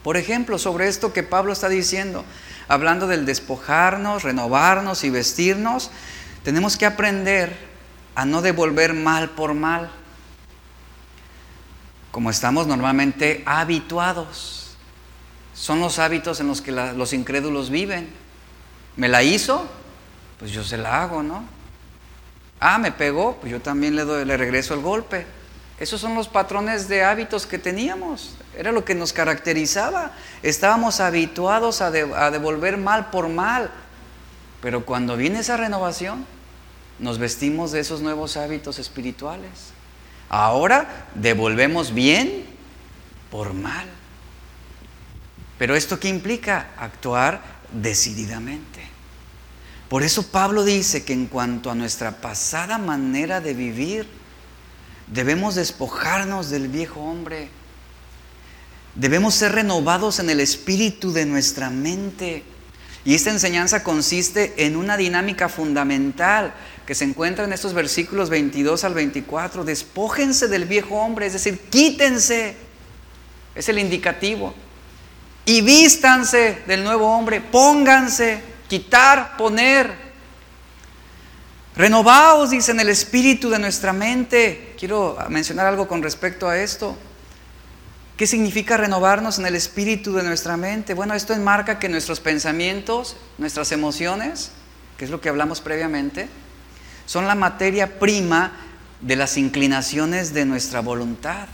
Por 0.04 0.18
ejemplo, 0.18 0.58
sobre 0.58 0.88
esto 0.88 1.12
que 1.12 1.24
Pablo 1.24 1.54
está 1.54 1.68
diciendo, 1.70 2.24
hablando 2.68 3.08
del 3.08 3.26
despojarnos, 3.26 4.24
renovarnos 4.24 5.04
y 5.04 5.10
vestirnos, 5.10 5.92
tenemos 6.44 6.78
que 6.78 6.86
aprender 6.86 7.56
a 8.16 8.26
no 8.26 8.42
devolver 8.42 8.94
mal 8.94 9.32
por 9.32 9.54
mal, 9.54 9.90
como 12.12 12.30
estamos 12.30 12.68
normalmente 12.68 13.44
habituados. 13.46 14.78
Son 15.54 15.80
los 15.82 16.00
hábitos 16.00 16.40
en 16.40 16.48
los 16.48 16.62
que 16.62 16.72
los 16.72 17.12
incrédulos 17.12 17.70
viven. 17.70 18.10
¿Me 18.96 19.10
la 19.10 19.24
hizo? 19.24 19.68
Pues 20.40 20.52
yo 20.52 20.64
se 20.64 20.78
la 20.78 21.04
hago, 21.04 21.22
¿no? 21.22 21.44
Ah, 22.62 22.78
me 22.78 22.92
pegó, 22.92 23.36
pues 23.38 23.52
yo 23.52 23.62
también 23.62 23.96
le, 23.96 24.06
doy, 24.06 24.26
le 24.26 24.38
regreso 24.38 24.74
el 24.74 24.82
golpe. 24.82 25.26
Esos 25.80 26.02
son 26.02 26.14
los 26.14 26.28
patrones 26.28 26.90
de 26.90 27.04
hábitos 27.04 27.46
que 27.46 27.58
teníamos. 27.58 28.36
Era 28.58 28.72
lo 28.72 28.84
que 28.84 28.96
nos 28.96 29.14
caracterizaba. 29.14 30.12
Estábamos 30.44 31.00
habituados 31.00 31.82
a, 31.82 31.90
devolver 31.92 32.78
mal 32.78 33.10
por 33.12 33.30
mal. 33.30 33.72
Pero 34.62 34.86
cuando 34.86 35.16
viene 35.16 35.40
esa 35.40 35.56
renovación, 35.56 36.26
nos 37.00 37.18
vestimos 37.18 37.72
de 37.72 37.80
esos 37.80 38.02
nuevos 38.02 38.36
hábitos 38.36 38.78
espirituales. 38.78 39.72
Ahora 40.28 41.08
devolvemos 41.16 41.94
bien 41.94 42.46
por 43.32 43.54
mal. 43.54 43.88
Pero 45.58 45.76
esto 45.76 45.98
qué 45.98 46.10
implica? 46.10 46.72
Actuar 46.78 47.42
decididamente. 47.72 48.82
Por 49.88 50.04
eso 50.04 50.28
Pablo 50.28 50.66
dice 50.66 51.06
que 51.06 51.14
en 51.14 51.28
cuanto 51.28 51.72
a 51.72 51.76
nuestra 51.76 52.20
pasada 52.20 52.78
manera 52.78 53.40
de 53.40 53.54
vivir, 53.54 54.19
Debemos 55.12 55.56
despojarnos 55.56 56.50
del 56.50 56.68
viejo 56.68 57.02
hombre. 57.02 57.50
Debemos 58.96 59.36
ser 59.36 59.54
renovados 59.54 60.20
en 60.20 60.30
el 60.30 60.40
espíritu 60.40 61.12
de 61.12 61.26
nuestra 61.26 61.70
mente. 61.70 62.44
Y 63.06 63.16
esta 63.16 63.32
enseñanza 63.32 63.84
consiste 63.84 64.66
en 64.66 64.76
una 64.76 64.98
dinámica 64.98 65.50
fundamental 65.50 66.54
que 66.86 66.96
se 66.96 67.06
encuentra 67.06 67.46
en 67.46 67.54
estos 67.54 67.74
versículos 67.74 68.30
22 68.30 68.84
al 68.84 68.94
24. 68.94 69.64
Despójense 69.64 70.48
del 70.48 70.66
viejo 70.66 70.96
hombre, 70.96 71.26
es 71.26 71.34
decir, 71.34 71.60
quítense. 71.70 72.56
Es 73.56 73.68
el 73.70 73.80
indicativo. 73.80 74.54
Y 75.46 75.62
vístanse 75.62 76.62
del 76.68 76.84
nuevo 76.84 77.10
hombre, 77.12 77.42
pónganse, 77.42 78.42
quitar, 78.68 79.38
poner. 79.38 80.09
Renovaos, 81.80 82.50
dice, 82.50 82.74
en 82.74 82.82
el 82.82 82.90
espíritu 82.90 83.50
de 83.50 83.58
nuestra 83.58 83.94
mente. 83.94 84.76
Quiero 84.78 85.18
mencionar 85.30 85.66
algo 85.66 85.88
con 85.88 86.04
respecto 86.04 86.50
a 86.50 86.58
esto. 86.58 86.98
¿Qué 88.18 88.28
significa 88.28 88.76
renovarnos 88.76 89.40
en 89.40 89.46
el 89.46 89.56
espíritu 89.56 90.14
de 90.14 90.24
nuestra 90.24 90.58
mente? 90.58 90.94
Bueno, 90.94 91.14
esto 91.14 91.32
enmarca 91.32 91.80
que 91.80 91.88
nuestros 91.88 92.20
pensamientos, 92.20 93.16
nuestras 93.38 93.72
emociones, 93.72 94.52
que 94.98 95.06
es 95.06 95.10
lo 95.10 95.22
que 95.22 95.30
hablamos 95.30 95.62
previamente, 95.62 96.28
son 97.06 97.28
la 97.28 97.36
materia 97.36 97.98
prima 97.98 98.52
de 99.00 99.16
las 99.16 99.38
inclinaciones 99.38 100.34
de 100.34 100.44
nuestra 100.44 100.82
voluntad. 100.82 101.48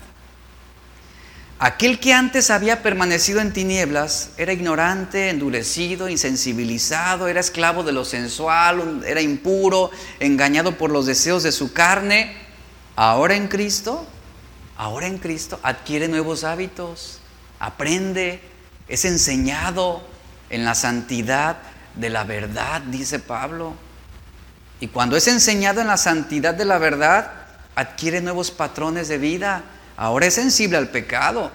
Aquel 1.57 2.01
que 2.01 2.13
antes 2.13 2.49
había 2.49 2.83
permanecido 2.83 3.39
en 3.39 3.53
tinieblas 3.53 4.31
era 4.35 4.51
ignorante, 4.51 5.29
endurecido, 5.29 6.09
insensibilizado, 6.09 7.29
era 7.29 7.39
esclavo 7.39 7.83
de 7.83 7.93
lo 7.93 8.03
sensual, 8.03 9.03
era 9.07 9.21
impuro, 9.21 9.89
engañado 10.19 10.77
por 10.77 10.91
los 10.91 11.05
deseos 11.05 11.43
de 11.43 11.53
su 11.53 11.71
carne. 11.71 12.35
Ahora 12.97 13.35
en 13.35 13.47
Cristo, 13.47 14.05
ahora 14.75 15.07
en 15.07 15.17
Cristo 15.17 15.57
adquiere 15.63 16.09
nuevos 16.09 16.43
hábitos, 16.43 17.19
aprende, 17.59 18.41
es 18.89 19.05
enseñado 19.05 20.03
en 20.49 20.65
la 20.65 20.75
santidad 20.75 21.55
de 21.95 22.09
la 22.09 22.25
verdad, 22.25 22.81
dice 22.81 23.19
Pablo. 23.19 23.75
Y 24.81 24.87
cuando 24.87 25.15
es 25.15 25.29
enseñado 25.29 25.79
en 25.79 25.87
la 25.87 25.95
santidad 25.95 26.53
de 26.53 26.65
la 26.65 26.79
verdad, 26.79 27.31
adquiere 27.75 28.19
nuevos 28.19 28.51
patrones 28.51 29.07
de 29.07 29.17
vida 29.19 29.63
Ahora 29.97 30.25
es 30.25 30.33
sensible 30.33 30.77
al 30.77 30.89
pecado. 30.89 31.51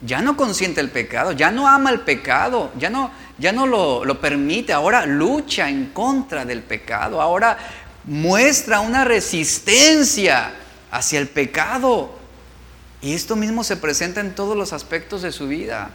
Ya 0.00 0.20
no 0.20 0.36
consiente 0.36 0.80
el 0.80 0.90
pecado, 0.90 1.32
ya 1.32 1.50
no 1.50 1.66
ama 1.66 1.90
el 1.90 2.00
pecado, 2.00 2.72
ya 2.78 2.90
no, 2.90 3.10
ya 3.38 3.52
no 3.52 3.66
lo, 3.66 4.04
lo 4.04 4.20
permite, 4.20 4.72
ahora 4.72 5.06
lucha 5.06 5.68
en 5.68 5.86
contra 5.86 6.44
del 6.44 6.62
pecado, 6.62 7.22
ahora 7.22 7.56
muestra 8.04 8.80
una 8.80 9.04
resistencia 9.04 10.52
hacia 10.90 11.18
el 11.18 11.28
pecado. 11.28 12.18
Y 13.00 13.14
esto 13.14 13.36
mismo 13.36 13.64
se 13.64 13.76
presenta 13.76 14.20
en 14.20 14.34
todos 14.34 14.56
los 14.56 14.72
aspectos 14.72 15.22
de 15.22 15.32
su 15.32 15.48
vida, 15.48 15.90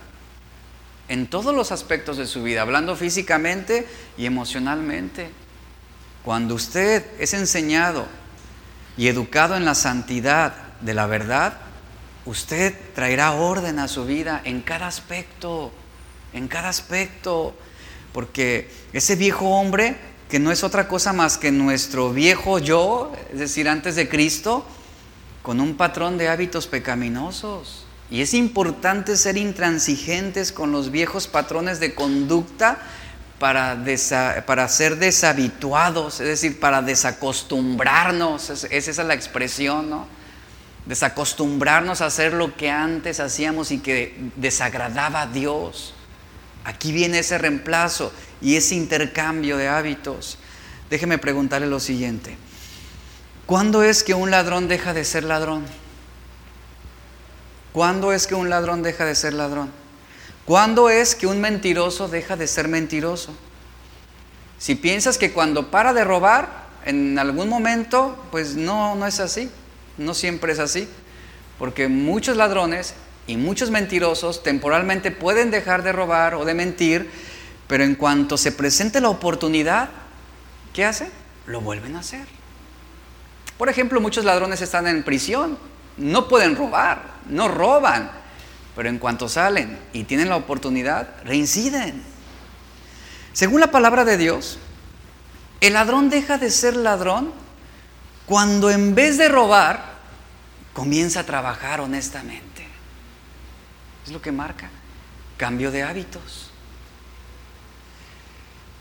en 1.07 1.27
todos 1.27 1.53
los 1.55 1.71
aspectos 1.71 2.17
de 2.17 2.27
su 2.27 2.43
vida, 2.43 2.61
hablando 2.61 2.95
físicamente 2.95 3.87
y 4.17 4.25
emocionalmente. 4.25 5.29
Cuando 6.23 6.55
usted 6.55 7.05
es 7.19 7.33
enseñado 7.33 8.05
y 8.97 9.07
educado 9.07 9.55
en 9.55 9.65
la 9.65 9.75
santidad 9.75 10.53
de 10.81 10.93
la 10.93 11.07
verdad, 11.07 11.53
usted 12.29 12.75
traerá 12.93 13.31
orden 13.31 13.79
a 13.79 13.87
su 13.87 14.05
vida 14.05 14.41
en 14.43 14.61
cada 14.61 14.85
aspecto, 14.85 15.71
en 16.31 16.47
cada 16.47 16.69
aspecto, 16.69 17.55
porque 18.13 18.69
ese 18.93 19.15
viejo 19.15 19.45
hombre, 19.49 19.95
que 20.29 20.37
no 20.37 20.51
es 20.51 20.63
otra 20.63 20.87
cosa 20.87 21.11
más 21.11 21.39
que 21.39 21.51
nuestro 21.51 22.13
viejo 22.13 22.59
yo, 22.59 23.11
es 23.33 23.39
decir, 23.39 23.67
antes 23.67 23.95
de 23.95 24.07
Cristo, 24.07 24.63
con 25.41 25.59
un 25.59 25.75
patrón 25.75 26.19
de 26.19 26.29
hábitos 26.29 26.67
pecaminosos. 26.67 27.85
Y 28.11 28.21
es 28.21 28.35
importante 28.35 29.17
ser 29.17 29.35
intransigentes 29.37 30.51
con 30.51 30.71
los 30.71 30.91
viejos 30.91 31.27
patrones 31.27 31.79
de 31.79 31.95
conducta 31.95 32.79
para, 33.39 33.75
para 34.45 34.67
ser 34.67 34.97
deshabituados, 34.97 36.19
es 36.19 36.27
decir, 36.27 36.59
para 36.59 36.83
desacostumbrarnos, 36.83 38.49
esa 38.49 38.91
es 38.91 38.97
la 38.99 39.13
expresión, 39.15 39.89
¿no? 39.89 40.18
Desacostumbrarnos 40.89 42.01
a 42.01 42.07
hacer 42.07 42.33
lo 42.33 42.57
que 42.57 42.71
antes 42.71 43.19
hacíamos 43.19 43.69
y 43.69 43.77
que 43.77 44.31
desagradaba 44.37 45.21
a 45.21 45.27
Dios. 45.27 45.93
Aquí 46.65 46.91
viene 46.91 47.19
ese 47.19 47.37
reemplazo 47.37 48.11
y 48.41 48.55
ese 48.55 48.73
intercambio 48.73 49.55
de 49.55 49.67
hábitos. 49.67 50.39
Déjeme 50.89 51.19
preguntarle 51.19 51.67
lo 51.67 51.79
siguiente. 51.79 52.37
¿Cuándo 53.45 53.83
es 53.83 54.01
que 54.01 54.15
un 54.15 54.31
ladrón 54.31 54.67
deja 54.67 54.95
de 54.95 55.05
ser 55.05 55.25
ladrón? 55.25 55.63
¿Cuándo 57.71 58.11
es 58.11 58.25
que 58.25 58.33
un 58.33 58.49
ladrón 58.49 58.81
deja 58.81 59.05
de 59.05 59.13
ser 59.13 59.33
ladrón? 59.33 59.69
¿Cuándo 60.45 60.89
es 60.89 61.13
que 61.13 61.27
un 61.27 61.39
mentiroso 61.39 62.07
deja 62.07 62.35
de 62.35 62.47
ser 62.47 62.67
mentiroso? 62.67 63.35
Si 64.57 64.73
piensas 64.73 65.19
que 65.19 65.33
cuando 65.33 65.69
para 65.69 65.93
de 65.93 66.03
robar, 66.03 66.67
en 66.83 67.19
algún 67.19 67.47
momento, 67.47 68.25
pues 68.31 68.55
no, 68.55 68.95
no 68.95 69.05
es 69.05 69.19
así. 69.19 69.51
No 69.99 70.15
siempre 70.15 70.53
es 70.53 70.59
así. 70.59 70.87
Porque 71.59 71.87
muchos 71.87 72.37
ladrones 72.37 72.95
y 73.27 73.37
muchos 73.37 73.69
mentirosos 73.69 74.41
temporalmente 74.41 75.11
pueden 75.11 75.51
dejar 75.51 75.83
de 75.83 75.91
robar 75.91 76.33
o 76.33 76.45
de 76.45 76.55
mentir, 76.55 77.11
pero 77.67 77.83
en 77.83 77.93
cuanto 77.93 78.37
se 78.37 78.51
presente 78.51 79.01
la 79.01 79.09
oportunidad, 79.09 79.89
¿qué 80.73 80.85
hacen? 80.85 81.11
Lo 81.45 81.61
vuelven 81.61 81.95
a 81.95 81.99
hacer. 81.99 82.25
Por 83.57 83.69
ejemplo, 83.69 83.99
muchos 83.99 84.25
ladrones 84.25 84.61
están 84.61 84.87
en 84.87 85.03
prisión, 85.03 85.57
no 85.97 86.27
pueden 86.27 86.55
robar, 86.55 87.03
no 87.27 87.49
roban, 87.49 88.09
pero 88.75 88.87
en 88.87 88.97
cuanto 88.97 89.27
salen 89.27 89.77
y 89.91 90.05
tienen 90.05 90.29
la 90.29 90.37
oportunidad, 90.37 91.09
reinciden. 91.25 92.01
Según 93.33 93.59
la 93.59 93.69
palabra 93.69 94.05
de 94.05 94.17
Dios, 94.17 94.57
el 95.59 95.73
ladrón 95.73 96.09
deja 96.09 96.37
de 96.37 96.49
ser 96.49 96.77
ladrón 96.77 97.33
cuando 98.25 98.69
en 98.69 98.95
vez 98.95 99.17
de 99.17 99.27
robar, 99.27 99.88
comienza 100.79 101.19
a 101.19 101.25
trabajar 101.25 101.81
honestamente. 101.81 102.65
Es 104.05 104.13
lo 104.13 104.21
que 104.21 104.31
marca 104.31 104.69
cambio 105.35 105.71
de 105.71 105.83
hábitos. 105.83 106.51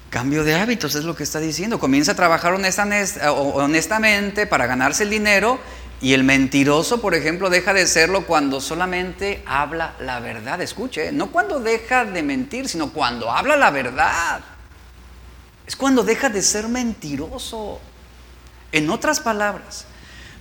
Cambio 0.09 0.44
de 0.44 0.55
hábitos 0.55 0.94
es 0.94 1.03
lo 1.03 1.16
que 1.16 1.24
está 1.24 1.40
diciendo. 1.40 1.80
Comienza 1.80 2.12
a 2.12 2.14
trabajar 2.14 2.55
honestamente 2.55 4.46
para 4.46 4.66
ganarse 4.68 5.03
el 5.03 5.11
dinero 5.11 5.59
y 6.01 6.12
el 6.12 6.22
mentiroso, 6.22 7.01
por 7.01 7.16
ejemplo, 7.16 7.51
deja 7.51 7.74
de 7.74 7.88
serlo 7.88 8.28
cuando 8.28 8.61
solamente 8.61 9.42
habla 9.44 9.96
la 9.99 10.20
verdad. 10.20 10.62
Escuche, 10.62 11.11
no 11.11 11.32
cuando 11.32 11.59
deja 11.59 12.05
de 12.05 12.22
mentir, 12.22 12.68
sino 12.68 12.92
cuando 12.92 13.32
habla 13.32 13.57
la 13.57 13.72
verdad. 13.72 14.40
Es 15.66 15.74
cuando 15.74 16.05
deja 16.05 16.28
de 16.28 16.42
ser 16.42 16.68
mentiroso. 16.68 17.80
En 18.70 18.88
otras 18.88 19.18
palabras, 19.18 19.88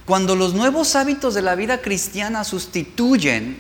cuando 0.08 0.38
los 0.38 0.54
nuevos 0.54 0.96
hábitos 0.96 1.34
de 1.34 1.42
la 1.42 1.56
vida 1.56 1.82
cristiana 1.82 2.46
sustituyen 2.46 3.60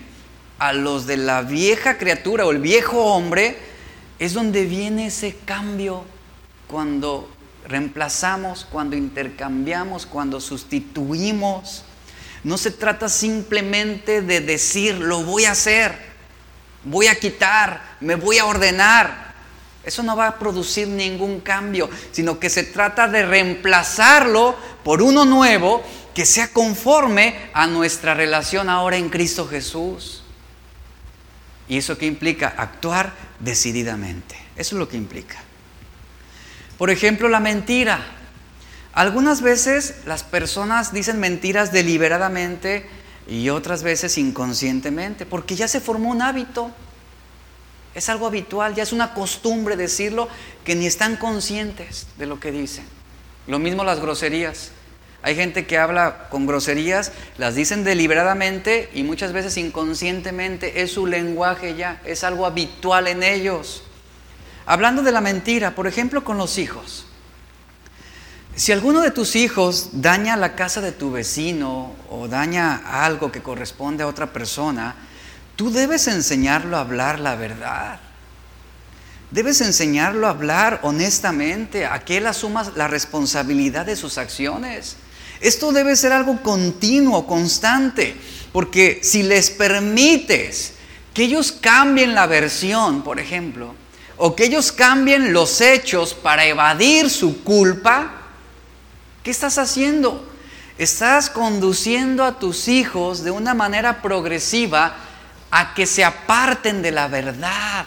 a 0.59 0.71
los 0.71 1.05
de 1.05 1.17
la 1.17 1.41
vieja 1.41 1.97
criatura 1.97 2.45
o 2.45 2.51
el 2.51 2.59
viejo 2.59 3.03
hombre, 3.03 3.57
es 4.17 4.33
donde 4.33 4.63
viene 4.63 5.07
ese 5.07 5.35
cambio 5.43 6.05
cuando 6.67 7.29
reemplazamos, 7.67 8.65
cuando 8.71 8.95
intercambiamos, 8.95 10.05
cuando 10.05 10.39
sustituimos. 10.39 11.83
No 12.45 12.57
se 12.57 12.71
trata 12.71 13.09
simplemente 13.09 14.21
de 14.21 14.39
decir, 14.39 14.95
lo 14.95 15.23
voy 15.23 15.43
a 15.43 15.51
hacer, 15.51 15.97
voy 16.85 17.07
a 17.07 17.19
quitar, 17.19 17.97
me 17.99 18.15
voy 18.15 18.37
a 18.37 18.45
ordenar. 18.45 19.35
Eso 19.83 20.01
no 20.01 20.15
va 20.15 20.27
a 20.27 20.39
producir 20.39 20.87
ningún 20.87 21.41
cambio, 21.41 21.89
sino 22.13 22.39
que 22.39 22.49
se 22.49 22.63
trata 22.63 23.09
de 23.09 23.25
reemplazarlo 23.25 24.55
por 24.85 25.01
uno 25.01 25.25
nuevo 25.25 25.83
que 26.17 26.25
sea 26.25 26.47
conforme 26.47 27.35
a 27.53 27.67
nuestra 27.67 28.15
relación 28.15 28.69
ahora 28.69 28.97
en 28.97 29.09
Cristo 29.09 29.47
Jesús. 29.47 30.23
¿Y 31.69 31.77
eso 31.77 31.95
qué 31.95 32.07
implica? 32.07 32.55
Actuar 32.57 33.13
decididamente. 33.39 34.35
Eso 34.55 34.75
es 34.75 34.79
lo 34.79 34.89
que 34.89 34.97
implica. 34.97 35.37
Por 36.79 36.89
ejemplo, 36.89 37.29
la 37.29 37.39
mentira. 37.39 38.03
Algunas 38.93 39.43
veces 39.43 39.97
las 40.07 40.23
personas 40.23 40.91
dicen 40.91 41.19
mentiras 41.19 41.71
deliberadamente 41.71 42.89
y 43.27 43.49
otras 43.49 43.83
veces 43.83 44.17
inconscientemente, 44.17 45.27
porque 45.27 45.55
ya 45.55 45.67
se 45.67 45.81
formó 45.81 46.09
un 46.09 46.23
hábito. 46.23 46.71
Es 47.93 48.09
algo 48.09 48.25
habitual, 48.25 48.73
ya 48.73 48.81
es 48.81 48.91
una 48.91 49.13
costumbre 49.13 49.75
decirlo 49.75 50.29
que 50.65 50.73
ni 50.73 50.87
están 50.87 51.15
conscientes 51.17 52.07
de 52.17 52.25
lo 52.25 52.39
que 52.39 52.51
dicen. 52.51 52.85
Lo 53.45 53.59
mismo 53.59 53.83
las 53.83 53.99
groserías. 53.99 54.71
Hay 55.27 55.35
gente 55.35 55.65
que 55.65 55.77
habla 55.77 56.29
con 56.29 56.47
groserías, 56.47 57.11
las 57.37 57.53
dicen 57.53 57.83
deliberadamente 57.83 58.89
y 58.93 59.03
muchas 59.03 59.33
veces 59.33 59.57
inconscientemente, 59.57 60.83
es 60.83 60.93
su 60.93 61.05
lenguaje 61.05 61.75
ya, 61.75 61.99
es 62.05 62.23
algo 62.23 62.45
habitual 62.45 63.07
en 63.07 63.23
ellos. 63.23 63.83
Hablando 64.65 65.03
de 65.03 65.11
la 65.11 65.19
mentira, 65.19 65.75
por 65.75 65.85
ejemplo, 65.85 66.23
con 66.23 66.37
los 66.37 66.57
hijos. 66.57 67.07
Si 68.55 68.71
alguno 68.71 69.01
de 69.01 69.11
tus 69.11 69.35
hijos 69.35 69.89
daña 69.91 70.37
la 70.37 70.55
casa 70.55 70.79
de 70.79 70.93
tu 70.93 71.11
vecino 71.11 71.93
o 72.09 72.29
daña 72.29 73.03
algo 73.03 73.29
que 73.29 73.43
corresponde 73.43 74.03
a 74.03 74.07
otra 74.07 74.31
persona, 74.31 74.95
tú 75.57 75.73
debes 75.73 76.07
enseñarlo 76.07 76.77
a 76.77 76.79
hablar 76.79 77.19
la 77.19 77.35
verdad. 77.35 77.99
Debes 79.31 79.59
enseñarlo 79.59 80.27
a 80.27 80.29
hablar 80.29 80.79
honestamente, 80.83 81.85
a 81.85 81.99
que 82.05 82.15
él 82.15 82.27
asuma 82.27 82.71
la 82.77 82.87
responsabilidad 82.87 83.85
de 83.85 83.97
sus 83.97 84.17
acciones. 84.17 84.95
Esto 85.41 85.71
debe 85.71 85.95
ser 85.95 86.11
algo 86.11 86.41
continuo, 86.41 87.27
constante, 87.27 88.15
porque 88.51 88.99
si 89.03 89.23
les 89.23 89.49
permites 89.49 90.73
que 91.13 91.23
ellos 91.23 91.51
cambien 91.51 92.15
la 92.15 92.27
versión, 92.27 93.03
por 93.03 93.19
ejemplo, 93.19 93.75
o 94.17 94.35
que 94.35 94.45
ellos 94.45 94.71
cambien 94.71 95.33
los 95.33 95.61
hechos 95.61 96.13
para 96.13 96.45
evadir 96.45 97.09
su 97.09 97.43
culpa, 97.43 98.17
¿Qué 99.27 99.31
estás 99.31 99.57
haciendo? 99.57 100.25
Estás 100.77 101.29
conduciendo 101.29 102.23
a 102.23 102.39
tus 102.39 102.69
hijos 102.69 103.25
de 103.25 103.31
una 103.31 103.53
manera 103.53 104.01
progresiva 104.01 104.95
a 105.51 105.73
que 105.73 105.85
se 105.85 106.05
aparten 106.05 106.81
de 106.81 106.91
la 106.91 107.09
verdad, 107.09 107.85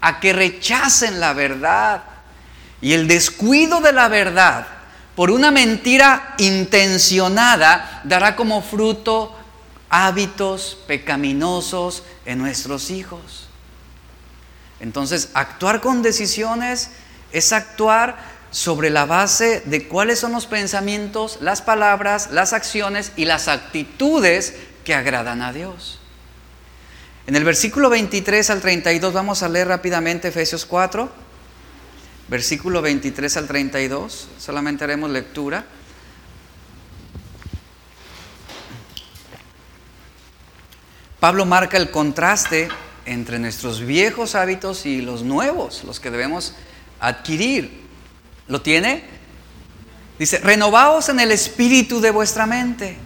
a 0.00 0.18
que 0.18 0.32
rechacen 0.32 1.20
la 1.20 1.34
verdad. 1.34 2.02
Y 2.80 2.94
el 2.94 3.06
descuido 3.06 3.80
de 3.80 3.92
la 3.92 4.08
verdad 4.08 4.66
por 5.16 5.30
una 5.30 5.50
mentira 5.50 6.34
intencionada 6.38 8.02
dará 8.04 8.36
como 8.36 8.62
fruto 8.62 9.34
hábitos 9.88 10.78
pecaminosos 10.86 12.04
en 12.26 12.38
nuestros 12.38 12.90
hijos. 12.90 13.48
Entonces, 14.78 15.30
actuar 15.32 15.80
con 15.80 16.02
decisiones 16.02 16.90
es 17.32 17.52
actuar 17.54 18.36
sobre 18.50 18.90
la 18.90 19.06
base 19.06 19.62
de 19.64 19.88
cuáles 19.88 20.18
son 20.18 20.32
los 20.32 20.46
pensamientos, 20.46 21.38
las 21.40 21.62
palabras, 21.62 22.30
las 22.30 22.52
acciones 22.52 23.12
y 23.16 23.24
las 23.24 23.48
actitudes 23.48 24.54
que 24.84 24.94
agradan 24.94 25.40
a 25.40 25.52
Dios. 25.52 25.98
En 27.26 27.36
el 27.36 27.44
versículo 27.44 27.90
23 27.90 28.50
al 28.50 28.60
32 28.60 29.12
vamos 29.12 29.42
a 29.42 29.48
leer 29.48 29.68
rápidamente 29.68 30.28
Efesios 30.28 30.64
4, 30.66 31.10
versículo 32.28 32.82
23 32.82 33.36
al 33.36 33.46
32, 33.46 34.28
solamente 34.38 34.84
haremos 34.84 35.10
lectura. 35.10 35.64
Pablo 41.20 41.46
marca 41.46 41.76
el 41.76 41.90
contraste 41.90 42.68
entre 43.06 43.38
nuestros 43.38 43.80
viejos 43.80 44.34
hábitos 44.34 44.86
y 44.86 45.00
los 45.00 45.22
nuevos, 45.22 45.84
los 45.84 46.00
que 46.00 46.10
debemos 46.10 46.54
adquirir. 47.00 47.86
¿Lo 48.48 48.60
tiene? 48.62 49.04
Dice, 50.18 50.38
renovaos 50.38 51.08
en 51.08 51.20
el 51.20 51.30
espíritu 51.32 52.00
de 52.00 52.10
vuestra 52.10 52.46
mente. 52.46 52.96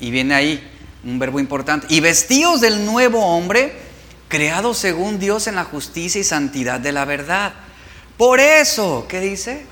Y 0.00 0.10
viene 0.10 0.34
ahí 0.34 0.70
un 1.04 1.18
verbo 1.18 1.40
importante. 1.40 1.86
Y 1.90 2.00
vestíos 2.00 2.60
del 2.60 2.84
nuevo 2.84 3.24
hombre, 3.24 3.76
creado 4.28 4.74
según 4.74 5.18
Dios 5.18 5.46
en 5.46 5.54
la 5.54 5.64
justicia 5.64 6.20
y 6.20 6.24
santidad 6.24 6.80
de 6.80 6.92
la 6.92 7.04
verdad. 7.04 7.54
Por 8.16 8.40
eso, 8.40 9.06
¿qué 9.08 9.20
dice? 9.20 9.66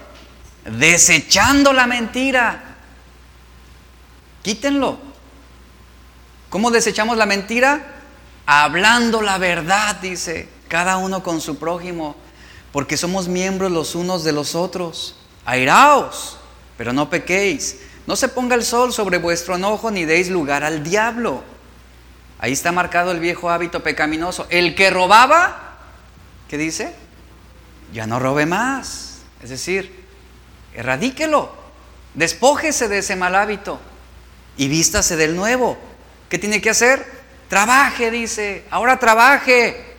Desechando 0.64 1.72
la 1.72 1.86
mentira. 1.86 2.76
Quítenlo. 4.42 4.98
¿Cómo 6.50 6.70
desechamos 6.70 7.16
la 7.16 7.26
mentira? 7.26 8.00
Hablando 8.46 9.22
la 9.22 9.38
verdad, 9.38 9.96
dice, 9.96 10.48
cada 10.68 10.96
uno 10.96 11.22
con 11.22 11.40
su 11.40 11.58
prójimo 11.58 12.16
porque 12.72 12.96
somos 12.96 13.28
miembros 13.28 13.70
los 13.70 13.94
unos 13.94 14.24
de 14.24 14.32
los 14.32 14.54
otros. 14.54 15.14
Airaos, 15.44 16.38
pero 16.78 16.92
no 16.92 17.10
pequéis. 17.10 17.78
No 18.06 18.16
se 18.16 18.28
ponga 18.28 18.56
el 18.56 18.64
sol 18.64 18.92
sobre 18.92 19.18
vuestro 19.18 19.54
enojo 19.54 19.90
ni 19.90 20.04
deis 20.04 20.28
lugar 20.30 20.64
al 20.64 20.82
diablo. 20.82 21.44
Ahí 22.38 22.52
está 22.52 22.72
marcado 22.72 23.12
el 23.12 23.20
viejo 23.20 23.50
hábito 23.50 23.82
pecaminoso. 23.82 24.46
El 24.48 24.74
que 24.74 24.90
robaba, 24.90 25.76
¿qué 26.48 26.56
dice? 26.58 26.94
Ya 27.92 28.06
no 28.06 28.18
robe 28.18 28.46
más. 28.46 29.18
Es 29.42 29.50
decir, 29.50 30.04
erradíquelo. 30.74 31.52
Despójese 32.14 32.88
de 32.88 32.98
ese 32.98 33.16
mal 33.16 33.34
hábito 33.34 33.80
y 34.56 34.68
vístase 34.68 35.16
del 35.16 35.36
nuevo. 35.36 35.78
¿Qué 36.28 36.38
tiene 36.38 36.60
que 36.60 36.70
hacer? 36.70 37.04
Trabaje, 37.48 38.10
dice. 38.10 38.64
Ahora 38.70 38.98
trabaje 38.98 39.92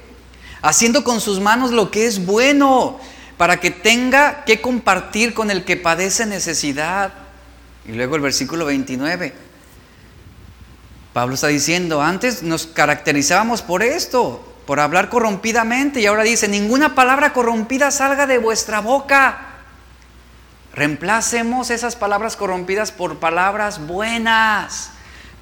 haciendo 0.62 1.04
con 1.04 1.22
sus 1.22 1.39
manos 1.39 1.72
lo 1.72 1.91
que 1.91 2.08
es 2.08 2.26
bueno, 2.26 3.00
para 3.38 3.60
que 3.60 3.70
tenga 3.72 4.46
que 4.46 4.62
compartir 4.62 5.34
con 5.34 5.52
el 5.52 5.66
que 5.66 5.76
padece 5.76 6.26
necesidad. 6.26 7.14
Y 7.86 7.91
luego 7.91 8.16
el 8.16 8.22
versículo 8.22 8.66
29. 8.66 9.34
Pablo 11.12 11.36
está 11.36 11.48
diciendo, 11.48 12.02
antes 12.02 12.41
nos 12.41 12.66
caracterizábamos 12.66 13.62
por 13.62 13.84
esto, 13.84 14.53
por 14.66 14.80
hablar 14.80 15.09
corrompidamente, 15.09 15.99
y 16.01 16.05
ahora 16.05 16.24
dice, 16.24 16.47
ninguna 16.47 16.95
palabra 16.95 17.34
corrompida 17.34 17.91
salga 17.91 18.28
de 18.28 18.38
vuestra 18.38 18.80
boca, 18.82 19.53
Reemplacemos 20.74 21.70
esas 21.70 21.95
palabras 21.95 22.36
corrompidas 22.36 22.91
por 22.91 23.20
palabras 23.20 23.86
buenas 23.86 24.89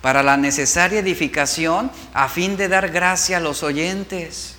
para 0.02 0.24
la 0.24 0.36
necesaria 0.36 1.00
edificación 1.00 1.90
a 2.14 2.28
fin 2.28 2.58
de 2.58 2.68
dar 2.68 2.90
gracia 2.90 3.38
a 3.38 3.40
los 3.40 3.64
oyentes. 3.64 4.56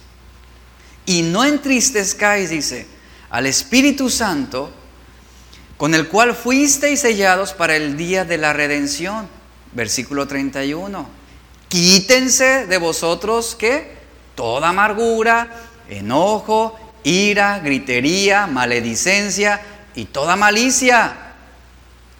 Y 1.04 1.22
no 1.22 1.44
entristezcáis, 1.44 2.48
dice, 2.48 2.86
al 3.28 3.46
Espíritu 3.46 4.08
Santo, 4.08 4.72
con 5.76 5.94
el 5.94 6.08
cual 6.08 6.34
fuisteis 6.34 7.00
sellados 7.00 7.52
para 7.52 7.76
el 7.76 7.98
día 7.98 8.24
de 8.24 8.38
la 8.38 8.54
redención. 8.54 9.28
Versículo 9.72 10.26
31. 10.26 11.06
Quítense 11.68 12.66
de 12.66 12.78
vosotros, 12.78 13.56
¿qué? 13.58 14.01
Toda 14.34 14.70
amargura, 14.70 15.48
enojo, 15.88 16.78
ira, 17.04 17.58
gritería, 17.58 18.46
maledicencia 18.46 19.60
y 19.94 20.06
toda 20.06 20.36
malicia. 20.36 21.16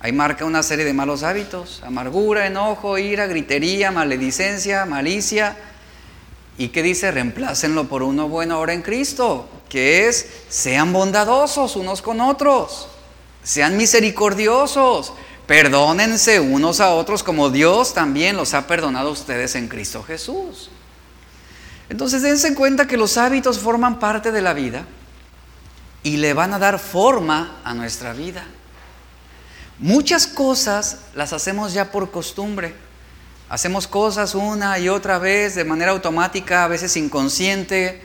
Ahí 0.01 0.13
marca 0.13 0.45
una 0.45 0.63
serie 0.63 0.85
de 0.85 0.93
malos 0.93 1.23
hábitos, 1.23 1.81
amargura, 1.85 2.47
enojo, 2.47 2.99
ira, 2.99 3.27
gritería, 3.27 3.93
maledicencia, 3.93 4.85
malicia. 4.85 5.57
¿Y 6.59 6.69
qué 6.69 6.83
dice? 6.83 7.11
Reemplácenlo 7.13 7.89
por 7.89 8.03
uno 8.03 8.29
bueno 8.29 8.57
ahora 8.57 8.73
en 8.73 8.83
Cristo, 8.83 9.49
que 9.69 10.09
es, 10.09 10.29
sean 10.49 10.93
bondadosos 10.93 11.77
unos 11.77 12.03
con 12.03 12.21
otros, 12.21 12.89
sean 13.45 13.77
misericordiosos, 13.77 15.13
perdónense 15.47 16.41
unos 16.41 16.81
a 16.81 16.91
otros 16.91 17.23
como 17.23 17.51
Dios 17.51 17.95
también 17.95 18.37
los 18.37 18.55
ha 18.55 18.67
perdonado 18.67 19.09
a 19.09 19.13
ustedes 19.13 19.55
en 19.55 19.69
Cristo 19.69 20.03
Jesús. 20.03 20.69
Entonces 21.89 22.23
dense 22.23 22.55
cuenta 22.55 22.87
que 22.87 22.97
los 22.97 23.17
hábitos 23.17 23.59
forman 23.59 23.99
parte 23.99 24.33
de 24.33 24.43
la 24.43 24.55
vida 24.55 24.85
y 26.03 26.17
le 26.17 26.35
van 26.35 26.53
a 26.53 26.59
dar 26.59 26.79
forma 26.79 27.61
a 27.65 27.75
nuestra 27.75 28.13
vida. 28.13 28.45
Muchas 29.79 30.27
cosas 30.27 30.99
las 31.15 31.33
hacemos 31.33 31.73
ya 31.73 31.91
por 31.91 32.11
costumbre. 32.11 32.75
Hacemos 33.49 33.87
cosas 33.87 34.35
una 34.35 34.79
y 34.79 34.89
otra 34.89 35.19
vez 35.19 35.55
de 35.55 35.65
manera 35.65 35.93
automática, 35.93 36.65
a 36.65 36.69
veces 36.69 36.97
inconsciente, 36.97 38.01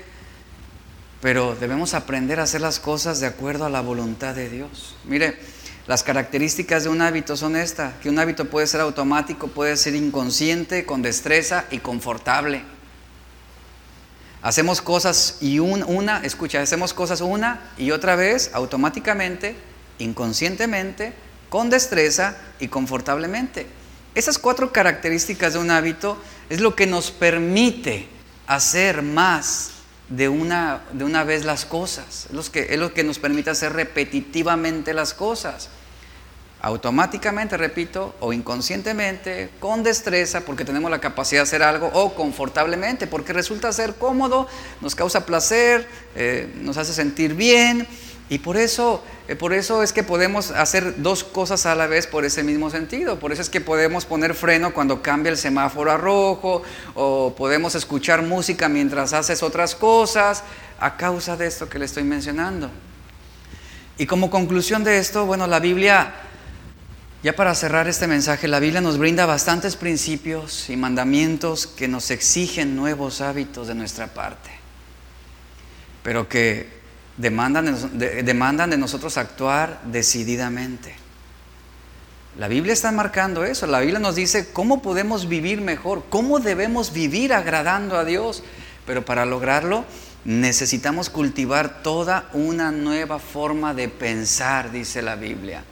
pero 1.22 1.56
debemos 1.56 1.94
aprender 1.94 2.40
a 2.40 2.44
hacer 2.44 2.62
las 2.62 2.80
cosas 2.80 3.20
de 3.20 3.28
acuerdo 3.28 3.66
a 3.66 3.70
la 3.70 3.82
voluntad 3.82 4.36
de 4.36 4.50
Dios. 4.50 4.96
Mire, 5.06 5.40
las 5.88 6.04
características 6.04 6.84
de 6.84 6.90
un 6.90 7.02
hábito 7.02 7.38
son 7.38 7.56
estas, 7.56 7.94
que 8.02 8.10
un 8.10 8.20
hábito 8.20 8.50
puede 8.50 8.68
ser 8.68 8.82
automático, 8.82 9.48
puede 9.48 9.78
ser 9.78 9.96
inconsciente, 9.96 10.86
con 10.86 11.02
destreza 11.02 11.66
y 11.72 11.78
confortable. 11.78 12.62
Hacemos 14.42 14.82
cosas 14.82 15.38
y 15.42 15.60
una, 15.60 16.22
escucha, 16.24 16.62
hacemos 16.62 16.94
cosas 16.94 17.22
una 17.22 17.72
y 17.78 17.92
otra 17.92 18.16
vez 18.16 18.52
automáticamente, 18.54 19.56
inconscientemente, 20.00 21.14
con 21.50 21.70
destreza 21.70 22.38
y 22.60 22.68
confortablemente. 22.68 23.66
Esas 24.16 24.38
cuatro 24.38 24.72
características 24.72 25.54
de 25.54 25.60
un 25.60 25.72
hábito 25.72 26.18
es 26.50 26.62
lo 26.62 26.76
que 26.76 26.88
nos 26.88 27.12
permite 27.12 28.08
hacer 28.46 29.02
más 29.02 29.72
de 30.10 30.30
una, 30.30 30.84
de 30.94 31.04
una 31.04 31.24
vez 31.24 31.46
las 31.46 31.66
cosas. 31.66 32.28
Es 32.32 32.50
que, 32.50 32.68
es 32.70 32.80
lo 32.80 32.94
que 32.94 33.04
nos 33.04 33.20
permite 33.20 33.50
hacer 33.50 33.74
repetitivamente 33.74 34.94
las 34.94 35.14
cosas 35.14 35.70
automáticamente, 36.62 37.56
repito, 37.58 38.16
o 38.20 38.34
inconscientemente, 38.34 39.50
con 39.60 39.84
destreza, 39.84 40.42
porque 40.42 40.66
tenemos 40.66 40.90
la 40.90 41.00
capacidad 41.00 41.42
de 41.42 41.44
hacer 41.44 41.64
algo, 41.64 41.92
o 41.94 42.14
confortablemente, 42.16 43.08
porque 43.08 43.34
resulta 43.34 43.72
ser 43.72 43.96
cómodo, 43.96 44.48
nos 44.82 44.96
causa 44.96 45.26
placer, 45.26 45.88
eh, 46.16 46.52
nos 46.62 46.78
hace 46.78 46.94
sentir 46.94 47.36
bien, 47.36 47.88
y 48.30 48.40
por 48.40 48.58
eso, 48.58 49.02
eh, 49.28 49.36
por 49.36 49.54
eso 49.54 49.84
es 49.84 49.94
que 49.94 50.04
podemos 50.04 50.52
hacer 50.52 51.02
dos 51.02 51.24
cosas 51.24 51.66
a 51.66 51.76
la 51.76 51.88
vez 51.88 52.08
por 52.08 52.26
ese 52.26 52.44
mismo 52.44 52.70
sentido. 52.70 53.20
Por 53.20 53.32
eso 53.32 53.42
es 53.42 53.50
que 53.50 53.62
podemos 53.62 54.06
poner 54.06 54.34
freno 54.34 54.74
cuando 54.74 55.02
cambia 55.02 55.32
el 55.32 55.38
semáforo 55.38 55.92
a 55.92 55.98
rojo, 55.98 56.62
o 56.94 57.34
podemos 57.38 57.76
escuchar 57.76 58.24
música 58.24 58.68
mientras 58.68 59.14
haces 59.14 59.44
otras 59.44 59.76
cosas, 59.76 60.44
a 60.80 60.98
causa 60.98 61.38
de 61.38 61.48
esto 61.48 61.70
que 61.70 61.80
le 61.80 61.86
estoy 61.86 62.04
mencionando. 62.04 62.70
Y 63.98 64.06
como 64.06 64.30
conclusión 64.30 64.84
de 64.84 65.00
esto, 65.00 65.26
bueno, 65.26 65.48
la 65.48 65.60
Biblia 65.60 66.14
ya 67.24 67.36
para 67.36 67.56
cerrar 67.56 67.88
este 67.88 68.08
mensaje, 68.08 68.48
la 68.48 68.60
Biblia 68.60 68.82
nos 68.82 68.98
brinda 68.98 69.26
bastantes 69.26 69.76
principios 69.76 70.70
y 70.70 70.78
mandamientos 70.78 71.66
que 71.66 71.88
nos 71.88 72.12
exigen 72.12 72.76
nuevos 72.76 73.22
hábitos 73.22 73.68
de 73.68 73.76
nuestra 73.76 74.08
parte, 74.14 74.52
pero 76.04 76.30
que 76.30 76.78
demandan 77.18 77.98
de, 77.98 78.22
demandan 78.22 78.70
de 78.70 78.78
nosotros 78.78 79.18
actuar 79.18 79.82
decididamente. 79.86 80.96
La 82.38 82.48
Biblia 82.48 82.74
está 82.74 82.92
marcando 82.92 83.44
eso, 83.44 83.66
la 83.66 83.80
Biblia 83.80 84.00
nos 84.00 84.14
dice 84.14 84.52
cómo 84.54 84.84
podemos 84.84 85.28
vivir 85.28 85.60
mejor, 85.60 86.04
cómo 86.10 86.40
debemos 86.40 86.94
vivir 86.94 87.34
agradando 87.34 87.98
a 87.98 88.06
Dios, 88.06 88.44
pero 88.86 89.04
para 89.04 89.26
lograrlo 89.26 89.86
necesitamos 90.24 91.10
cultivar 91.10 91.82
toda 91.82 92.30
una 92.34 92.72
nueva 92.72 93.18
forma 93.18 93.74
de 93.74 93.90
pensar, 93.90 94.72
dice 94.72 95.02
la 95.02 95.16
Biblia. 95.16 95.64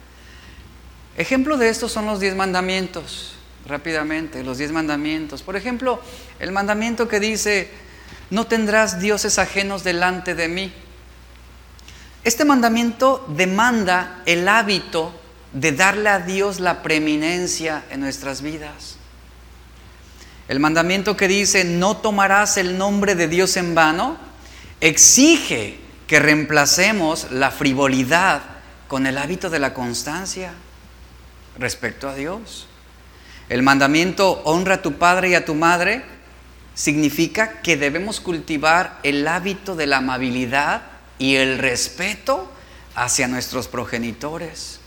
Ejemplo 1.16 1.56
de 1.56 1.70
esto 1.70 1.88
son 1.88 2.04
los 2.04 2.20
diez 2.20 2.34
mandamientos, 2.34 3.32
rápidamente, 3.66 4.44
los 4.44 4.58
diez 4.58 4.70
mandamientos. 4.70 5.42
Por 5.42 5.56
ejemplo, 5.56 6.00
el 6.38 6.52
mandamiento 6.52 7.08
que 7.08 7.20
dice, 7.20 7.70
no 8.30 8.46
tendrás 8.46 9.00
dioses 9.00 9.38
ajenos 9.38 9.82
delante 9.82 10.34
de 10.34 10.48
mí. 10.48 10.72
Este 12.22 12.44
mandamiento 12.44 13.24
demanda 13.34 14.22
el 14.26 14.46
hábito 14.46 15.18
de 15.54 15.72
darle 15.72 16.10
a 16.10 16.18
Dios 16.18 16.60
la 16.60 16.82
preeminencia 16.82 17.84
en 17.90 18.00
nuestras 18.00 18.42
vidas. 18.42 18.96
El 20.48 20.60
mandamiento 20.60 21.16
que 21.16 21.28
dice, 21.28 21.64
no 21.64 21.96
tomarás 21.96 22.58
el 22.58 22.76
nombre 22.76 23.14
de 23.14 23.26
Dios 23.26 23.56
en 23.56 23.74
vano, 23.74 24.18
exige 24.82 25.78
que 26.06 26.20
reemplacemos 26.20 27.28
la 27.30 27.50
frivolidad 27.50 28.42
con 28.86 29.06
el 29.06 29.16
hábito 29.16 29.48
de 29.48 29.58
la 29.60 29.72
constancia 29.72 30.52
respecto 31.58 32.08
a 32.08 32.14
Dios. 32.14 32.66
El 33.48 33.62
mandamiento 33.62 34.42
honra 34.44 34.76
a 34.76 34.82
tu 34.82 34.94
padre 34.94 35.30
y 35.30 35.34
a 35.34 35.44
tu 35.44 35.54
madre 35.54 36.04
significa 36.74 37.62
que 37.62 37.76
debemos 37.76 38.20
cultivar 38.20 38.98
el 39.02 39.26
hábito 39.28 39.76
de 39.76 39.86
la 39.86 39.98
amabilidad 39.98 40.82
y 41.18 41.36
el 41.36 41.58
respeto 41.58 42.50
hacia 42.94 43.28
nuestros 43.28 43.68
progenitores. 43.68 44.80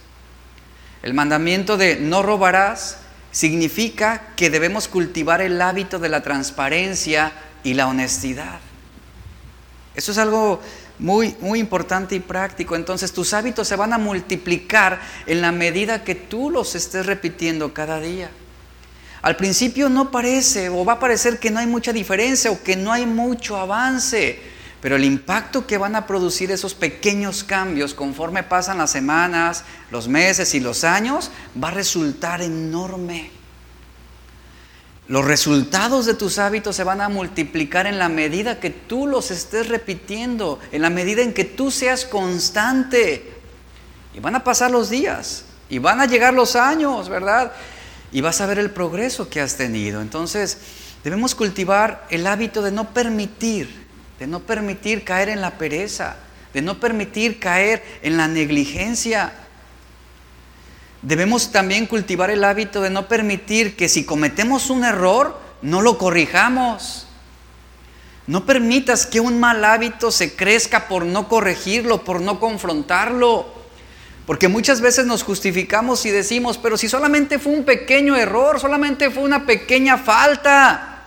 El 1.02 1.14
mandamiento 1.14 1.76
de 1.76 1.96
no 1.96 2.22
robarás 2.22 2.98
significa 3.32 4.34
que 4.36 4.50
debemos 4.50 4.88
cultivar 4.88 5.40
el 5.40 5.60
hábito 5.62 5.98
de 5.98 6.08
la 6.08 6.22
transparencia 6.22 7.32
y 7.62 7.74
la 7.74 7.86
honestidad. 7.86 8.60
Eso 9.94 10.12
es 10.12 10.18
algo 10.18 10.60
muy, 11.00 11.34
muy 11.40 11.58
importante 11.58 12.14
y 12.14 12.20
práctico. 12.20 12.76
Entonces 12.76 13.12
tus 13.12 13.32
hábitos 13.32 13.66
se 13.66 13.76
van 13.76 13.92
a 13.92 13.98
multiplicar 13.98 15.00
en 15.26 15.40
la 15.40 15.50
medida 15.50 16.04
que 16.04 16.14
tú 16.14 16.50
los 16.50 16.74
estés 16.74 17.06
repitiendo 17.06 17.74
cada 17.74 18.00
día. 18.00 18.30
Al 19.22 19.36
principio 19.36 19.88
no 19.88 20.10
parece 20.10 20.68
o 20.68 20.84
va 20.84 20.94
a 20.94 21.00
parecer 21.00 21.38
que 21.38 21.50
no 21.50 21.58
hay 21.58 21.66
mucha 21.66 21.92
diferencia 21.92 22.50
o 22.50 22.62
que 22.62 22.76
no 22.76 22.92
hay 22.92 23.04
mucho 23.04 23.56
avance, 23.56 24.38
pero 24.80 24.96
el 24.96 25.04
impacto 25.04 25.66
que 25.66 25.76
van 25.76 25.94
a 25.94 26.06
producir 26.06 26.50
esos 26.50 26.74
pequeños 26.74 27.44
cambios 27.44 27.92
conforme 27.92 28.42
pasan 28.42 28.78
las 28.78 28.90
semanas, 28.90 29.64
los 29.90 30.08
meses 30.08 30.54
y 30.54 30.60
los 30.60 30.84
años 30.84 31.30
va 31.62 31.68
a 31.68 31.72
resultar 31.72 32.40
enorme. 32.40 33.39
Los 35.10 35.24
resultados 35.24 36.06
de 36.06 36.14
tus 36.14 36.38
hábitos 36.38 36.76
se 36.76 36.84
van 36.84 37.00
a 37.00 37.08
multiplicar 37.08 37.88
en 37.88 37.98
la 37.98 38.08
medida 38.08 38.60
que 38.60 38.70
tú 38.70 39.08
los 39.08 39.32
estés 39.32 39.66
repitiendo, 39.68 40.60
en 40.70 40.82
la 40.82 40.88
medida 40.88 41.20
en 41.22 41.34
que 41.34 41.42
tú 41.42 41.72
seas 41.72 42.04
constante. 42.04 43.28
Y 44.14 44.20
van 44.20 44.36
a 44.36 44.44
pasar 44.44 44.70
los 44.70 44.88
días, 44.88 45.46
y 45.68 45.78
van 45.78 46.00
a 46.00 46.06
llegar 46.06 46.32
los 46.32 46.54
años, 46.54 47.08
¿verdad? 47.08 47.50
Y 48.12 48.20
vas 48.20 48.40
a 48.40 48.46
ver 48.46 48.60
el 48.60 48.70
progreso 48.70 49.28
que 49.28 49.40
has 49.40 49.56
tenido. 49.56 50.00
Entonces, 50.00 50.58
debemos 51.02 51.34
cultivar 51.34 52.06
el 52.10 52.24
hábito 52.28 52.62
de 52.62 52.70
no 52.70 52.94
permitir, 52.94 53.68
de 54.20 54.28
no 54.28 54.38
permitir 54.38 55.02
caer 55.02 55.28
en 55.28 55.40
la 55.40 55.58
pereza, 55.58 56.18
de 56.54 56.62
no 56.62 56.78
permitir 56.78 57.40
caer 57.40 57.82
en 58.02 58.16
la 58.16 58.28
negligencia, 58.28 59.32
Debemos 61.02 61.50
también 61.50 61.86
cultivar 61.86 62.30
el 62.30 62.44
hábito 62.44 62.82
de 62.82 62.90
no 62.90 63.08
permitir 63.08 63.76
que 63.76 63.88
si 63.88 64.04
cometemos 64.04 64.68
un 64.68 64.84
error, 64.84 65.38
no 65.62 65.80
lo 65.80 65.96
corrijamos. 65.96 67.06
No 68.26 68.44
permitas 68.44 69.06
que 69.06 69.18
un 69.18 69.40
mal 69.40 69.64
hábito 69.64 70.10
se 70.10 70.36
crezca 70.36 70.88
por 70.88 71.06
no 71.06 71.26
corregirlo, 71.26 72.04
por 72.04 72.20
no 72.20 72.38
confrontarlo. 72.38 73.46
Porque 74.26 74.46
muchas 74.46 74.80
veces 74.80 75.06
nos 75.06 75.22
justificamos 75.22 76.04
y 76.06 76.10
decimos, 76.10 76.58
pero 76.58 76.76
si 76.76 76.88
solamente 76.88 77.38
fue 77.38 77.54
un 77.54 77.64
pequeño 77.64 78.14
error, 78.14 78.60
solamente 78.60 79.10
fue 79.10 79.22
una 79.22 79.46
pequeña 79.46 79.96
falta. 79.96 81.02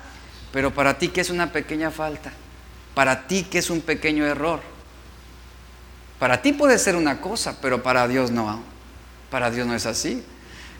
Pero 0.51 0.73
para 0.73 0.97
ti, 0.97 1.09
¿qué 1.09 1.21
es 1.21 1.29
una 1.29 1.51
pequeña 1.51 1.91
falta? 1.91 2.33
Para 2.95 3.27
ti, 3.27 3.47
¿qué 3.49 3.59
es 3.59 3.69
un 3.69 3.81
pequeño 3.81 4.25
error? 4.25 4.59
Para 6.19 6.41
ti 6.41 6.51
puede 6.51 6.77
ser 6.79 6.95
una 6.95 7.21
cosa, 7.21 7.57
pero 7.61 7.81
para 7.81 8.07
Dios 8.07 8.31
no. 8.31 8.72
Para 9.33 9.49
Dios 9.49 9.65
no 9.65 9.73
es 9.73 9.87
así. 9.87 10.23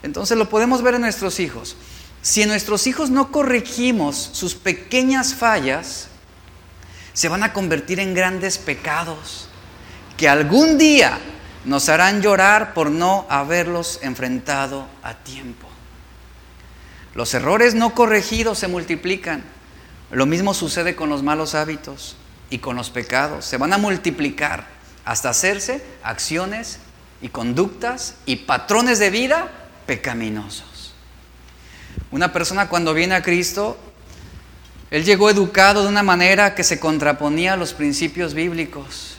Entonces 0.04 0.38
lo 0.38 0.48
podemos 0.48 0.80
ver 0.80 0.94
en 0.94 1.00
nuestros 1.00 1.40
hijos. 1.40 1.74
Si 2.22 2.40
en 2.40 2.48
nuestros 2.48 2.86
hijos 2.86 3.10
no 3.10 3.32
corregimos 3.32 4.30
sus 4.32 4.54
pequeñas 4.54 5.34
fallas, 5.34 6.06
se 7.14 7.28
van 7.28 7.42
a 7.42 7.52
convertir 7.52 7.98
en 7.98 8.14
grandes 8.14 8.58
pecados 8.58 9.48
que 10.16 10.28
algún 10.28 10.78
día 10.78 11.18
nos 11.64 11.88
harán 11.88 12.22
llorar 12.22 12.74
por 12.74 12.92
no 12.92 13.26
haberlos 13.28 13.98
enfrentado 14.02 14.86
a 15.02 15.14
tiempo. 15.14 15.66
Los 17.16 17.34
errores 17.34 17.74
no 17.74 17.92
corregidos 17.92 18.60
se 18.60 18.68
multiplican. 18.68 19.42
Lo 20.12 20.26
mismo 20.26 20.54
sucede 20.54 20.94
con 20.94 21.08
los 21.08 21.24
malos 21.24 21.56
hábitos 21.56 22.14
y 22.50 22.58
con 22.58 22.76
los 22.76 22.90
pecados. 22.90 23.46
Se 23.46 23.56
van 23.56 23.72
a 23.72 23.78
multiplicar 23.78 24.68
hasta 25.04 25.30
hacerse 25.30 25.84
acciones 26.04 26.78
y 27.22 27.28
conductas 27.28 28.16
y 28.26 28.36
patrones 28.36 28.98
de 28.98 29.10
vida 29.10 29.50
pecaminosos. 29.86 30.94
Una 32.10 32.32
persona 32.32 32.68
cuando 32.68 32.94
viene 32.94 33.14
a 33.14 33.22
Cristo, 33.22 33.76
él 34.90 35.04
llegó 35.04 35.30
educado 35.30 35.82
de 35.82 35.88
una 35.88 36.02
manera 36.02 36.54
que 36.54 36.64
se 36.64 36.78
contraponía 36.78 37.54
a 37.54 37.56
los 37.56 37.72
principios 37.72 38.34
bíblicos. 38.34 39.13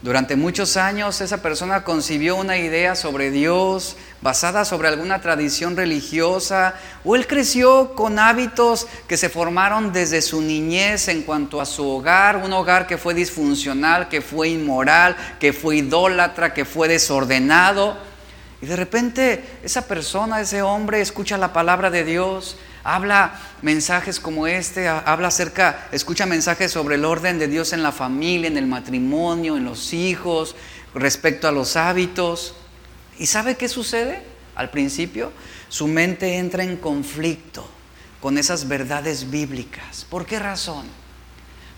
Durante 0.00 0.36
muchos 0.36 0.76
años 0.76 1.20
esa 1.20 1.42
persona 1.42 1.82
concibió 1.82 2.36
una 2.36 2.56
idea 2.56 2.94
sobre 2.94 3.32
Dios 3.32 3.96
basada 4.20 4.64
sobre 4.64 4.86
alguna 4.86 5.20
tradición 5.20 5.76
religiosa 5.76 6.74
o 7.04 7.16
él 7.16 7.26
creció 7.26 7.96
con 7.96 8.20
hábitos 8.20 8.86
que 9.08 9.16
se 9.16 9.28
formaron 9.28 9.92
desde 9.92 10.22
su 10.22 10.40
niñez 10.40 11.08
en 11.08 11.22
cuanto 11.22 11.60
a 11.60 11.66
su 11.66 11.84
hogar, 11.84 12.36
un 12.36 12.52
hogar 12.52 12.86
que 12.86 12.96
fue 12.96 13.12
disfuncional, 13.12 14.08
que 14.08 14.20
fue 14.20 14.50
inmoral, 14.50 15.16
que 15.40 15.52
fue 15.52 15.78
idólatra, 15.78 16.54
que 16.54 16.64
fue 16.64 16.86
desordenado. 16.86 17.98
Y 18.62 18.66
de 18.66 18.76
repente 18.76 19.44
esa 19.64 19.88
persona, 19.88 20.40
ese 20.40 20.62
hombre 20.62 21.00
escucha 21.00 21.36
la 21.38 21.52
palabra 21.52 21.90
de 21.90 22.04
Dios, 22.04 22.56
habla 22.94 23.38
mensajes 23.60 24.18
como 24.18 24.46
este, 24.46 24.88
habla 24.88 25.28
acerca, 25.28 25.88
escucha 25.92 26.24
mensajes 26.24 26.72
sobre 26.72 26.94
el 26.94 27.04
orden 27.04 27.38
de 27.38 27.46
Dios 27.46 27.74
en 27.74 27.82
la 27.82 27.92
familia, 27.92 28.48
en 28.48 28.56
el 28.56 28.66
matrimonio, 28.66 29.58
en 29.58 29.64
los 29.64 29.92
hijos, 29.92 30.56
respecto 30.94 31.46
a 31.46 31.52
los 31.52 31.76
hábitos. 31.76 32.54
¿Y 33.18 33.26
sabe 33.26 33.56
qué 33.56 33.68
sucede? 33.68 34.22
Al 34.54 34.70
principio, 34.70 35.32
su 35.68 35.86
mente 35.86 36.38
entra 36.38 36.64
en 36.64 36.76
conflicto 36.78 37.68
con 38.20 38.38
esas 38.38 38.66
verdades 38.68 39.30
bíblicas. 39.30 40.06
¿Por 40.08 40.24
qué 40.24 40.38
razón? 40.38 40.86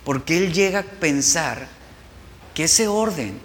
Porque 0.04 0.38
él 0.38 0.52
llega 0.52 0.78
a 0.78 0.84
pensar 0.84 1.66
que 2.54 2.64
ese 2.64 2.86
orden 2.86 3.38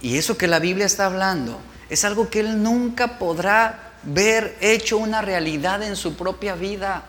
y 0.00 0.16
eso 0.16 0.38
que 0.38 0.46
la 0.46 0.60
Biblia 0.60 0.86
está 0.86 1.06
hablando 1.06 1.60
es 1.90 2.04
algo 2.04 2.30
que 2.30 2.40
él 2.40 2.62
nunca 2.62 3.18
podrá 3.18 3.93
ver 4.06 4.56
hecho 4.60 4.98
una 4.98 5.22
realidad 5.22 5.82
en 5.82 5.96
su 5.96 6.16
propia 6.16 6.54
vida, 6.54 7.04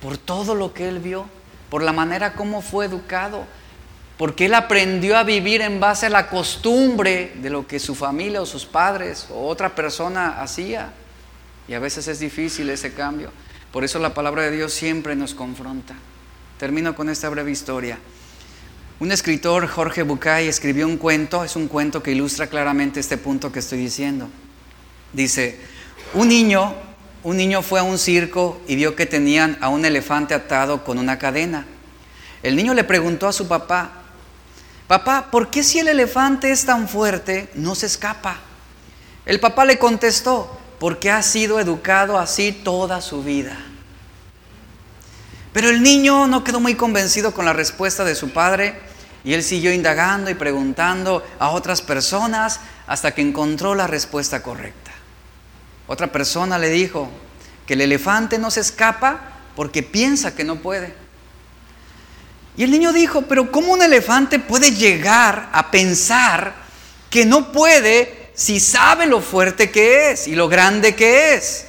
por 0.00 0.16
todo 0.18 0.54
lo 0.54 0.72
que 0.72 0.88
él 0.88 0.98
vio, 0.98 1.26
por 1.70 1.82
la 1.82 1.92
manera 1.92 2.34
como 2.34 2.62
fue 2.62 2.86
educado, 2.86 3.44
porque 4.16 4.46
él 4.46 4.54
aprendió 4.54 5.16
a 5.16 5.22
vivir 5.22 5.60
en 5.60 5.78
base 5.78 6.06
a 6.06 6.10
la 6.10 6.28
costumbre 6.28 7.32
de 7.40 7.50
lo 7.50 7.66
que 7.66 7.78
su 7.78 7.94
familia 7.94 8.42
o 8.42 8.46
sus 8.46 8.66
padres 8.66 9.28
o 9.30 9.46
otra 9.46 9.74
persona 9.74 10.42
hacía. 10.42 10.92
Y 11.68 11.74
a 11.74 11.78
veces 11.78 12.08
es 12.08 12.18
difícil 12.18 12.68
ese 12.70 12.92
cambio. 12.94 13.30
Por 13.72 13.84
eso 13.84 13.98
la 13.98 14.14
palabra 14.14 14.42
de 14.42 14.50
Dios 14.50 14.72
siempre 14.72 15.14
nos 15.14 15.34
confronta. 15.34 15.94
Termino 16.58 16.96
con 16.96 17.08
esta 17.08 17.28
breve 17.28 17.52
historia. 17.52 17.98
Un 18.98 19.12
escritor, 19.12 19.68
Jorge 19.68 20.02
Bucay, 20.02 20.48
escribió 20.48 20.88
un 20.88 20.96
cuento, 20.96 21.44
es 21.44 21.54
un 21.54 21.68
cuento 21.68 22.02
que 22.02 22.10
ilustra 22.10 22.48
claramente 22.48 22.98
este 22.98 23.18
punto 23.18 23.52
que 23.52 23.60
estoy 23.60 23.78
diciendo. 23.78 24.28
Dice, 25.12 25.58
un 26.14 26.28
niño, 26.28 26.74
un 27.22 27.36
niño 27.36 27.62
fue 27.62 27.80
a 27.80 27.82
un 27.82 27.98
circo 27.98 28.60
y 28.66 28.76
vio 28.76 28.94
que 28.94 29.06
tenían 29.06 29.58
a 29.60 29.68
un 29.68 29.84
elefante 29.84 30.34
atado 30.34 30.84
con 30.84 30.98
una 30.98 31.18
cadena. 31.18 31.66
El 32.42 32.56
niño 32.56 32.74
le 32.74 32.84
preguntó 32.84 33.26
a 33.26 33.32
su 33.32 33.48
papá, 33.48 33.90
papá, 34.86 35.30
¿por 35.30 35.50
qué 35.50 35.62
si 35.62 35.78
el 35.78 35.88
elefante 35.88 36.50
es 36.50 36.64
tan 36.64 36.88
fuerte 36.88 37.50
no 37.54 37.74
se 37.74 37.86
escapa? 37.86 38.38
El 39.26 39.40
papá 39.40 39.64
le 39.64 39.78
contestó, 39.78 40.58
porque 40.78 41.10
ha 41.10 41.22
sido 41.22 41.60
educado 41.60 42.18
así 42.18 42.52
toda 42.52 43.00
su 43.00 43.22
vida. 43.22 43.58
Pero 45.52 45.70
el 45.70 45.82
niño 45.82 46.26
no 46.26 46.44
quedó 46.44 46.60
muy 46.60 46.74
convencido 46.74 47.32
con 47.32 47.44
la 47.44 47.52
respuesta 47.52 48.04
de 48.04 48.14
su 48.14 48.30
padre 48.30 48.78
y 49.24 49.34
él 49.34 49.42
siguió 49.42 49.72
indagando 49.72 50.30
y 50.30 50.34
preguntando 50.34 51.24
a 51.38 51.50
otras 51.50 51.82
personas 51.82 52.60
hasta 52.86 53.12
que 53.12 53.22
encontró 53.22 53.74
la 53.74 53.86
respuesta 53.86 54.42
correcta. 54.42 54.87
Otra 55.88 56.12
persona 56.12 56.58
le 56.58 56.68
dijo 56.68 57.08
que 57.66 57.74
el 57.74 57.80
elefante 57.80 58.38
no 58.38 58.50
se 58.52 58.60
escapa 58.60 59.20
porque 59.56 59.82
piensa 59.82 60.36
que 60.36 60.44
no 60.44 60.56
puede. 60.56 60.94
Y 62.56 62.62
el 62.62 62.70
niño 62.70 62.92
dijo, 62.92 63.22
pero 63.22 63.50
¿cómo 63.50 63.72
un 63.72 63.82
elefante 63.82 64.38
puede 64.38 64.72
llegar 64.72 65.48
a 65.52 65.70
pensar 65.70 66.54
que 67.08 67.24
no 67.24 67.50
puede 67.52 68.30
si 68.34 68.60
sabe 68.60 69.06
lo 69.06 69.20
fuerte 69.20 69.70
que 69.70 70.10
es 70.10 70.28
y 70.28 70.34
lo 70.34 70.48
grande 70.48 70.94
que 70.94 71.34
es? 71.34 71.66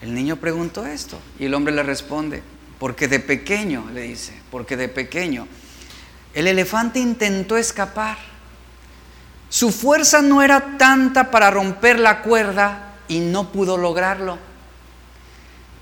El 0.00 0.14
niño 0.14 0.36
preguntó 0.36 0.86
esto 0.86 1.18
y 1.38 1.46
el 1.46 1.54
hombre 1.54 1.74
le 1.74 1.82
responde, 1.82 2.42
porque 2.78 3.08
de 3.08 3.20
pequeño, 3.20 3.90
le 3.92 4.02
dice, 4.02 4.34
porque 4.50 4.76
de 4.76 4.88
pequeño, 4.88 5.48
el 6.34 6.46
elefante 6.46 6.98
intentó 6.98 7.56
escapar. 7.56 8.18
Su 9.48 9.70
fuerza 9.70 10.22
no 10.22 10.42
era 10.42 10.76
tanta 10.78 11.30
para 11.30 11.50
romper 11.50 12.00
la 12.00 12.22
cuerda 12.22 12.94
y 13.08 13.20
no 13.20 13.52
pudo 13.52 13.76
lograrlo. 13.76 14.38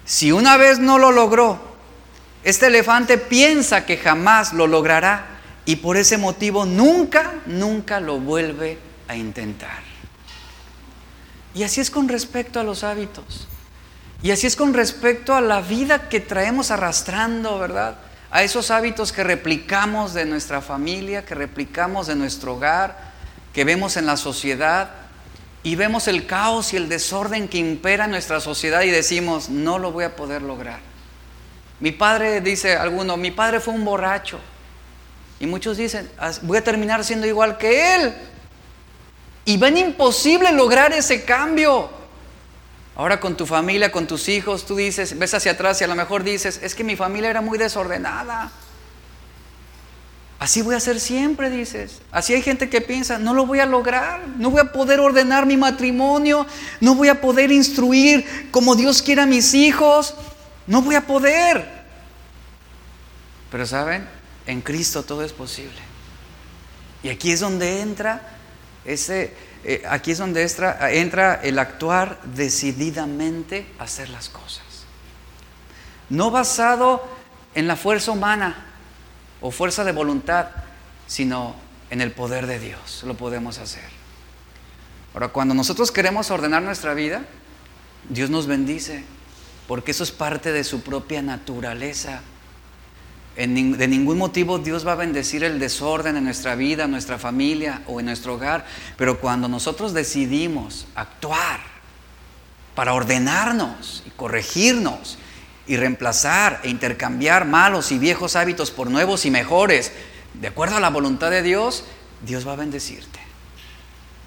Si 0.05 0.33
una 0.33 0.57
vez 0.57 0.79
no 0.79 0.99
lo 0.99 1.11
logró, 1.11 1.61
este 2.45 2.67
elefante 2.67 3.19
piensa 3.19 3.87
que 3.87 3.97
jamás 3.97 4.53
lo 4.53 4.67
logrará 4.67 5.27
y 5.65 5.77
por 5.77 5.97
ese 5.97 6.19
motivo 6.19 6.67
nunca, 6.67 7.35
nunca 7.47 8.01
lo 8.01 8.19
vuelve 8.19 8.79
a 9.07 9.17
intentar. 9.17 9.81
Y 11.55 11.63
así 11.63 11.81
es 11.81 11.91
con 11.91 12.09
respecto 12.09 12.59
a 12.59 12.65
los 12.65 12.83
hábitos. 12.83 13.47
Y 14.23 14.31
así 14.31 14.47
es 14.47 14.57
con 14.57 14.73
respecto 14.75 15.35
a 15.35 15.41
la 15.41 15.61
vida 15.61 16.09
que 16.09 16.21
traemos 16.21 16.71
arrastrando, 16.71 17.59
¿verdad? 17.59 17.97
A 18.31 18.43
esos 18.43 18.71
hábitos 18.71 19.13
que 19.13 19.25
replicamos 19.25 20.15
de 20.15 20.25
nuestra 20.25 20.61
familia, 20.61 21.25
que 21.25 21.35
replicamos 21.35 22.07
de 22.07 22.17
nuestro 22.17 22.55
hogar, 22.55 23.12
que 23.53 23.65
vemos 23.65 23.97
en 23.97 24.07
la 24.07 24.17
sociedad 24.17 24.91
y 25.63 25.77
vemos 25.77 26.09
el 26.09 26.27
caos 26.27 26.73
y 26.73 26.77
el 26.77 26.89
desorden 26.89 27.49
que 27.49 27.59
impera 27.59 28.07
en 28.07 28.11
nuestra 28.11 28.41
sociedad 28.41 28.83
y 28.83 28.91
decimos, 28.91 29.49
no 29.49 29.79
lo 29.79 29.93
voy 29.93 30.05
a 30.05 30.17
poder 30.17 30.43
lograr. 30.43 30.81
Mi 31.79 31.93
padre, 31.93 32.41
dice 32.41 32.77
alguno, 32.77 33.17
mi 33.17 33.31
padre 33.31 33.61
fue 33.61 33.75
un 33.75 33.85
borracho. 33.85 34.39
Y 35.39 35.47
muchos 35.47 35.77
dicen, 35.77 36.09
voy 36.43 36.59
a 36.59 36.65
terminar 36.65 37.05
siendo 37.05 37.27
igual 37.27 37.59
que 37.59 37.97
él. 37.97 38.15
Y 39.45 39.57
ven 39.57 39.77
imposible 39.77 40.53
lograr 40.53 40.93
ese 40.93 41.25
cambio. 41.25 41.91
Ahora 42.95 43.19
con 43.19 43.37
tu 43.37 43.47
familia, 43.47 43.91
con 43.91 44.07
tus 44.07 44.29
hijos, 44.29 44.67
tú 44.67 44.77
dices, 44.77 45.19
ves 45.19 45.35
hacia 45.35 45.53
atrás 45.53 45.81
y 45.81 45.85
a 45.85 45.89
lo 45.89 45.95
mejor 45.95 46.23
dices, 46.23 46.61
es 46.63 46.75
que 46.75 46.85
mi 46.85 46.95
familia 46.95 47.31
era 47.31 47.41
muy 47.41 47.59
desordenada. 47.59 48.53
Así 50.43 50.61
voy 50.61 50.75
a 50.75 50.81
ser 50.81 50.99
siempre, 50.99 51.51
dices. 51.51 52.03
Así 52.11 52.35
hay 52.35 52.43
gente 52.43 52.69
que 52.69 52.81
piensa, 52.81 53.17
no 53.17 53.33
lo 53.33 53.47
voy 53.47 53.61
a 53.61 53.65
lograr, 53.65 54.27
no 54.39 54.51
voy 54.51 54.61
a 54.61 54.73
poder 54.73 54.99
ordenar 54.99 55.47
mi 55.47 55.57
matrimonio, 55.57 56.49
no 56.81 56.97
voy 56.97 57.07
a 57.07 57.21
poder 57.21 57.53
instruir 57.53 58.51
como 58.51 58.75
Dios 58.75 59.03
quiera 59.03 59.23
a 59.23 59.27
mis 59.27 59.55
hijos, 59.55 60.17
no 60.67 60.83
voy 60.83 60.97
a 60.97 61.07
poder. 61.07 61.65
Pero 63.53 63.65
saben, 63.67 64.05
en 64.45 64.63
Cristo 64.63 65.05
todo 65.05 65.23
es 65.23 65.33
posible. 65.33 65.79
Y 67.05 67.11
aquí 67.11 67.31
es 67.31 67.39
donde 67.39 67.81
entra 67.81 68.21
ese, 68.85 69.33
eh, 69.63 69.85
aquí 69.89 70.11
es 70.11 70.19
donde 70.19 70.43
entra, 70.43 70.91
entra 70.91 71.35
el 71.41 71.57
actuar 71.61 72.21
decididamente 72.25 73.65
a 73.79 73.85
hacer 73.85 74.09
las 74.09 74.29
cosas. 74.29 74.65
No 76.11 76.33
basado 76.33 77.07
en 77.55 77.69
la 77.69 77.77
fuerza 77.77 78.11
humana, 78.11 78.72
o 79.43 79.51
fuerza 79.51 79.85
de 79.85 79.93
voluntad, 79.93 80.47
sino 81.07 81.55
en 81.91 82.01
el 82.01 82.13
poder 82.13 82.47
de 82.47 82.59
Dios 82.59 83.03
lo 83.05 83.15
podemos 83.15 83.59
hacer. 83.59 83.85
Ahora, 85.13 85.29
cuando 85.29 85.53
nosotros 85.53 85.93
queremos 85.93 86.31
ordenar 86.31 86.63
nuestra 86.63 86.95
vida, 86.95 87.23
Dios 88.09 88.31
nos 88.31 88.47
bendice, 88.47 89.05
porque 89.69 89.91
eso 89.91 90.05
es 90.05 90.11
parte 90.11 90.53
de 90.53 90.65
su 90.65 90.81
propia 90.83 91.21
naturaleza. 91.21 92.23
de 93.37 93.47
ningún 93.89 94.19
motivo 94.19 94.59
Dios 94.59 94.87
va 94.87 94.93
a 94.93 94.97
bendecir 94.97 95.45
el 95.45 95.59
desorden 95.59 96.17
en 96.17 96.25
nuestra 96.25 96.55
vida, 96.55 96.85
en 96.85 96.91
nuestra 96.91 97.19
familia 97.19 97.83
o 97.87 98.01
en 98.01 98.07
nuestro 98.07 98.35
hogar, 98.35 98.65
pero 98.97 99.21
cuando 99.21 99.49
nosotros 99.49 99.93
decidimos 99.93 100.87
actuar 100.95 101.61
para 102.75 102.95
ordenarnos 102.95 104.03
y 104.07 104.11
corregirnos 104.11 105.19
y 105.67 105.77
reemplazar 105.77 106.61
e 106.65 106.69
intercambiar 106.69 107.45
malos 107.45 107.93
y 107.93 107.99
viejos 107.99 108.37
hábitos 108.37 108.71
por 108.71 108.91
nuevos 108.91 109.25
y 109.27 109.31
mejores, 109.31 109.93
de 110.35 110.49
acuerdo 110.49 110.77
a 110.77 110.81
la 110.81 110.91
voluntad 110.91 111.31
de 111.31 111.43
Dios, 111.43 111.85
Dios 112.25 112.47
va 112.47 112.53
a 112.53 112.57
bendecirte. 112.57 113.21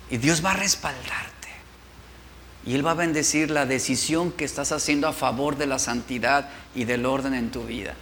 Y 0.09 0.17
Dios 0.17 0.43
va 0.45 0.51
a 0.51 0.55
respaldarte. 0.55 1.49
Y 2.65 2.73
Él 2.73 2.85
va 2.85 2.91
a 2.91 2.95
bendecir 2.95 3.51
la 3.51 3.65
decisión 3.65 4.31
que 4.31 4.45
estás 4.45 4.71
haciendo 4.71 5.07
a 5.07 5.13
favor 5.13 5.57
de 5.57 5.67
la 5.67 5.79
santidad 5.79 6.49
y 6.73 6.85
del 6.85 7.05
orden 7.05 7.33
en 7.33 7.51
tu 7.51 7.63
vida. 7.63 7.95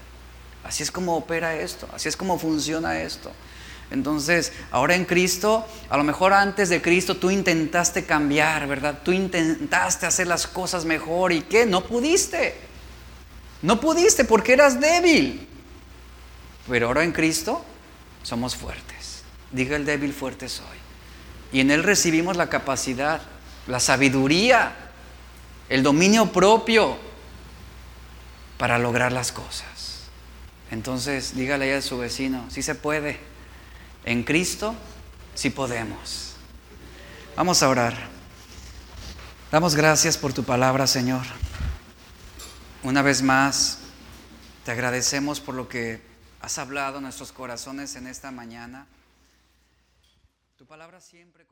Así 0.63 0.83
es 0.83 0.91
como 0.91 1.17
opera 1.17 1.55
esto, 1.55 1.89
así 1.93 2.07
es 2.07 2.15
como 2.15 2.39
funciona 2.39 3.01
esto. 3.01 3.31
Entonces, 3.91 4.53
ahora 4.71 4.95
en 4.95 5.05
Cristo, 5.05 5.67
a 5.89 5.97
lo 5.97 6.03
mejor 6.03 6.33
antes 6.33 6.69
de 6.69 6.81
Cristo 6.81 7.17
tú 7.17 7.29
intentaste 7.29 8.05
cambiar, 8.05 8.67
¿verdad? 8.67 8.99
Tú 9.03 9.11
intentaste 9.11 10.05
hacer 10.05 10.27
las 10.27 10.47
cosas 10.47 10.85
mejor 10.85 11.33
y 11.33 11.41
¿qué? 11.41 11.65
No 11.65 11.83
pudiste. 11.83 12.72
No 13.63 13.81
pudiste 13.81 14.23
porque 14.25 14.53
eras 14.53 14.79
débil. 14.79 15.47
Pero 16.69 16.87
ahora 16.87 17.03
en 17.03 17.11
Cristo 17.11 17.65
somos 18.21 18.55
fuertes. 18.55 19.23
Diga 19.51 19.75
el 19.75 19.85
débil, 19.85 20.13
fuerte 20.13 20.47
soy. 20.47 20.77
Y 21.51 21.59
en 21.61 21.71
Él 21.71 21.83
recibimos 21.83 22.37
la 22.37 22.49
capacidad 22.49 23.21
la 23.67 23.79
sabiduría, 23.79 24.73
el 25.69 25.83
dominio 25.83 26.31
propio 26.31 26.97
para 28.57 28.77
lograr 28.77 29.11
las 29.11 29.31
cosas. 29.31 30.07
Entonces, 30.71 31.35
dígale 31.35 31.73
a 31.73 31.81
su 31.81 31.97
vecino, 31.97 32.45
si 32.49 32.61
se 32.61 32.75
puede. 32.75 33.19
En 34.05 34.23
Cristo, 34.23 34.75
sí 35.35 35.49
podemos. 35.49 36.33
Vamos 37.35 37.63
a 37.63 37.69
orar. 37.69 37.95
Damos 39.51 39.75
gracias 39.75 40.17
por 40.17 40.33
tu 40.33 40.43
palabra, 40.43 40.87
Señor. 40.87 41.21
Una 42.83 43.01
vez 43.01 43.21
más, 43.21 43.79
te 44.65 44.71
agradecemos 44.71 45.39
por 45.39 45.55
lo 45.55 45.69
que 45.69 46.01
has 46.41 46.57
hablado 46.57 46.97
en 46.97 47.03
nuestros 47.03 47.31
corazones 47.31 47.95
en 47.95 48.07
esta 48.07 48.29
mañana. 48.29 48.87
Tu 50.57 50.65
palabra 50.65 50.99
siempre 50.99 51.45